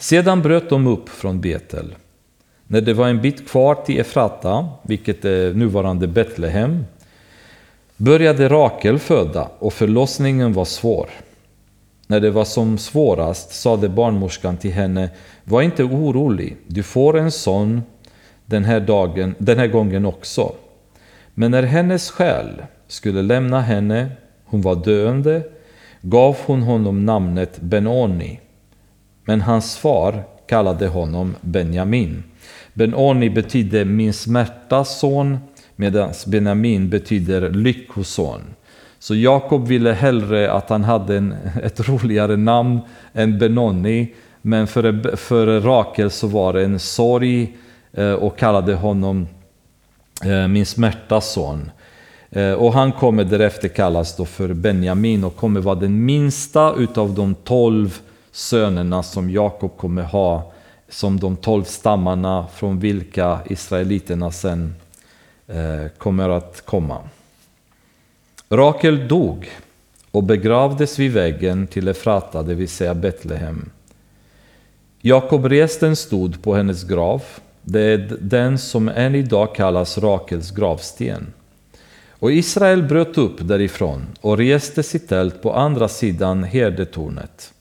Sedan 0.00 0.42
bröt 0.42 0.70
de 0.70 0.86
upp 0.86 1.08
från 1.08 1.40
Betel. 1.40 1.94
När 2.66 2.80
det 2.80 2.94
var 2.94 3.08
en 3.08 3.22
bit 3.22 3.48
kvar 3.48 3.74
till 3.74 4.00
Efrata, 4.00 4.68
vilket 4.82 5.24
är 5.24 5.54
nuvarande 5.54 6.06
Betlehem, 6.06 6.84
började 7.96 8.48
Rakel 8.48 8.98
föda 8.98 9.48
och 9.58 9.72
förlossningen 9.72 10.52
var 10.52 10.64
svår. 10.64 11.10
När 12.06 12.20
det 12.20 12.30
var 12.30 12.44
som 12.44 12.78
svårast 12.78 13.52
sade 13.52 13.88
barnmorskan 13.88 14.56
till 14.56 14.72
henne, 14.72 15.10
var 15.44 15.62
inte 15.62 15.84
orolig, 15.84 16.56
du 16.66 16.82
får 16.82 17.18
en 17.18 17.30
son 17.30 17.82
den 18.46 18.64
här, 18.64 18.80
dagen, 18.80 19.34
den 19.38 19.58
här 19.58 19.66
gången 19.66 20.06
också. 20.06 20.52
Men 21.34 21.50
när 21.50 21.62
hennes 21.62 22.10
själ 22.10 22.62
skulle 22.88 23.22
lämna 23.22 23.60
henne, 23.60 24.10
hon 24.44 24.62
var 24.62 24.74
döende, 24.74 25.42
gav 26.00 26.36
hon 26.46 26.62
honom 26.62 27.06
namnet 27.06 27.60
Benoni. 27.60 28.40
Men 29.24 29.40
hans 29.40 29.76
far 29.76 30.22
kallade 30.46 30.88
honom 30.88 31.34
Benjamin. 31.40 32.22
Benoni 32.74 33.30
betyder 33.30 33.84
min 33.84 34.12
smärtas 34.12 34.98
son, 34.98 35.38
medan 35.76 36.12
Benjamin 36.26 36.88
betyder 36.88 37.50
lyckoson. 37.50 38.40
Så 38.98 39.14
Jakob 39.14 39.68
ville 39.68 39.92
hellre 39.92 40.52
att 40.52 40.70
han 40.70 40.84
hade 40.84 41.16
en, 41.16 41.34
ett 41.62 41.88
roligare 41.88 42.36
namn 42.36 42.80
än 43.12 43.38
Benoni, 43.38 44.14
men 44.42 44.66
för, 44.66 45.16
för 45.16 45.60
Rakel 45.60 46.10
så 46.10 46.26
var 46.26 46.52
det 46.52 46.64
en 46.64 46.78
sorg 46.78 47.56
eh, 47.92 48.12
och 48.12 48.38
kallade 48.38 48.74
honom 48.74 49.26
eh, 50.24 50.48
min 50.48 50.66
smärtas 50.66 51.32
son. 51.32 51.70
Eh, 52.30 52.52
och 52.52 52.72
han 52.72 52.92
kommer 52.92 53.24
därefter 53.24 53.68
kallas 53.68 54.16
då 54.16 54.24
för 54.24 54.52
Benjamin 54.52 55.24
och 55.24 55.36
kommer 55.36 55.60
vara 55.60 55.74
den 55.74 56.04
minsta 56.04 56.74
utav 56.74 57.14
de 57.14 57.34
tolv 57.34 58.00
sönerna 58.32 59.02
som 59.02 59.30
Jakob 59.30 59.76
kommer 59.76 60.02
ha 60.02 60.52
som 60.88 61.20
de 61.20 61.36
tolv 61.36 61.64
stammarna 61.64 62.46
från 62.54 62.80
vilka 62.80 63.40
israeliterna 63.46 64.32
sen 64.32 64.74
eh, 65.46 65.86
kommer 65.98 66.28
att 66.28 66.66
komma. 66.66 66.98
Rakel 68.48 69.08
dog 69.08 69.50
och 70.10 70.22
begravdes 70.22 70.98
vid 70.98 71.12
väggen 71.12 71.66
till 71.66 71.88
Efrata, 71.88 72.42
det 72.42 72.54
vill 72.54 72.68
säga 72.68 72.94
Betlehem. 72.94 73.70
Jakob 75.00 75.46
resten 75.46 75.96
stod 75.96 76.42
på 76.42 76.54
hennes 76.54 76.84
grav. 76.84 77.22
Det 77.62 77.80
är 77.80 78.16
den 78.20 78.58
som 78.58 78.88
än 78.88 79.14
idag 79.14 79.54
kallas 79.54 79.98
Rakels 79.98 80.50
gravsten. 80.50 81.32
Och 82.10 82.32
Israel 82.32 82.82
bröt 82.82 83.18
upp 83.18 83.36
därifrån 83.40 84.06
och 84.20 84.38
reste 84.38 84.82
sitt 84.82 85.08
tält 85.08 85.42
på 85.42 85.52
andra 85.52 85.88
sidan 85.88 86.44
herdetornet. 86.44 87.52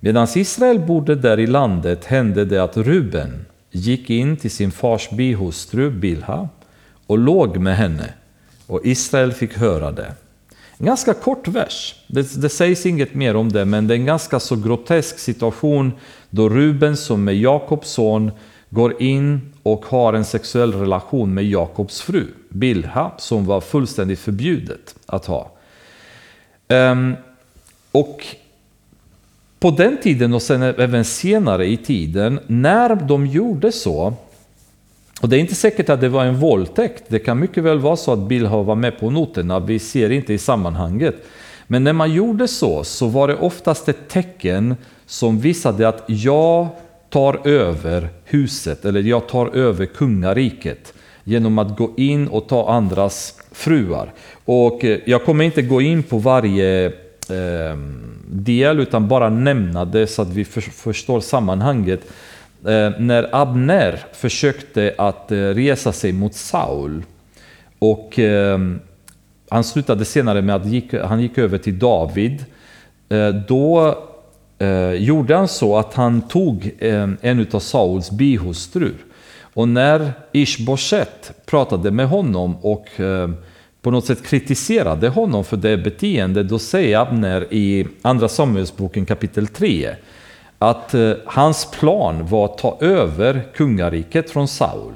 Medan 0.00 0.28
Israel 0.34 0.78
bodde 0.78 1.14
där 1.14 1.38
i 1.38 1.46
landet 1.46 2.04
hände 2.04 2.44
det 2.44 2.62
att 2.62 2.76
Ruben 2.76 3.46
gick 3.70 4.10
in 4.10 4.36
till 4.36 4.50
sin 4.50 4.70
fars 4.70 5.10
bihustru 5.10 5.90
Bilha 5.90 6.48
och 7.06 7.18
låg 7.18 7.56
med 7.58 7.76
henne 7.76 8.12
och 8.66 8.80
Israel 8.84 9.32
fick 9.32 9.56
höra 9.56 9.92
det. 9.92 10.14
En 10.78 10.86
ganska 10.86 11.14
kort 11.14 11.48
vers. 11.48 11.94
Det, 12.06 12.42
det, 12.42 12.48
sägs 12.48 12.86
inget 12.86 13.14
mer 13.14 13.36
om 13.36 13.52
det, 13.52 13.64
men 13.64 13.86
det 13.86 13.94
är 13.94 13.98
en 13.98 14.04
ganska 14.04 14.40
så 14.40 14.56
grotesk 14.56 15.18
situation 15.18 15.92
då 16.30 16.48
Ruben 16.48 16.96
som 16.96 17.28
är 17.28 17.32
Jakobs 17.32 17.90
son 17.90 18.30
går 18.70 19.02
in 19.02 19.52
och 19.62 19.86
har 19.86 20.12
en 20.12 20.24
sexuell 20.24 20.72
relation 20.72 21.34
med 21.34 21.44
Jakobs 21.44 22.00
fru 22.00 22.26
Bilha 22.48 23.12
som 23.18 23.46
var 23.46 23.60
fullständigt 23.60 24.18
förbjudet 24.18 24.94
att 25.06 25.26
ha. 25.26 25.50
Um, 26.68 27.16
och 27.92 28.26
på 29.60 29.70
den 29.70 29.96
tiden 30.02 30.34
och 30.34 30.42
sen 30.42 30.62
även 30.62 31.04
senare 31.04 31.66
i 31.66 31.76
tiden, 31.76 32.40
när 32.46 32.94
de 32.94 33.26
gjorde 33.26 33.72
så, 33.72 34.14
och 35.20 35.28
det 35.28 35.36
är 35.36 35.40
inte 35.40 35.54
säkert 35.54 35.88
att 35.88 36.00
det 36.00 36.08
var 36.08 36.24
en 36.24 36.36
våldtäkt, 36.36 37.04
det 37.08 37.18
kan 37.18 37.38
mycket 37.38 37.64
väl 37.64 37.78
vara 37.78 37.96
så 37.96 38.12
att 38.12 38.28
Bilha 38.28 38.62
var 38.62 38.74
med 38.74 39.00
på 39.00 39.10
noterna, 39.10 39.60
vi 39.60 39.78
ser 39.78 40.10
inte 40.10 40.32
i 40.32 40.38
sammanhanget. 40.38 41.14
Men 41.66 41.84
när 41.84 41.92
man 41.92 42.12
gjorde 42.12 42.48
så, 42.48 42.84
så 42.84 43.06
var 43.06 43.28
det 43.28 43.36
oftast 43.36 43.88
ett 43.88 44.08
tecken 44.08 44.76
som 45.06 45.40
visade 45.40 45.88
att 45.88 46.04
jag 46.06 46.68
tar 47.10 47.48
över 47.48 48.08
huset, 48.24 48.84
eller 48.84 49.02
jag 49.02 49.28
tar 49.28 49.56
över 49.56 49.86
kungariket 49.86 50.94
genom 51.24 51.58
att 51.58 51.76
gå 51.76 51.94
in 51.96 52.28
och 52.28 52.48
ta 52.48 52.70
andras 52.70 53.34
fruar. 53.52 54.12
Och 54.44 54.84
eh, 54.84 54.98
jag 55.04 55.24
kommer 55.24 55.44
inte 55.44 55.62
gå 55.62 55.80
in 55.80 56.02
på 56.02 56.18
varje 56.18 56.86
eh, 56.86 57.76
del, 58.30 58.80
utan 58.80 59.08
bara 59.08 59.28
nämna 59.30 59.84
det 59.84 60.06
så 60.06 60.22
att 60.22 60.28
vi 60.28 60.44
för, 60.44 60.60
förstår 60.60 61.20
sammanhanget. 61.20 62.00
Eh, 62.64 62.90
när 62.98 63.28
Abner 63.32 64.04
försökte 64.12 64.94
att 64.98 65.32
eh, 65.32 65.36
resa 65.36 65.92
sig 65.92 66.12
mot 66.12 66.34
Saul 66.34 67.02
och 67.78 68.18
eh, 68.18 68.58
han 69.50 69.64
slutade 69.64 70.04
senare 70.04 70.42
med 70.42 70.56
att 70.56 70.66
gick, 70.66 70.94
han 70.94 71.20
gick 71.20 71.38
över 71.38 71.58
till 71.58 71.78
David. 71.78 72.44
Eh, 73.08 73.28
då 73.28 73.98
eh, 74.58 74.92
gjorde 74.92 75.36
han 75.36 75.48
så 75.48 75.78
att 75.78 75.94
han 75.94 76.22
tog 76.22 76.70
eh, 76.78 77.08
en 77.20 77.46
av 77.52 77.60
Sauls 77.60 78.10
bihustrur. 78.10 78.96
Och 79.54 79.68
när 79.68 80.12
Ishboshet 80.32 81.32
pratade 81.46 81.90
med 81.90 82.08
honom 82.08 82.56
och 82.56 83.00
eh, 83.00 83.30
på 83.88 83.92
något 83.92 84.06
sätt 84.06 84.26
kritiserade 84.26 85.08
honom 85.08 85.44
för 85.44 85.56
det 85.56 85.76
beteendet, 85.76 86.48
då 86.48 86.58
säger 86.58 86.98
Abner 86.98 87.46
i 87.50 87.86
Andra 88.02 88.28
Samuelsboken 88.28 89.06
kapitel 89.06 89.46
3 89.46 89.94
att 90.58 90.94
eh, 90.94 91.12
hans 91.26 91.70
plan 91.70 92.26
var 92.26 92.44
att 92.44 92.58
ta 92.58 92.78
över 92.80 93.46
kungariket 93.54 94.30
från 94.30 94.48
Saul. 94.48 94.92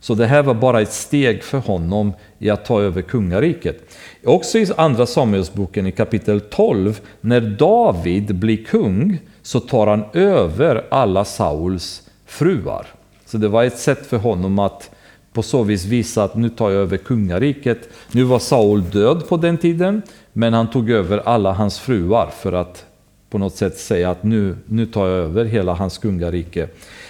Så 0.00 0.14
det 0.14 0.26
här 0.26 0.42
var 0.42 0.54
bara 0.54 0.80
ett 0.80 0.92
steg 0.92 1.42
för 1.42 1.58
honom 1.58 2.12
i 2.38 2.50
att 2.50 2.64
ta 2.64 2.80
över 2.80 3.02
kungariket. 3.02 3.96
Också 4.24 4.58
i 4.58 4.66
Andra 4.76 5.06
Samuelsboken 5.06 5.86
i 5.86 5.92
kapitel 5.92 6.40
12, 6.40 7.00
när 7.20 7.40
David 7.40 8.34
blir 8.34 8.64
kung, 8.64 9.18
så 9.42 9.60
tar 9.60 9.86
han 9.86 10.04
över 10.12 10.84
alla 10.90 11.24
Sauls 11.24 12.02
fruar. 12.26 12.86
Så 13.26 13.38
det 13.38 13.48
var 13.48 13.64
ett 13.64 13.78
sätt 13.78 14.06
för 14.06 14.18
honom 14.18 14.58
att 14.58 14.90
på 15.38 15.42
så 15.42 15.62
vis 15.62 15.84
visa 15.84 16.24
att 16.24 16.34
nu 16.36 16.48
tar 16.48 16.70
jag 16.70 16.82
över 16.82 16.96
kungariket. 16.96 17.88
Nu 18.12 18.24
var 18.24 18.38
Saul 18.38 18.90
död 18.90 19.28
på 19.28 19.36
den 19.36 19.58
tiden, 19.58 20.02
men 20.32 20.52
han 20.52 20.70
tog 20.70 20.90
över 20.90 21.18
alla 21.18 21.52
hans 21.52 21.78
fruar 21.78 22.30
för 22.40 22.52
att 22.52 22.84
på 23.30 23.38
något 23.38 23.54
sätt 23.56 23.78
säga 23.78 24.10
att 24.10 24.22
nu, 24.22 24.56
nu 24.66 24.86
tar 24.86 25.06
jag 25.06 25.18
över 25.18 25.44
hela 25.44 25.74
hans 25.74 25.98
kungarike. 25.98 26.68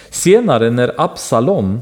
Senare 0.09 0.71
när 0.71 0.93
Absalom, 0.97 1.79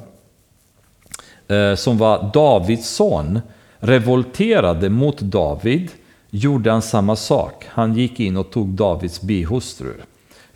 eh, 1.47 1.75
som 1.75 1.97
var 1.97 2.31
Davids 2.33 2.89
son, 2.89 3.39
revolterade 3.79 4.89
mot 4.89 5.19
David 5.19 5.91
gjorde 6.29 6.71
han 6.71 6.81
samma 6.81 7.15
sak. 7.15 7.65
Han 7.69 7.95
gick 7.95 8.19
in 8.19 8.37
och 8.37 8.51
tog 8.51 8.67
Davids 8.67 9.21
bihustrur. 9.21 10.05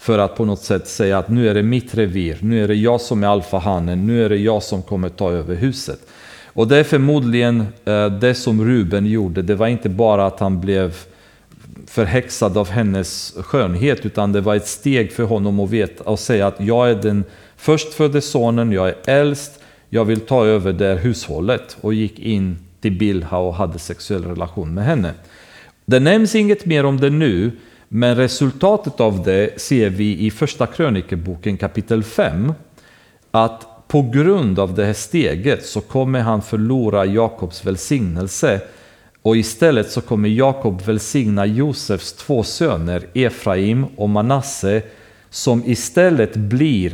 För 0.02 0.20
att 0.20 0.36
på 0.36 0.46
något 0.46 0.62
sätt 0.62 0.88
säga 0.88 1.18
att 1.18 1.30
nu 1.30 1.50
är 1.50 1.54
det 1.54 1.64
mitt 1.64 1.96
revir, 1.96 2.38
nu 2.42 2.64
är 2.64 2.68
det 2.68 2.76
jag 2.76 3.02
som 3.02 3.24
är 3.24 3.28
alfahannen, 3.28 4.08
nu 4.08 4.26
är 4.26 4.30
det 4.30 4.38
jag 4.38 4.64
som 4.64 4.82
kommer 4.82 5.10
ta 5.10 5.32
över 5.32 5.56
huset. 5.56 6.00
Och 6.46 6.68
det 6.68 6.78
är 6.78 6.84
förmodligen 6.84 7.66
eh, 7.86 8.06
det 8.06 8.36
som 8.36 8.66
Ruben 8.66 9.06
gjorde. 9.06 9.42
Det 9.42 9.56
var 9.56 9.68
inte 9.68 9.90
bara 9.90 10.26
att 10.26 10.40
han 10.40 10.62
blev 10.62 10.96
förhäxad 11.88 12.58
av 12.58 12.70
hennes 12.70 13.34
skönhet, 13.38 14.06
utan 14.06 14.32
det 14.32 14.42
var 14.42 14.56
ett 14.56 14.68
steg 14.68 15.12
för 15.12 15.24
honom 15.24 15.60
att 15.60 15.70
veta 15.70 16.12
att 16.14 16.20
säga 16.20 16.48
att 16.48 16.60
jag 16.60 16.90
är 16.90 16.96
den 16.96 17.24
förstfödde 17.56 18.22
sonen, 18.22 18.72
jag 18.72 18.90
är 18.90 18.96
äldst, 19.06 19.60
jag 19.90 20.06
vill 20.06 20.20
ta 20.20 20.46
över 20.46 20.74
det 20.74 20.86
här 20.86 20.98
hushållet 20.98 21.78
och 21.82 21.94
gick 21.94 22.20
in 22.20 22.58
till 22.80 22.98
Bilha 22.98 23.38
och 23.38 23.56
hade 23.56 23.80
sexuell 23.80 24.26
relation 24.26 24.74
med 24.74 24.86
henne. 24.86 25.14
Det 25.86 26.00
nämns 26.00 26.36
inget 26.36 26.66
mer 26.66 26.86
om 26.86 27.00
det 27.00 27.10
nu, 27.10 27.52
men 27.94 28.16
resultatet 28.16 29.00
av 29.00 29.24
det 29.24 29.62
ser 29.62 29.90
vi 29.90 30.26
i 30.26 30.32
första 30.32 30.68
krönikeboken 30.68 31.58
kapitel 31.58 32.04
5. 32.04 32.54
Att 33.32 33.88
på 33.88 34.02
grund 34.02 34.60
av 34.60 34.76
det 34.76 34.86
här 34.86 34.94
steget 34.94 35.66
så 35.66 35.82
kommer 35.82 36.20
han 36.20 36.42
förlora 36.42 37.06
Jakobs 37.06 37.66
välsignelse 37.66 38.62
och 39.22 39.38
istället 39.38 39.92
så 39.92 40.02
kommer 40.02 40.30
Jakob 40.30 40.82
välsigna 40.82 41.46
Josefs 41.46 42.14
två 42.14 42.44
söner 42.44 43.04
Efraim 43.14 43.86
och 43.96 44.10
Manasse 44.10 44.82
som 45.30 45.64
istället 45.66 46.36
blir 46.36 46.94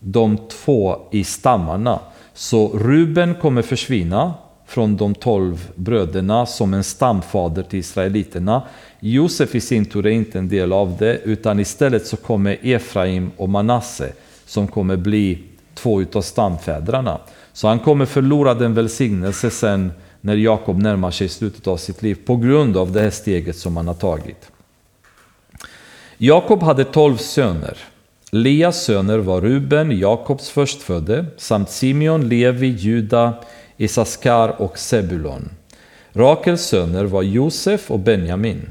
de 0.00 0.38
två 0.48 1.08
i 1.12 1.24
stammarna. 1.24 2.00
Så 2.34 2.68
Ruben 2.68 3.34
kommer 3.34 3.62
försvinna 3.62 4.34
från 4.72 4.96
de 4.96 5.14
tolv 5.14 5.70
bröderna 5.74 6.46
som 6.46 6.74
en 6.74 6.84
stamfader 6.84 7.62
till 7.62 7.78
israeliterna. 7.78 8.62
Josef 9.00 9.54
i 9.54 9.60
sin 9.60 9.84
tur 9.84 10.06
är 10.06 10.10
inte 10.10 10.38
en 10.38 10.48
del 10.48 10.72
av 10.72 10.96
det, 10.98 11.18
utan 11.24 11.60
istället 11.60 12.06
så 12.06 12.16
kommer 12.16 12.58
Efraim 12.62 13.30
och 13.36 13.48
Manasse 13.48 14.12
som 14.46 14.68
kommer 14.68 14.96
bli 14.96 15.38
två 15.74 16.02
utav 16.02 16.22
stamfäderna. 16.22 17.18
Så 17.52 17.68
han 17.68 17.78
kommer 17.78 18.06
förlora 18.06 18.54
den 18.54 18.74
välsignelse 18.74 19.50
sen 19.50 19.92
när 20.20 20.36
Jakob 20.36 20.78
närmar 20.78 21.10
sig 21.10 21.28
slutet 21.28 21.66
av 21.66 21.76
sitt 21.76 22.02
liv 22.02 22.18
på 22.26 22.36
grund 22.36 22.76
av 22.76 22.92
det 22.92 23.00
här 23.00 23.10
steget 23.10 23.56
som 23.56 23.76
han 23.76 23.86
har 23.86 23.94
tagit. 23.94 24.50
Jakob 26.18 26.62
hade 26.62 26.84
tolv 26.84 27.16
söner. 27.16 27.78
Leas 28.30 28.84
söner 28.84 29.18
var 29.18 29.40
Ruben, 29.40 29.98
Jakobs 29.98 30.50
förstfödde, 30.50 31.26
samt 31.36 31.70
Simeon, 31.70 32.28
Levi, 32.28 32.66
Juda, 32.66 33.34
Isaskar 33.82 34.60
och 34.62 34.78
Sebulon. 34.78 35.50
Rakels 36.12 36.62
söner 36.62 37.04
var 37.04 37.22
Josef 37.22 37.90
och 37.90 37.98
Benjamin. 37.98 38.68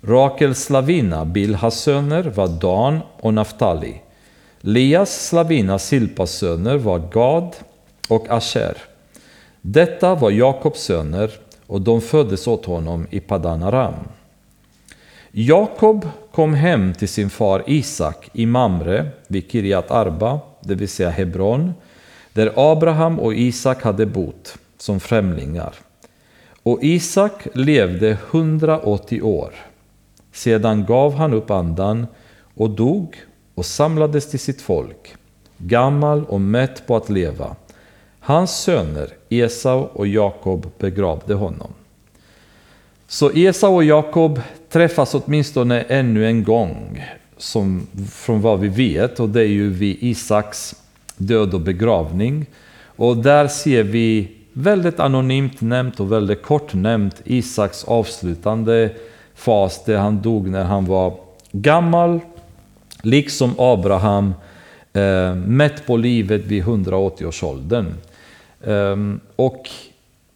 Rakels 0.00 0.64
slavina 0.64 1.24
Bilhas 1.24 1.80
söner 1.80 2.22
var 2.22 2.48
Dan 2.48 2.98
och 3.20 3.34
Naftali. 3.34 4.02
Leas 4.60 5.28
slavina 5.28 5.78
Silpas 5.78 6.30
söner 6.30 6.76
var 6.76 6.98
Gad 6.98 7.56
och 8.08 8.30
Asher. 8.30 8.76
Detta 9.60 10.14
var 10.14 10.30
Jakobs 10.30 10.80
söner 10.80 11.30
och 11.66 11.80
de 11.80 12.00
föddes 12.00 12.46
åt 12.46 12.64
honom 12.64 13.06
i 13.10 13.20
Padanaram. 13.20 13.94
Jakob 15.30 16.08
kom 16.32 16.54
hem 16.54 16.94
till 16.94 17.08
sin 17.08 17.30
far 17.30 17.62
Isak 17.66 18.30
i 18.32 18.46
Mamre 18.46 19.08
vid 19.26 19.50
Kiriat 19.50 19.90
Arba, 19.90 20.40
det 20.60 20.74
vill 20.74 20.88
säga 20.88 21.10
Hebron, 21.10 21.72
där 22.36 22.52
Abraham 22.56 23.20
och 23.20 23.34
Isak 23.34 23.82
hade 23.82 24.06
bott 24.06 24.58
som 24.78 25.00
främlingar. 25.00 25.74
Och 26.62 26.78
Isak 26.82 27.48
levde 27.54 28.18
180 28.30 29.22
år. 29.22 29.52
Sedan 30.32 30.84
gav 30.84 31.14
han 31.14 31.34
upp 31.34 31.50
andan 31.50 32.06
och 32.54 32.70
dog 32.70 33.16
och 33.54 33.66
samlades 33.66 34.30
till 34.30 34.40
sitt 34.40 34.62
folk, 34.62 35.14
gammal 35.58 36.24
och 36.24 36.40
mätt 36.40 36.86
på 36.86 36.96
att 36.96 37.10
leva. 37.10 37.56
Hans 38.20 38.62
söner 38.62 39.08
Esau 39.28 39.88
och 39.92 40.06
Jakob 40.06 40.66
begravde 40.78 41.34
honom. 41.34 41.72
Så 43.08 43.30
Esau 43.30 43.74
och 43.74 43.84
Jakob 43.84 44.40
träffas 44.70 45.14
åtminstone 45.14 45.80
ännu 45.82 46.26
en 46.26 46.44
gång, 46.44 47.04
som, 47.36 47.86
från 48.12 48.40
vad 48.40 48.60
vi 48.60 48.68
vet, 48.68 49.20
och 49.20 49.28
det 49.28 49.40
är 49.40 49.48
ju 49.48 49.70
vid 49.70 49.96
Isaks 50.00 50.74
död 51.16 51.54
och 51.54 51.60
begravning. 51.60 52.46
Och 52.96 53.16
där 53.16 53.48
ser 53.48 53.82
vi 53.82 54.28
väldigt 54.52 55.00
anonymt 55.00 55.60
nämnt 55.60 56.00
och 56.00 56.12
väldigt 56.12 56.42
kort 56.42 56.74
nämnt 56.74 57.22
Isaks 57.24 57.84
avslutande 57.84 58.90
fas 59.34 59.84
där 59.84 59.98
han 59.98 60.22
dog 60.22 60.48
när 60.48 60.64
han 60.64 60.84
var 60.84 61.14
gammal, 61.52 62.20
liksom 63.02 63.54
Abraham, 63.58 64.34
eh, 64.92 65.34
mätt 65.34 65.86
på 65.86 65.96
livet 65.96 66.44
vid 66.44 66.62
180-årsåldern. 66.62 67.94
Eh, 68.62 68.96
och 69.36 69.68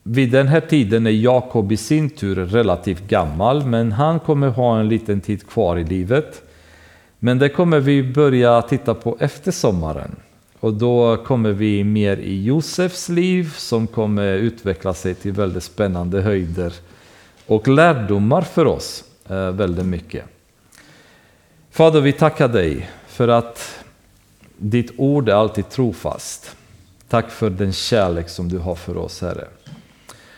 vid 0.03 0.31
den 0.31 0.49
här 0.49 0.61
tiden 0.61 1.07
är 1.07 1.11
Jakob 1.11 1.73
i 1.73 1.77
sin 1.77 2.11
tur 2.11 2.47
relativt 2.47 3.09
gammal, 3.09 3.67
men 3.67 3.93
han 3.93 4.21
kommer 4.21 4.49
ha 4.49 4.81
en 4.81 4.89
liten 4.89 5.21
tid 5.21 5.47
kvar 5.49 5.77
i 5.77 5.85
livet. 5.85 6.43
Men 7.19 7.39
det 7.39 7.49
kommer 7.49 7.81
vi 7.81 8.03
börja 8.03 8.63
titta 8.63 8.95
på 8.95 9.17
efter 9.21 9.53
sommaren. 9.53 10.17
Och 10.61 10.75
då 10.75 11.17
kommer 11.17 11.53
vi 11.53 11.85
mer 11.85 12.17
i 12.17 12.43
Josefs 12.45 13.09
liv 13.09 13.55
som 13.57 13.87
kommer 13.87 14.33
utveckla 14.33 14.95
sig 14.95 15.15
till 15.15 15.33
väldigt 15.33 15.65
spännande 15.65 16.23
höjder 16.23 16.73
och 17.47 17.69
lärdomar 17.69 18.43
för 18.43 18.67
oss 18.67 19.05
eh, 19.29 19.51
väldigt 19.51 19.87
mycket. 19.87 20.25
Fader, 21.71 22.01
vi 22.01 22.13
tackar 22.13 22.49
dig 22.49 22.91
för 23.07 23.29
att 23.29 23.85
ditt 24.57 24.93
ord 24.97 25.29
är 25.29 25.35
alltid 25.35 25.69
trofast. 25.69 26.57
Tack 27.09 27.31
för 27.31 27.51
den 27.51 27.73
kärlek 27.73 28.29
som 28.29 28.49
du 28.49 28.59
har 28.59 28.75
för 28.75 28.97
oss, 28.97 29.21
Herre. 29.21 29.49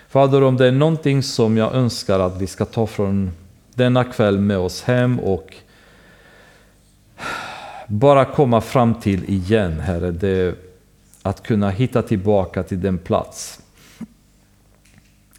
Fader, 0.09 0.43
om 0.43 0.57
det 0.57 0.67
är 0.67 0.73
någonting 0.73 1.23
som 1.23 1.57
jag 1.57 1.75
önskar 1.75 2.21
att 2.21 2.41
vi 2.41 2.47
ska 2.47 2.65
ta 2.65 2.87
från 2.87 3.31
denna 3.75 4.05
kväll 4.05 4.39
med 4.39 4.59
oss 4.59 4.83
hem 4.83 5.21
och 5.21 5.55
bara 7.89 8.25
komma 8.25 8.61
fram 8.61 8.95
till 8.95 9.31
igen, 9.31 9.81
Herre, 9.81 10.11
det 10.11 10.55
att 11.23 11.43
kunna 11.43 11.71
hitta 11.71 12.03
tillbaka 12.03 12.63
till 12.63 12.81
den 12.81 12.99
plats 12.99 13.61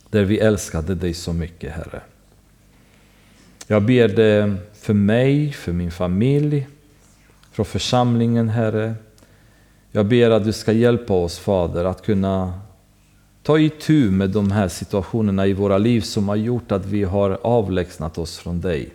där 0.10 0.24
vi 0.24 0.40
älskade 0.40 0.96
dig 0.96 1.14
så 1.14 1.34
mycket, 1.34 1.74
Herre. 1.74 2.02
Jag 3.68 3.84
ber 3.84 4.08
det 4.08 4.56
för 4.74 4.94
mig, 4.94 5.52
för 5.52 5.72
min 5.72 5.92
familj, 5.92 6.68
för 7.52 7.64
församlingen, 7.64 8.50
Herre. 8.50 8.96
Jag 9.92 10.06
ber 10.06 10.30
att 10.30 10.44
du 10.44 10.54
ska 10.54 10.72
hjälpa 10.72 11.14
oss, 11.14 11.40
Fader, 11.40 11.86
att 11.86 12.06
kunna 12.06 12.60
ta 13.44 13.60
itu 13.60 14.12
med 14.12 14.30
de 14.30 14.52
här 14.52 14.68
situationerna 14.68 15.48
i 15.48 15.54
våra 15.54 15.78
liv 15.78 16.02
som 16.02 16.30
har 16.30 16.36
gjort 16.36 16.72
att 16.72 16.86
vi 16.86 17.04
har 17.04 17.40
avlägsnat 17.42 18.18
oss 18.18 18.38
från 18.38 18.62
dig. 18.62 18.90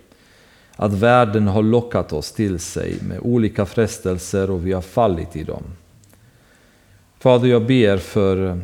Att 0.80 0.92
världen 0.92 1.46
har 1.46 1.62
lockat 1.62 2.12
oss 2.12 2.32
till 2.32 2.58
sig 2.58 2.98
med 3.02 3.18
olika 3.22 3.66
frestelser 3.66 4.50
och 4.50 4.66
vi 4.66 4.72
har 4.72 4.82
fallit 4.82 5.36
i 5.36 5.44
dem. 5.44 5.62
Fader, 7.18 7.48
jag 7.48 7.66
ber 7.66 7.96
för 7.96 8.46
eh, 8.46 8.58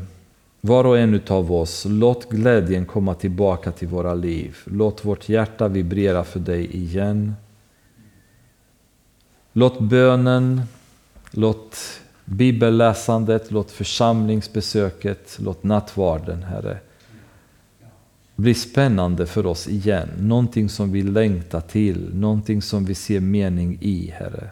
var 0.60 0.84
och 0.84 0.98
en 0.98 1.20
av 1.28 1.52
oss, 1.52 1.86
låt 1.88 2.30
glädjen 2.30 2.86
komma 2.86 3.14
tillbaka 3.14 3.72
till 3.72 3.88
våra 3.88 4.14
liv. 4.14 4.56
Låt 4.64 5.04
vårt 5.04 5.28
hjärta 5.28 5.68
vibrera 5.68 6.24
för 6.24 6.40
dig 6.40 6.76
igen. 6.76 7.34
Låt 9.52 9.80
bönen, 9.80 10.62
låt 11.30 11.76
bibelläsandet, 12.24 13.50
låt 13.50 13.70
församlingsbesöket, 13.70 15.36
låt 15.40 15.62
nattvarden, 15.62 16.42
Herre, 16.42 16.78
blir 18.36 18.54
spännande 18.54 19.26
för 19.26 19.46
oss 19.46 19.68
igen. 19.68 20.08
Någonting 20.18 20.68
som 20.68 20.92
vi 20.92 21.02
längtar 21.02 21.60
till, 21.60 22.14
någonting 22.14 22.62
som 22.62 22.84
vi 22.84 22.94
ser 22.94 23.20
mening 23.20 23.78
i, 23.80 24.10
Herre. 24.10 24.50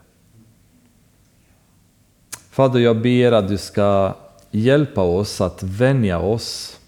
Fader, 2.50 2.80
jag 2.80 3.02
ber 3.02 3.32
att 3.32 3.48
du 3.48 3.58
ska 3.58 4.16
hjälpa 4.50 5.02
oss 5.02 5.40
att 5.40 5.62
vänja 5.62 6.18
oss 6.18 6.78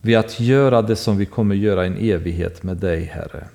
vid 0.00 0.16
att 0.16 0.40
göra 0.40 0.82
det 0.82 0.96
som 0.96 1.16
vi 1.16 1.26
kommer 1.26 1.54
göra 1.54 1.84
i 1.84 1.86
en 1.86 1.96
evighet 1.96 2.62
med 2.62 2.76
dig, 2.76 3.04
Herre. 3.04 3.48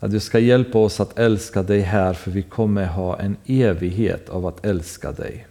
Att 0.00 0.10
du 0.10 0.20
ska 0.20 0.38
hjälpa 0.38 0.78
oss 0.78 1.00
att 1.00 1.18
älska 1.18 1.62
dig 1.62 1.80
här, 1.80 2.14
för 2.14 2.30
vi 2.30 2.42
kommer 2.42 2.86
ha 2.86 3.18
en 3.18 3.36
evighet 3.46 4.28
av 4.28 4.46
att 4.46 4.64
älska 4.64 5.12
dig. 5.12 5.47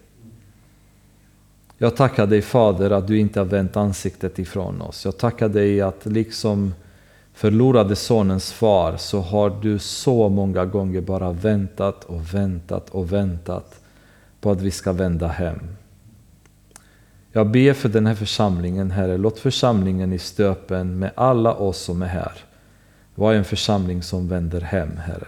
Jag 1.77 1.95
tackar 1.95 2.27
dig 2.27 2.41
Fader 2.41 2.91
att 2.91 3.07
du 3.07 3.19
inte 3.19 3.39
har 3.39 3.45
vänt 3.45 3.77
ansiktet 3.77 4.39
ifrån 4.39 4.81
oss. 4.81 5.05
Jag 5.05 5.17
tackar 5.17 5.49
dig 5.49 5.81
att 5.81 6.05
liksom 6.05 6.73
förlorade 7.33 7.95
sonens 7.95 8.51
far 8.51 8.97
så 8.97 9.19
har 9.21 9.57
du 9.61 9.79
så 9.79 10.29
många 10.29 10.65
gånger 10.65 11.01
bara 11.01 11.31
väntat 11.31 12.03
och 12.03 12.33
väntat 12.33 12.89
och 12.89 13.13
väntat 13.13 13.81
på 14.41 14.51
att 14.51 14.61
vi 14.61 14.71
ska 14.71 14.91
vända 14.91 15.27
hem. 15.27 15.59
Jag 17.31 17.47
ber 17.47 17.73
för 17.73 17.89
den 17.89 18.05
här 18.05 18.15
församlingen, 18.15 18.91
Herre. 18.91 19.17
Låt 19.17 19.39
församlingen 19.39 20.13
i 20.13 20.19
stöpen 20.19 20.99
med 20.99 21.11
alla 21.15 21.53
oss 21.53 21.77
som 21.77 22.01
är 22.01 22.07
här 22.07 22.33
vara 23.15 23.35
en 23.35 23.45
församling 23.45 24.03
som 24.03 24.27
vänder 24.27 24.61
hem, 24.61 24.97
Herre. 24.97 25.27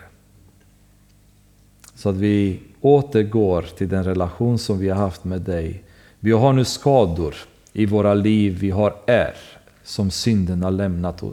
Så 1.95 2.09
att 2.09 2.15
vi 2.15 2.59
återgår 2.81 3.61
till 3.77 3.89
den 3.89 4.03
relation 4.03 4.59
som 4.59 4.79
vi 4.79 4.89
har 4.89 4.97
haft 4.97 5.23
med 5.23 5.41
dig. 5.41 5.83
Vi 6.19 6.31
har 6.31 6.53
nu 6.53 6.65
skador 6.65 7.35
i 7.73 7.85
våra 7.85 8.13
liv, 8.13 8.57
vi 8.59 8.69
har 8.69 8.95
ärr 9.05 9.35
som 9.83 10.11
synden 10.11 10.63
har 10.63 10.71
lämnat 10.71 11.23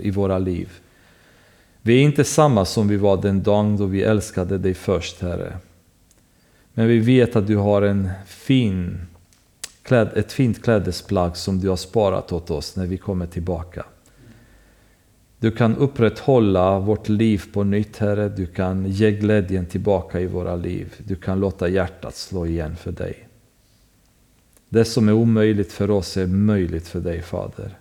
i 0.00 0.10
våra 0.10 0.38
liv. 0.38 0.70
Vi 1.82 1.98
är 1.98 2.02
inte 2.02 2.24
samma 2.24 2.64
som 2.64 2.88
vi 2.88 2.96
var 2.96 3.22
den 3.22 3.42
dagen 3.42 3.76
då 3.76 3.86
vi 3.86 4.02
älskade 4.02 4.58
dig 4.58 4.74
först, 4.74 5.22
Herre. 5.22 5.56
Men 6.74 6.88
vi 6.88 6.98
vet 6.98 7.36
att 7.36 7.46
du 7.46 7.56
har 7.56 7.82
en 7.82 8.10
fin, 8.26 9.00
ett 9.90 10.32
fint 10.32 10.62
klädesplagg 10.62 11.36
som 11.36 11.60
du 11.60 11.68
har 11.68 11.76
sparat 11.76 12.32
åt 12.32 12.50
oss 12.50 12.76
när 12.76 12.86
vi 12.86 12.98
kommer 12.98 13.26
tillbaka. 13.26 13.84
Du 15.38 15.50
kan 15.50 15.76
upprätthålla 15.76 16.78
vårt 16.78 17.08
liv 17.08 17.42
på 17.52 17.64
nytt, 17.64 17.96
Herre. 17.96 18.28
Du 18.28 18.46
kan 18.46 18.86
ge 18.86 19.10
glädjen 19.10 19.66
tillbaka 19.66 20.20
i 20.20 20.26
våra 20.26 20.56
liv. 20.56 20.94
Du 20.98 21.16
kan 21.16 21.40
låta 21.40 21.68
hjärtat 21.68 22.16
slå 22.16 22.46
igen 22.46 22.76
för 22.76 22.92
dig. 22.92 23.29
Det 24.72 24.84
som 24.84 25.08
är 25.08 25.12
omöjligt 25.12 25.72
för 25.72 25.90
oss 25.90 26.16
är 26.16 26.26
möjligt 26.26 26.88
för 26.88 27.00
dig, 27.00 27.22
Fader. 27.22 27.78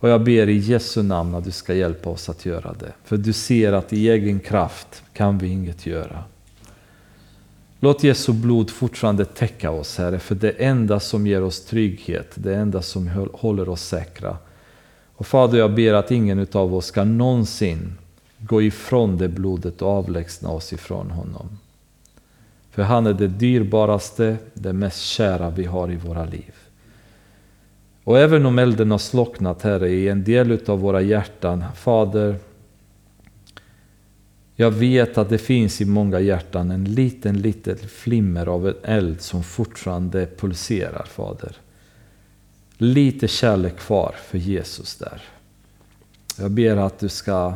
Och 0.00 0.08
jag 0.08 0.24
ber 0.24 0.48
i 0.48 0.56
Jesu 0.56 1.02
namn 1.02 1.34
att 1.34 1.44
du 1.44 1.50
ska 1.50 1.74
hjälpa 1.74 2.10
oss 2.10 2.28
att 2.28 2.46
göra 2.46 2.72
det. 2.72 2.92
För 3.04 3.16
du 3.16 3.32
ser 3.32 3.72
att 3.72 3.92
i 3.92 4.08
egen 4.08 4.40
kraft 4.40 5.02
kan 5.12 5.38
vi 5.38 5.48
inget 5.48 5.86
göra. 5.86 6.24
Låt 7.80 8.04
Jesu 8.04 8.32
blod 8.32 8.70
fortfarande 8.70 9.24
täcka 9.24 9.70
oss, 9.70 9.98
Herre, 9.98 10.18
för 10.18 10.34
det 10.34 10.50
enda 10.50 11.00
som 11.00 11.26
ger 11.26 11.42
oss 11.42 11.64
trygghet, 11.64 12.30
det 12.34 12.54
enda 12.54 12.82
som 12.82 13.28
håller 13.32 13.68
oss 13.68 13.82
säkra. 13.82 14.36
Och 15.14 15.26
Fader, 15.26 15.58
jag 15.58 15.74
ber 15.74 15.92
att 15.94 16.10
ingen 16.10 16.46
av 16.52 16.74
oss 16.74 16.86
ska 16.86 17.04
någonsin 17.04 17.98
gå 18.38 18.62
ifrån 18.62 19.18
det 19.18 19.28
blodet 19.28 19.82
och 19.82 19.88
avlägsna 19.88 20.50
oss 20.50 20.72
ifrån 20.72 21.10
honom. 21.10 21.58
För 22.70 22.82
han 22.82 23.06
är 23.06 23.12
det 23.12 23.28
dyrbaraste, 23.28 24.36
det 24.54 24.72
mest 24.72 25.02
kära 25.02 25.50
vi 25.50 25.64
har 25.64 25.90
i 25.90 25.96
våra 25.96 26.24
liv. 26.24 26.54
Och 28.04 28.18
även 28.18 28.46
om 28.46 28.58
elden 28.58 28.90
har 28.90 28.98
slocknat, 28.98 29.62
Herre, 29.62 29.88
i 29.88 30.08
en 30.08 30.24
del 30.24 30.58
av 30.66 30.80
våra 30.80 31.00
hjärtan, 31.00 31.64
Fader, 31.76 32.36
jag 34.56 34.70
vet 34.70 35.18
att 35.18 35.28
det 35.28 35.38
finns 35.38 35.80
i 35.80 35.84
många 35.84 36.20
hjärtan 36.20 36.70
en 36.70 36.84
liten, 36.84 37.40
liten 37.40 37.76
flimmer 37.76 38.46
av 38.46 38.68
en 38.68 38.74
eld 38.82 39.20
som 39.20 39.42
fortfarande 39.42 40.26
pulserar, 40.26 41.04
Fader. 41.04 41.56
Lite 42.76 43.28
kärlek 43.28 43.76
kvar 43.76 44.14
för 44.24 44.38
Jesus 44.38 44.96
där. 44.96 45.22
Jag 46.38 46.50
ber 46.50 46.76
att 46.76 46.98
du 46.98 47.08
ska 47.08 47.54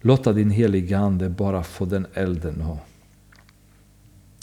låta 0.00 0.32
din 0.32 0.50
heliga 0.50 0.98
Ande 0.98 1.28
bara 1.28 1.62
få 1.62 1.84
den 1.84 2.06
elden 2.14 2.62
att 2.62 2.89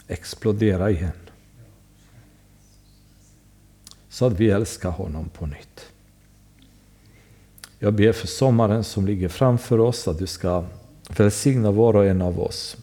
explodera 0.07 0.91
igen. 0.91 1.11
Så 4.09 4.25
att 4.25 4.39
vi 4.39 4.49
älskar 4.49 4.89
honom 4.89 5.29
på 5.29 5.45
nytt. 5.45 5.85
Jag 7.79 7.93
ber 7.93 8.11
för 8.11 8.27
sommaren 8.27 8.83
som 8.83 9.05
ligger 9.05 9.27
framför 9.27 9.79
oss 9.79 10.07
att 10.07 10.19
du 10.19 10.27
ska 10.27 10.63
välsigna 11.17 11.71
var 11.71 11.95
och 11.95 12.05
en 12.05 12.21
av 12.21 12.39
oss 12.39 12.77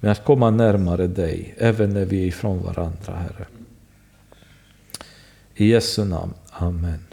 med 0.00 0.12
att 0.12 0.24
komma 0.24 0.50
närmare 0.50 1.06
dig 1.06 1.54
även 1.58 1.90
när 1.90 2.04
vi 2.04 2.22
är 2.22 2.26
ifrån 2.26 2.62
varandra, 2.62 3.14
Herre. 3.14 3.46
I 5.54 5.66
Jesu 5.66 6.04
namn. 6.04 6.34
Amen. 6.50 7.04